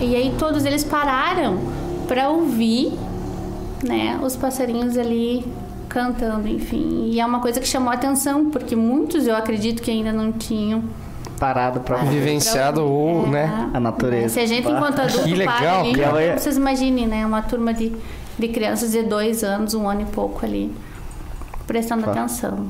[0.00, 1.58] e aí todos eles pararam
[2.06, 2.92] para ouvir,
[3.82, 5.44] né, os passarinhos ali
[5.88, 7.08] cantando, enfim.
[7.10, 10.32] E é uma coisa que chamou a atenção, porque muitos eu acredito que ainda não
[10.32, 10.84] tinham
[11.38, 13.70] Parado pra Vivenciado ou, né?
[13.72, 14.34] a natureza.
[14.34, 16.24] se a gente, enquanto adulto, Que legal, para ali, cara.
[16.24, 17.26] então, vocês imaginem, né?
[17.26, 17.92] Uma turma de,
[18.38, 20.72] de crianças de dois anos, um ano e pouco ali,
[21.66, 22.18] prestando Claro.
[22.20, 22.66] atenção.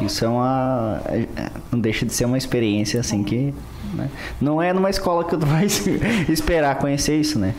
[0.00, 1.00] Isso é uma.
[1.06, 1.26] é-
[1.70, 3.52] Não deixa de ser uma experiência assim que.
[3.94, 4.08] né?
[4.40, 5.66] Não é numa escola que tu vai
[6.28, 7.54] esperar conhecer isso, né?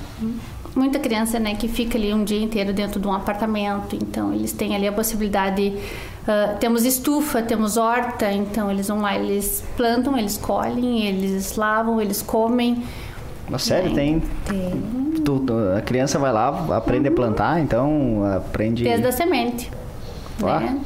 [0.76, 4.54] Muita criança, né, que fica ali um dia inteiro dentro de um apartamento, então eles
[4.54, 5.74] têm ali a possibilidade.
[6.26, 12.00] ah, temos estufa, temos horta, então eles vão lá, eles plantam, eles colhem, eles lavam,
[12.02, 12.84] eles comem.
[13.60, 14.24] Sério, É, tem.
[14.46, 15.11] tem.
[15.24, 18.84] Tu- tu- a criança vai lá, aprende a plantar, então aprende.
[18.84, 19.72] Desde a semente.
[20.40, 20.60] Lá.
[20.60, 20.80] Né?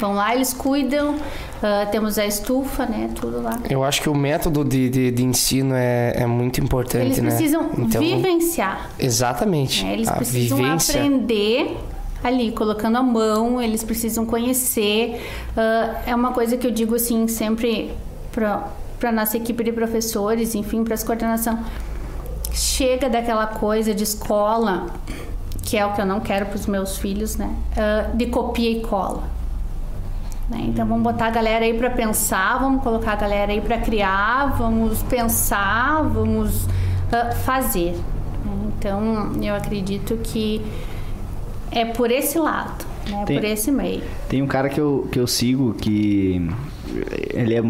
[0.00, 1.14] Vão lá, eles cuidam,
[1.62, 3.08] ah, temos a estufa, né?
[3.14, 3.56] Tudo lá.
[3.70, 7.30] Eu acho que o método de, de, de ensino é, é muito importante, Eles né?
[7.30, 8.90] precisam Então, vivenciar.
[8.98, 9.84] Exatamente.
[9.84, 9.92] né?
[9.92, 10.98] Eles a precisam vivência.
[11.00, 11.76] aprender
[12.24, 15.24] ali, colocando a mão, eles precisam conhecer.
[15.56, 17.92] Ah, é uma coisa que eu digo assim sempre
[18.32, 21.60] para nossa equipe de professores, enfim, para as coordenação.
[22.56, 24.86] Chega daquela coisa de escola,
[25.62, 27.54] que é o que eu não quero para os meus filhos, né?
[27.76, 29.24] Ah, de copia e cola.
[30.48, 30.64] né?
[30.68, 34.56] Então vamos botar a galera aí para pensar, vamos colocar a galera aí para criar,
[34.56, 36.66] vamos pensar, vamos
[37.12, 37.92] ah, fazer.
[38.44, 38.52] né?
[38.78, 40.64] Então eu acredito que
[41.70, 43.24] é por esse lado, né?
[43.26, 44.02] Tem- por esse meio.
[44.30, 46.48] Tem um cara que eu, que eu sigo que
[47.34, 47.62] ele é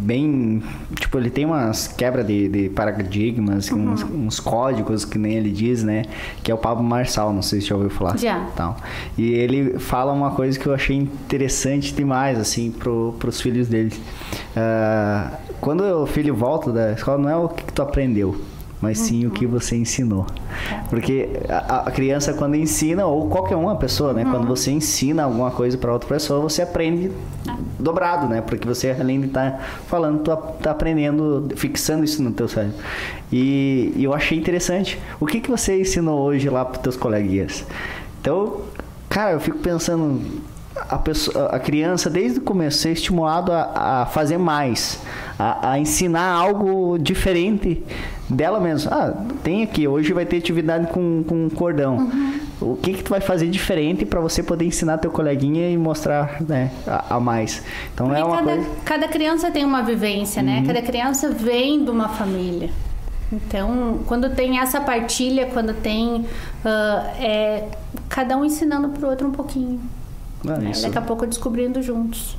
[0.00, 0.62] bem.
[0.98, 3.92] Tipo, ele tem umas quebra de, de paradigmas, Uhum.
[3.92, 6.02] uns, uns códigos, que nem ele diz, né?
[6.42, 8.16] Que é o Pablo Marçal, não sei se já ouviu falar.
[8.18, 8.46] Já.
[8.56, 8.76] Tal.
[9.16, 13.92] E ele fala uma coisa que eu achei interessante demais, assim, pro, pros filhos dele.
[14.56, 18.40] Ah, quando o filho volta da escola, não é o que, que tu aprendeu.
[18.80, 20.24] Mas sim o que você ensinou.
[20.88, 24.24] Porque a, a criança, quando ensina, ou qualquer uma pessoa, né?
[24.24, 27.12] Quando você ensina alguma coisa para outra pessoa, você aprende
[27.78, 28.40] dobrado, né?
[28.40, 32.76] Porque você, além de estar falando, tu a- tá aprendendo, fixando isso no teu cérebro.
[33.30, 34.98] E, e eu achei interessante.
[35.20, 37.66] O que, que você ensinou hoje lá para teus coleguinhas?
[38.20, 38.62] Então,
[39.10, 40.22] cara, eu fico pensando,
[40.76, 45.00] a, pessoa, a criança desde o começo ser estimulado a, a fazer mais,
[45.38, 47.82] a, a ensinar algo diferente
[48.28, 48.90] dela mesma.
[48.92, 52.10] Ah, tem aqui, hoje vai ter atividade com, com cordão.
[52.60, 56.42] O que que tu vai fazer diferente para você poder ensinar teu coleguinha e mostrar
[56.42, 57.62] né, a, a mais?
[57.94, 58.70] Então Porque é uma cada, coisa...
[58.84, 60.62] cada criança tem uma vivência, né?
[60.66, 62.70] Cada criança vem de uma família.
[63.32, 66.26] Então, quando tem essa partilha, quando tem
[66.64, 67.64] ah, é,
[68.08, 69.80] cada um ensinando pro outro um pouquinho.
[70.46, 70.70] Ah, né?
[70.70, 70.82] isso.
[70.82, 72.36] Daqui a pouco descobrindo juntos.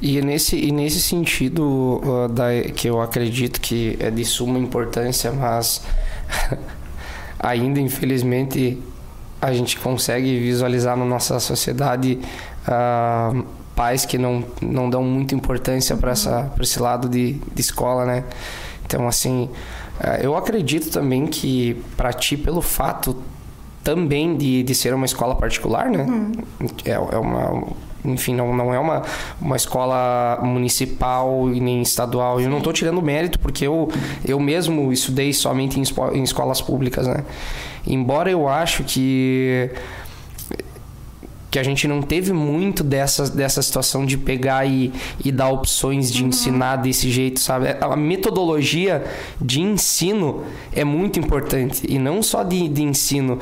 [0.00, 5.32] E nesse, e nesse sentido, uh, da, que eu acredito que é de suma importância,
[5.32, 5.82] mas
[7.38, 8.82] ainda infelizmente
[9.40, 12.18] a gente consegue visualizar na nossa sociedade
[12.66, 13.30] ah,
[13.76, 18.24] pais que não, não dão muita importância para esse lado de, de escola, né?
[18.86, 19.50] Então, assim,
[20.00, 23.22] ah, eu acredito também que para ti, pelo fato
[23.84, 26.06] também de, de ser uma escola particular, né?
[26.84, 27.62] É, é uma
[28.04, 29.02] enfim, não, não é uma,
[29.40, 32.38] uma escola municipal e nem estadual.
[32.38, 33.88] Eu não estou tirando mérito, porque eu,
[34.24, 37.24] eu mesmo estudei somente em, em escolas públicas, né?
[37.86, 39.70] Embora eu acho que
[41.54, 44.92] que a gente não teve muito dessa, dessa situação de pegar e,
[45.24, 47.76] e dar opções de ensinar desse jeito, sabe?
[47.80, 49.04] A metodologia
[49.40, 50.42] de ensino
[50.74, 51.86] é muito importante.
[51.88, 53.38] E não só de, de ensino,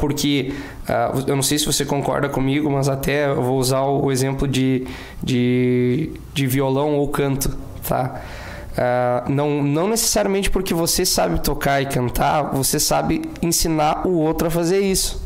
[0.00, 0.54] porque
[0.88, 4.48] ah, eu não sei se você concorda comigo, mas até eu vou usar o exemplo
[4.48, 4.86] de,
[5.22, 7.54] de, de violão ou canto,
[7.86, 8.18] tá?
[8.78, 14.48] Ah, não, não necessariamente porque você sabe tocar e cantar, você sabe ensinar o outro
[14.48, 15.25] a fazer isso.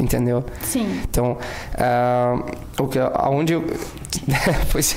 [0.00, 0.44] Entendeu?
[0.62, 1.00] Sim.
[1.08, 1.36] Então,
[1.76, 2.42] ah,
[2.78, 3.64] o que, aonde eu.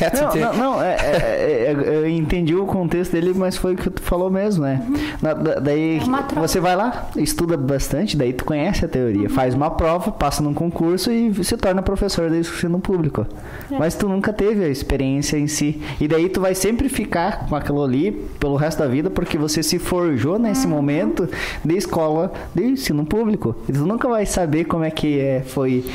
[0.02, 3.58] é, tu Não, tem- não, não, é, é, é, eu entendi o contexto dele, mas
[3.58, 4.82] foi o que tu falou mesmo, né?
[5.22, 9.54] Na- da- daí É você vai lá, estuda bastante, daí tu conhece a teoria, faz
[9.54, 13.26] uma prova, passa num concurso e se torna professor do ensino público.
[13.72, 13.78] É.
[13.78, 15.82] Mas tu nunca teve a experiência em si.
[16.00, 19.62] E daí tu vai sempre ficar com aquilo ali pelo resto da vida, porque você
[19.64, 20.74] se forjou nesse Uhum.
[20.74, 21.28] momento
[21.64, 23.56] de escola de ensino público.
[23.68, 25.86] E tu nunca vai saber como é que é, foi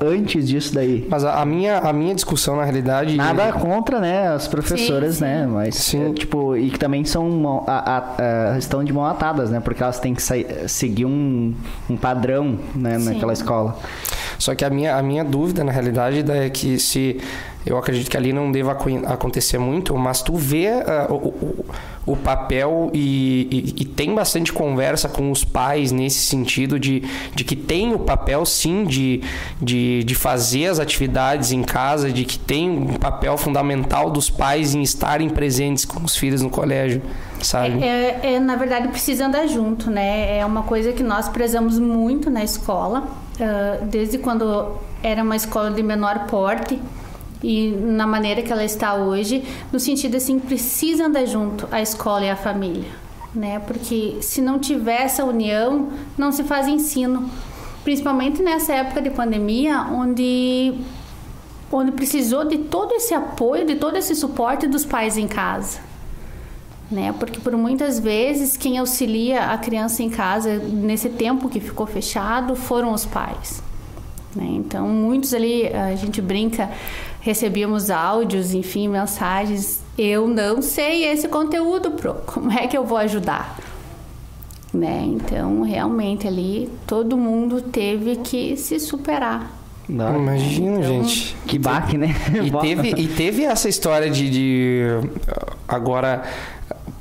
[0.00, 1.06] antes disso daí.
[1.08, 3.16] Mas a, minha, a minha discussão, na realidade.
[3.16, 5.24] Nada contra, né, as professoras, Sim, sim.
[5.24, 6.10] né, mas Sim.
[6.10, 9.60] é, tipo, e que também são mão- a- a- a- estão de mão atadas, né,
[9.60, 11.54] porque elas têm que sair- seguir um,
[11.88, 13.12] um padrão, né, Sim.
[13.14, 13.76] naquela escola.
[14.38, 17.20] Só que a minha, a minha dúvida, na realidade, é que se.
[17.66, 21.66] Eu acredito que ali não deva acon- acontecer muito, mas tu vê ah, o,
[22.06, 27.02] o, papel e, e- e tem bastante conversa com os pais nesse sentido de,
[27.34, 29.20] de que tem o papel, sim, de,
[29.60, 34.74] de, de fazer as atividades em casa, de que tem um papel fundamental dos pais
[34.74, 37.02] em estarem presentes com os filhos no colégio,
[37.42, 37.82] sabe?
[37.84, 40.38] É, é, na verdade, precisa andar junto, né?
[40.38, 43.06] É uma coisa que nós prezamos muito na escola,
[43.90, 46.80] desde quando era uma escola de menor porte
[47.42, 52.24] e na maneira que ela está hoje, no sentido assim, precisa andar junto a escola
[52.24, 52.90] e a família,
[53.34, 53.60] né?
[53.60, 57.30] Porque se não tiver essa união, não se faz ensino.
[57.84, 60.74] Principalmente nessa época de pandemia, onde
[61.70, 65.87] onde precisou de todo esse apoio, de todo esse suporte dos pais em casa
[66.90, 67.14] né?
[67.18, 72.56] Porque por muitas vezes quem auxilia a criança em casa nesse tempo que ficou fechado
[72.56, 73.62] foram os pais.
[74.34, 74.46] Né?
[74.50, 76.70] Então muitos ali a gente brinca,
[77.20, 79.82] recebíamos áudios, enfim, mensagens.
[79.98, 82.14] Eu não sei esse conteúdo, pro.
[82.26, 83.58] Como é que eu vou ajudar?
[84.72, 85.04] Né?
[85.06, 89.58] Então realmente ali todo mundo teve que se superar.
[89.88, 91.34] Imagina, gente.
[91.46, 92.14] Que baque, né?
[92.44, 94.82] E teve, e teve essa história de, de,
[95.66, 96.24] agora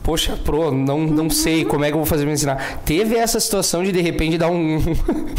[0.07, 2.79] poxa, pro, não, não sei como é que eu vou fazer pra ensinar.
[2.85, 4.77] Teve essa situação de de repente dar um,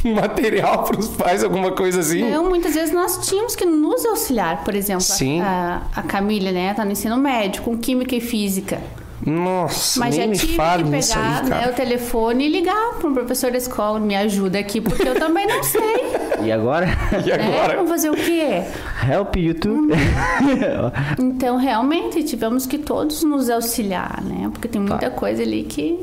[0.05, 2.21] um material pros pais, alguma coisa assim?
[2.21, 5.41] Então, muitas vezes nós tínhamos que nos auxiliar, por exemplo, Sim.
[5.41, 8.79] a, a Camila, né, tá no ensino médio, com química e física.
[9.25, 12.95] Nossa, Mas nem já me tive fale que pegar aí, né, o telefone e ligar
[12.99, 16.28] para um professor da escola, me ajuda aqui, porque eu também não sei.
[16.45, 16.87] E agora?
[17.25, 17.77] E agora?
[17.77, 18.63] Vamos fazer o quê?
[19.11, 19.93] Help YouTube.
[21.19, 24.49] Então, realmente, tivemos que todos nos auxiliar, né?
[24.53, 25.99] Porque tem muita coisa ali que...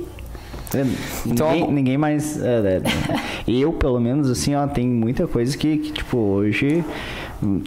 [1.26, 2.42] Então, ninguém, ninguém mais.
[2.42, 2.82] é, é,
[3.48, 6.84] eu, pelo menos, assim, ó, tem muita coisa que, que, tipo, hoje,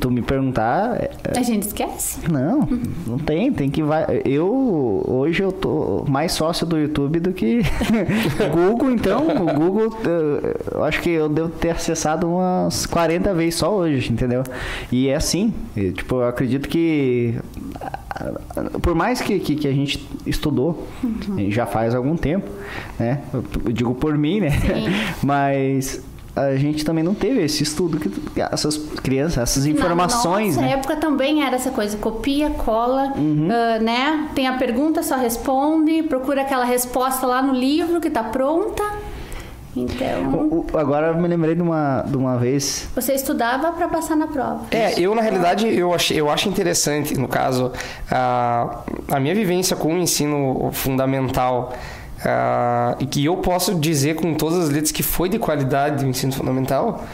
[0.01, 0.97] tu me perguntar.
[0.97, 2.21] é, A gente esquece.
[2.31, 2.69] Não,
[3.07, 4.23] não tem, tem que vai.
[4.25, 7.63] Eu hoje eu tô mais sócio do YouTube do que
[8.53, 13.57] Google, então, o Google, eh, eu acho que eu devo ter acessado umas 40 vezes
[13.57, 14.43] só hoje, entendeu?
[14.91, 17.39] E é assim, e, tipo, eu acredito que
[17.81, 18.33] ah,
[18.83, 20.87] por mais que, que, que a gente estudou,
[21.49, 22.49] já faz algum tempo,
[22.99, 23.21] né?
[23.33, 24.51] Eu, eu digo por mim, né?
[25.23, 26.03] Mas
[26.41, 30.79] a gente também não teve esse estudo que essas crianças, essas informações, Na nossa né?
[30.81, 33.49] época também era essa coisa, copia, cola, Uhum.
[33.51, 34.29] ah, né?
[34.35, 38.83] Tem a pergunta, só responde, procura aquela resposta lá no livro que tá pronta.
[39.77, 42.89] Então, O- o- Agora eu me lembrei de uma, de uma vez.
[42.97, 44.63] você estudava para passar na prova.
[44.73, 47.71] É, eu na realidade eu, achei, eu acho interessante, no caso,
[48.11, 51.73] a, a minha vivência com o ensino fundamental.
[52.25, 56.09] Ah, e que eu posso dizer com todas as letras que foi de qualidade o
[56.09, 57.05] ensino fundamental,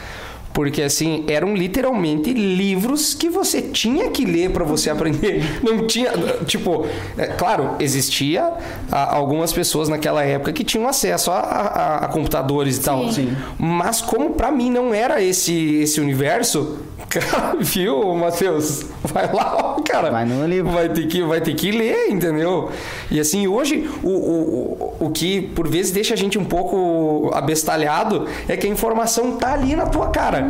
[0.55, 5.43] porque assim, eram literalmente livros que você tinha que ler para você aprender.
[5.61, 6.11] Não tinha,
[6.47, 6.87] tipo,
[7.17, 8.53] é, claro, existia
[8.91, 13.11] ah, algumas pessoas naquela época que tinham acesso a, a- a computadores e tal.
[13.11, 13.35] Sim.
[13.59, 16.77] Mas como pra mim não era esse esse universo,
[17.09, 18.85] cara, viu, Matheus?
[19.03, 20.09] Vai lá, cara.
[20.09, 20.71] Vai no livro.
[20.71, 22.69] Vai ter que vai ter que ler, entendeu?
[23.11, 27.29] E assim, hoje o, o, o, o que por vezes deixa a gente um pouco
[27.33, 30.44] abestalhado é que a informação tá ali na tua cara.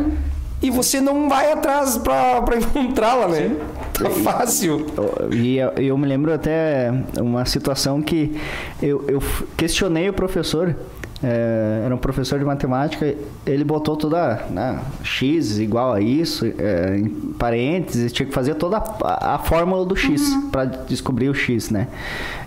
[0.62, 3.56] E você não vai atrás pra, pra encontrá-la, né?
[3.94, 4.86] Tá fácil.
[5.32, 8.36] E eu, eu me lembro até uma situação que
[8.82, 9.22] eu, eu
[9.56, 10.76] questionei o professor.
[11.24, 13.16] É, era um professor de matemática,
[13.46, 18.78] ele botou toda né, x igual a isso, é, em parênteses, tinha que fazer toda
[18.78, 21.88] a, a fórmula do x para descobrir o x, né?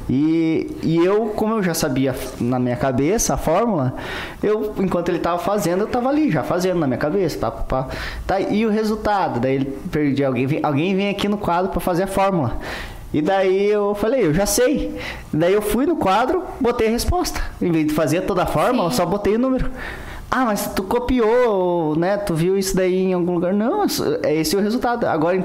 [0.08, 3.94] E, e eu, como eu já sabia na minha cabeça a fórmula,
[4.42, 7.86] eu, enquanto ele tava fazendo, eu tava ali já fazendo na minha cabeça, tá,
[8.26, 9.38] tá, e o resultado?
[9.38, 12.56] Daí ele perdi, alguém alguém vem aqui no quadro para fazer a fórmula.
[13.12, 14.98] E daí eu falei, eu já sei.
[15.32, 17.40] Daí eu fui no quadro, botei a resposta.
[17.60, 19.70] Em vez de fazer toda a fórmula, eu só botei o número.
[20.30, 22.18] Ah, mas tu copiou, né?
[22.18, 23.54] Tu viu isso daí em algum lugar?
[23.54, 23.86] Não,
[24.22, 25.06] é esse o resultado.
[25.06, 25.42] Agora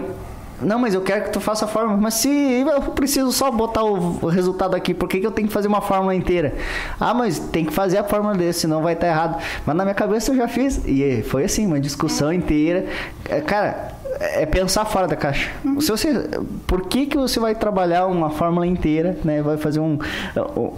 [0.64, 1.98] não, mas eu quero que tu faça a fórmula.
[1.98, 5.54] Mas se eu preciso só botar o, resultado aqui, por que, que eu tenho que
[5.54, 6.54] fazer uma fórmula inteira?
[7.00, 9.42] Ah, mas tem que fazer a fórmula desse, senão vai estar errado.
[9.66, 10.82] Mas na minha cabeça eu já fiz.
[10.86, 12.86] E foi assim, uma discussão inteira.
[13.30, 15.50] É, Cara, é pensar fora da caixa.
[15.80, 16.30] Se você,
[16.68, 19.42] por que, que você vai trabalhar uma fórmula inteira, né?
[19.42, 19.98] Vai fazer um.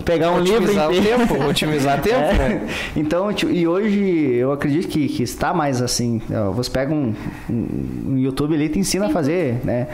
[0.03, 1.18] pegar um livro Otimizar o inteiro.
[1.28, 2.34] tempo, otimizar tempo, É.
[2.34, 2.68] né?
[2.95, 6.22] Então, tipo, e hoje eu acredito que, que está mais assim.
[6.53, 7.14] Você pega um,
[7.49, 9.88] um, YouTube ali e te ensina a fazer, né?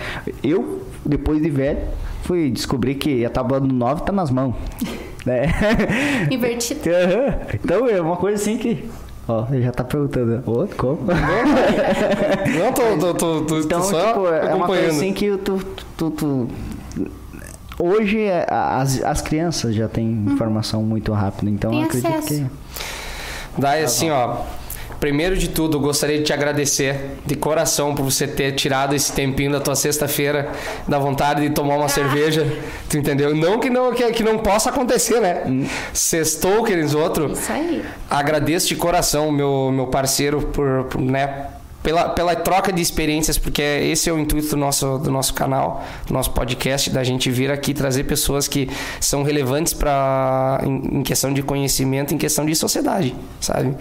[0.43, 1.79] Eu, depois de velho,
[2.23, 4.55] fui descobrir que a tábua do 9 tá nas mãos.
[5.25, 5.45] Né?
[6.31, 6.81] Invertido.
[7.63, 8.83] Então é uma coisa assim que.
[9.27, 10.43] Ó, ele já tá perguntando.
[10.49, 10.99] Ô, como?
[12.59, 15.59] Não, tô, tô, tô, tô, Então, tô só tipo, é uma coisa assim que tu.
[15.97, 16.47] tu, tu-
[17.79, 22.27] Hoje é, as, as crianças já têm informação muito rápida, então Tem eu acredito acesso.
[22.27, 22.45] que.
[23.57, 24.37] Daí, assim, ó.
[25.01, 29.51] Primeiro de tudo, gostaria de te agradecer de coração por você ter tirado esse tempinho
[29.51, 30.51] da tua sexta-feira,
[30.87, 32.45] da vontade de tomar uma cerveja,
[32.87, 33.35] tu entendeu?
[33.35, 35.67] Não que não, que, que não possa acontecer, né?
[35.91, 37.39] Sextou, queridos outros.
[37.39, 37.83] Isso aí.
[38.07, 41.47] Agradeço de coração, meu, meu parceiro, por, por, né,
[41.83, 45.83] pela, pela troca de experiências, porque esse é o intuito do nosso, do nosso canal,
[46.05, 51.03] do nosso podcast, da gente vir aqui trazer pessoas que são relevantes para em, em
[51.03, 53.75] questão de conhecimento, em questão de sociedade, sabe?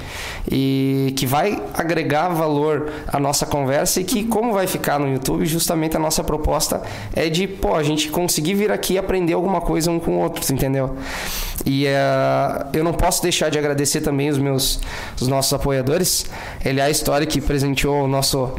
[0.50, 5.44] E que vai agregar valor à nossa conversa e que, como vai ficar no YouTube,
[5.44, 6.82] justamente a nossa proposta
[7.14, 10.20] é de, pô, a gente conseguir vir aqui e aprender alguma coisa um com o
[10.20, 10.96] outro, entendeu?
[11.66, 14.80] E eh, eu não posso deixar de agradecer também os meus
[15.20, 16.24] os nossos apoiadores.
[16.64, 18.50] Ele é a história que presenteou o nosso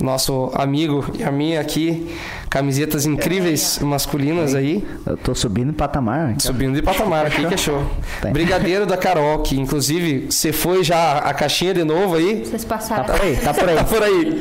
[0.00, 2.14] nosso amigo e a minha aqui
[2.50, 6.34] camisetas incríveis masculinas aí, Eu tô subindo o patamar.
[6.38, 7.82] subindo de patamar aqui que é show.
[8.20, 8.30] Tá.
[8.30, 12.44] Brigadeiro da Carol, que inclusive você foi já a caixinha de novo aí.
[12.44, 13.04] Vocês Tá passaram.
[13.04, 13.74] por aí, tá por aí.
[13.76, 14.40] Tá por aí.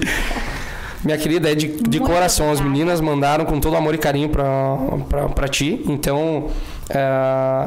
[1.03, 2.49] Minha querida, é de, de Muito coração.
[2.51, 4.45] As meninas mandaram com todo amor e carinho pra,
[5.09, 5.81] pra, pra ti.
[5.85, 6.47] Então,
[6.89, 6.97] é,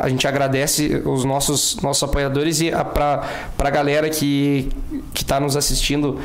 [0.00, 3.24] a gente agradece os nossos, nossos apoiadores e a, pra,
[3.54, 4.70] pra galera que,
[5.12, 6.18] que tá nos assistindo.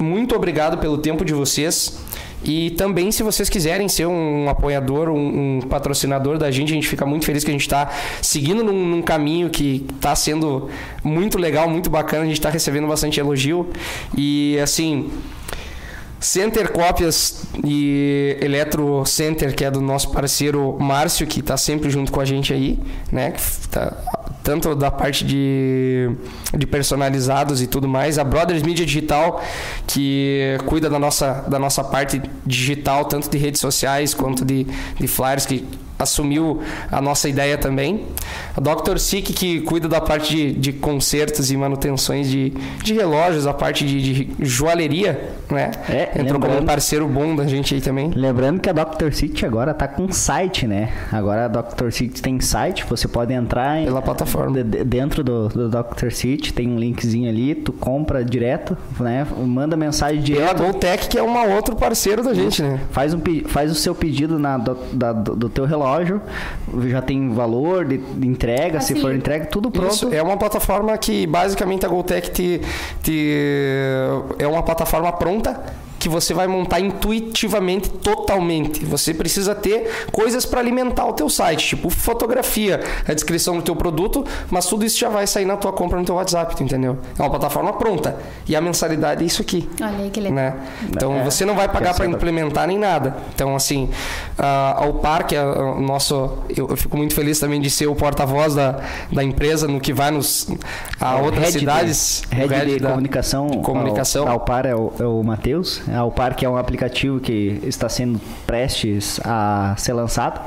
[0.00, 1.98] Muito obrigado pelo tempo de vocês.
[2.42, 6.88] E também, se vocês quiserem ser um apoiador, um, um patrocinador da gente, a gente
[6.88, 7.90] fica muito feliz que a gente está
[8.22, 10.70] seguindo num, num caminho que está sendo
[11.04, 12.22] muito legal, muito bacana.
[12.22, 13.68] A gente está recebendo bastante elogio.
[14.16, 15.10] E, assim,
[16.18, 22.10] Center Cópias e Eletro Center, que é do nosso parceiro Márcio, que está sempre junto
[22.10, 22.78] com a gente aí,
[23.12, 23.32] né?
[23.32, 23.96] Que tá-
[24.42, 26.10] tanto da parte de,
[26.56, 28.18] de personalizados e tudo mais.
[28.18, 29.42] A Brothers Media Digital,
[29.86, 34.66] que cuida da nossa, da nossa parte digital, tanto de redes sociais quanto de,
[34.98, 35.66] de flyers, que
[36.00, 36.60] assumiu
[36.90, 38.06] a nossa ideia também.
[38.56, 38.98] A Dr.
[38.98, 42.50] Sick, que cuida da parte de, de consertos e manutenções de,
[42.82, 45.70] de relógios, a parte de, de joalheria, né?
[45.88, 48.10] É, Entrou como um parceiro bom da gente aí também.
[48.14, 49.12] Lembrando que a Dr.
[49.12, 50.92] City agora tá com site, né?
[51.12, 51.90] Agora a Dr.
[51.90, 54.62] City tem site, você pode entrar em- Pela plataforma.
[54.62, 56.10] de- de- dentro do, do Dr.
[56.10, 59.26] City, tem um linkzinho ali, tu compra direto, né?
[59.38, 60.62] Manda mensagem Pela direto.
[60.62, 62.80] Goltec, que é um outro parceiro da gente, né?
[62.90, 65.89] Faz, um, faz o seu pedido na, do, da- do teu relógio,
[66.88, 69.92] já tem valor de, de entrega, se Assim, for entrega, tudo pronto.
[69.92, 72.60] Isso, é uma plataforma que basicamente a Goltec te,
[73.02, 73.32] te-
[74.38, 75.60] é uma plataforma pronta
[76.00, 78.84] que você vai montar intuitivamente, totalmente.
[78.86, 83.76] Você precisa ter coisas para alimentar o teu site, tipo fotografia, a descrição do teu
[83.76, 86.96] produto, mas tudo isso já vai sair na tua compra no teu WhatsApp, tu entendeu?
[87.18, 88.16] É uma plataforma pronta.
[88.48, 89.68] E a mensalidade é isso aqui.
[89.80, 90.34] Olha aí que legal.
[90.34, 90.54] Né?
[90.88, 93.14] Então É, você não vai pagar para implementar nem nada.
[93.34, 93.90] Então assim,
[94.38, 95.44] ah, ao parque, a-
[95.76, 96.14] o nosso,
[96.56, 98.80] eu, eu fico muito feliz também de ser o porta-voz da,
[99.12, 100.48] da empresa no que vai nos
[100.98, 102.22] a É outras cidades.
[102.30, 103.46] Head, de da- comunicação.
[103.48, 104.26] de comunicação.
[104.26, 105.82] Ao, ao par é o, é o Matheus.
[105.92, 110.40] A Alpark é um aplicativo que está sendo prestes a ser lançado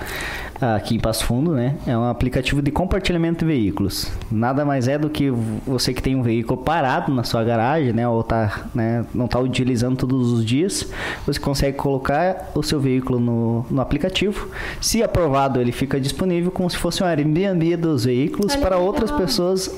[0.76, 1.76] aqui em Passo Fundo, né?
[1.86, 4.12] É um aplicativo de compartilhamento de veículos.
[4.32, 8.08] Nada mais é do que você que tem um veículo parado na sua garagem, né?
[8.08, 9.06] Ou tá, né?
[9.14, 10.90] não está utilizando todos os dias,
[11.26, 14.48] você consegue colocar o seu veículo no, no aplicativo.
[14.80, 19.12] Se aprovado, ele fica disponível como se fosse um Airbnb dos veículos Olha para outras
[19.12, 19.74] pessoas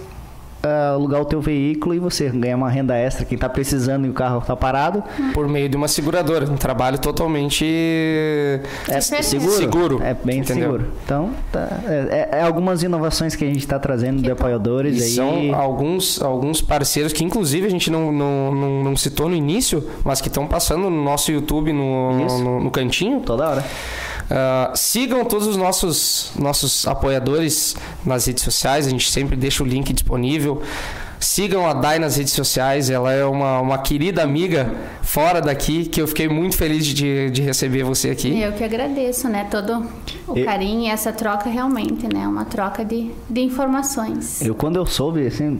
[0.63, 3.25] ah, alugar o teu veículo e você ganhar uma renda extra.
[3.25, 5.03] Quem está precisando e o carro está parado,
[5.33, 6.49] Por meio de uma seguradora.
[6.49, 7.65] Um trabalho totalmente.
[8.89, 9.51] é seguro.
[9.51, 10.71] seguro, É bem entendeu?
[10.71, 10.91] seguro.
[11.03, 15.03] Então, tá, é, é- é algumas inovações que a gente está trazendo de apoiadores E
[15.03, 15.09] aí.
[15.15, 19.83] são alguns, alguns parceiros que, inclusive, a gente não, não, não, não citou no início,
[20.03, 23.19] mas que estão passando no nosso YouTube no, no, no cantinho.
[23.21, 23.63] Toda hora.
[24.29, 27.75] Ah, sigam todos os nossos, nossos apoiadores
[28.05, 30.61] nas redes sociais, a gente sempre deixa o link disponível.
[31.19, 34.71] Sigam a Dai nas redes sociais, ela é uma, uma querida amiga
[35.01, 38.39] fora daqui, que eu fiquei muito feliz de, de receber você aqui.
[38.39, 39.47] Eu que agradeço, né?
[39.49, 39.85] Todo
[40.27, 42.27] o E- carinho e essa troca realmente, né?
[42.27, 44.41] Uma troca de, de informações.
[44.41, 45.59] Eu, quando eu soube, assim,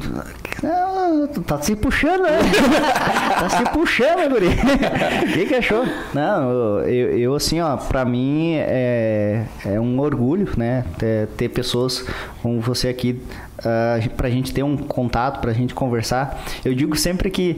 [1.46, 2.40] tá se puxando, né?
[3.40, 4.48] tá se puxando, guri.
[4.48, 5.86] O que, que achou?
[6.14, 10.84] Não, eu, eu, assim, ó, pra mim é, é um orgulho, né?
[10.98, 12.06] Ter, ter pessoas
[12.42, 13.22] como você aqui
[13.64, 16.44] ah, pra gente ter um contato, pra gente conversar.
[16.64, 17.58] Eu digo sempre que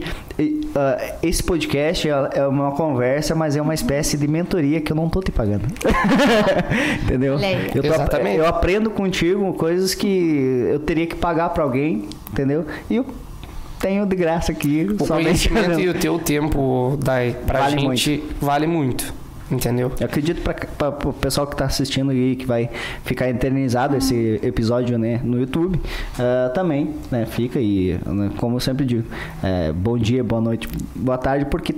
[0.74, 4.96] ah, esse podcast é é uma conversa, mas é uma espécie de mentoria que eu
[4.96, 5.64] não tô te pagando.
[7.02, 7.38] Entendeu?
[7.74, 8.36] Eu, tô Exatamente.
[8.36, 12.66] eu aprendo contigo coisas que eu teria que pagar pra alguém, entendeu?
[12.88, 13.06] E eu
[13.78, 14.86] tenho de graça aqui.
[15.00, 19.12] O somente conhecimento e o teu tempo, Dai, pra Vale gente vale muito.
[19.50, 19.90] Entendeu?
[19.98, 22.68] Eu acredito para o pessoal que está assistindo aí, que vai
[23.02, 25.80] ficar eternizado esse episódio né, no YouTube,
[26.18, 29.04] ah, também, né, fica aí, né, como eu sempre digo,
[29.42, 31.74] é, bom dia, boa noite, boa tarde, porque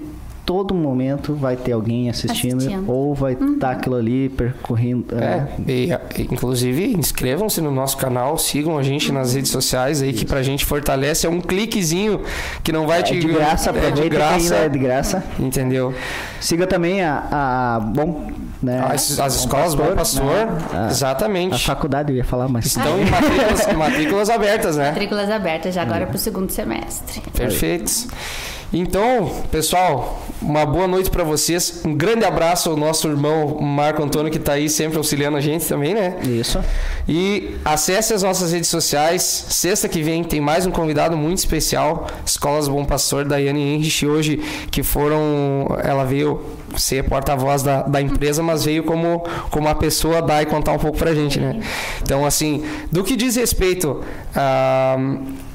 [0.50, 2.90] todo momento vai ter alguém assistindo, Assistindo.
[2.90, 5.14] ou vai estar aquilo ali percorrendo.
[5.14, 10.12] É, e, e, inclusive inscrevam-se no nosso canal, sigam a gente nas redes sociais aí,
[10.12, 11.24] que pra gente fortalece.
[11.24, 12.22] É um cliquezinho
[12.64, 13.20] que não vai é te.
[13.20, 14.34] de graça, é de graça.
[14.34, 15.22] ainda é de graça.
[15.38, 15.94] Entendeu?
[16.40, 18.26] Siga também a, a bom,
[18.60, 21.54] né, As, as escolas Bom Pastor, né, a- exatamente.
[21.54, 24.88] a faculdade eu ia falar, mas Estão em matrículas, matrículas abertas, né?
[24.88, 27.20] Matrículas abertas já agora para o segundo semestre.
[27.36, 28.08] Perfeitos.
[28.72, 31.82] Então, pessoal, uma boa noite pra vocês.
[31.84, 35.66] Um grande abraço ao nosso irmão Marco Antônio, que tá aí sempre auxiliando a gente
[35.66, 36.18] também, né?
[36.22, 36.60] isso.
[37.08, 39.22] E acesse as nossas redes sociais.
[39.22, 44.36] Sexta que vem tem mais um convidado muito especial, Escolas Bom Pastor, Daiane Henrich, hoje,
[44.70, 45.66] que foram.
[45.82, 46.40] Ela veio
[46.76, 50.78] ser porta-voz da, da empresa, mas veio como, como a pessoa dar e contar um
[50.78, 51.58] pouco pra gente, né?
[52.00, 54.00] Então, assim, do que diz respeito
[54.32, 54.96] a,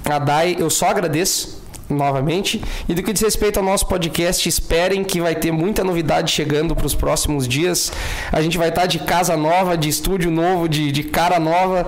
[0.04, 1.55] a DAI, eu só agradeço
[1.90, 2.62] novamente.
[2.88, 6.76] E do que diz respeito ao nosso podcast, esperem que vai ter muita novidade chegando
[6.76, 7.92] para os próximos dias.
[8.32, 11.88] A gente vai estar de casa nova, de estúdio novo, de, de cara nova,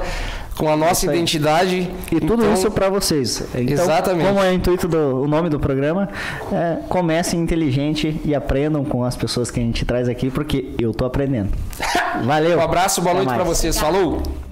[0.57, 1.89] com a nossa Isso identidade.
[2.11, 3.43] E tudo Então, isso para vocês.
[3.55, 4.27] Então, Exatamente.
[4.27, 6.09] Como é o intuito do o nome do programa,
[6.51, 10.93] é, comecem inteligente e aprendam com as pessoas que a gente traz aqui, porque eu
[10.93, 11.49] tô aprendendo.
[12.23, 12.57] Valeu.
[12.57, 13.77] Um abraço, boa Até noite para vocês.
[13.77, 14.46] Falou!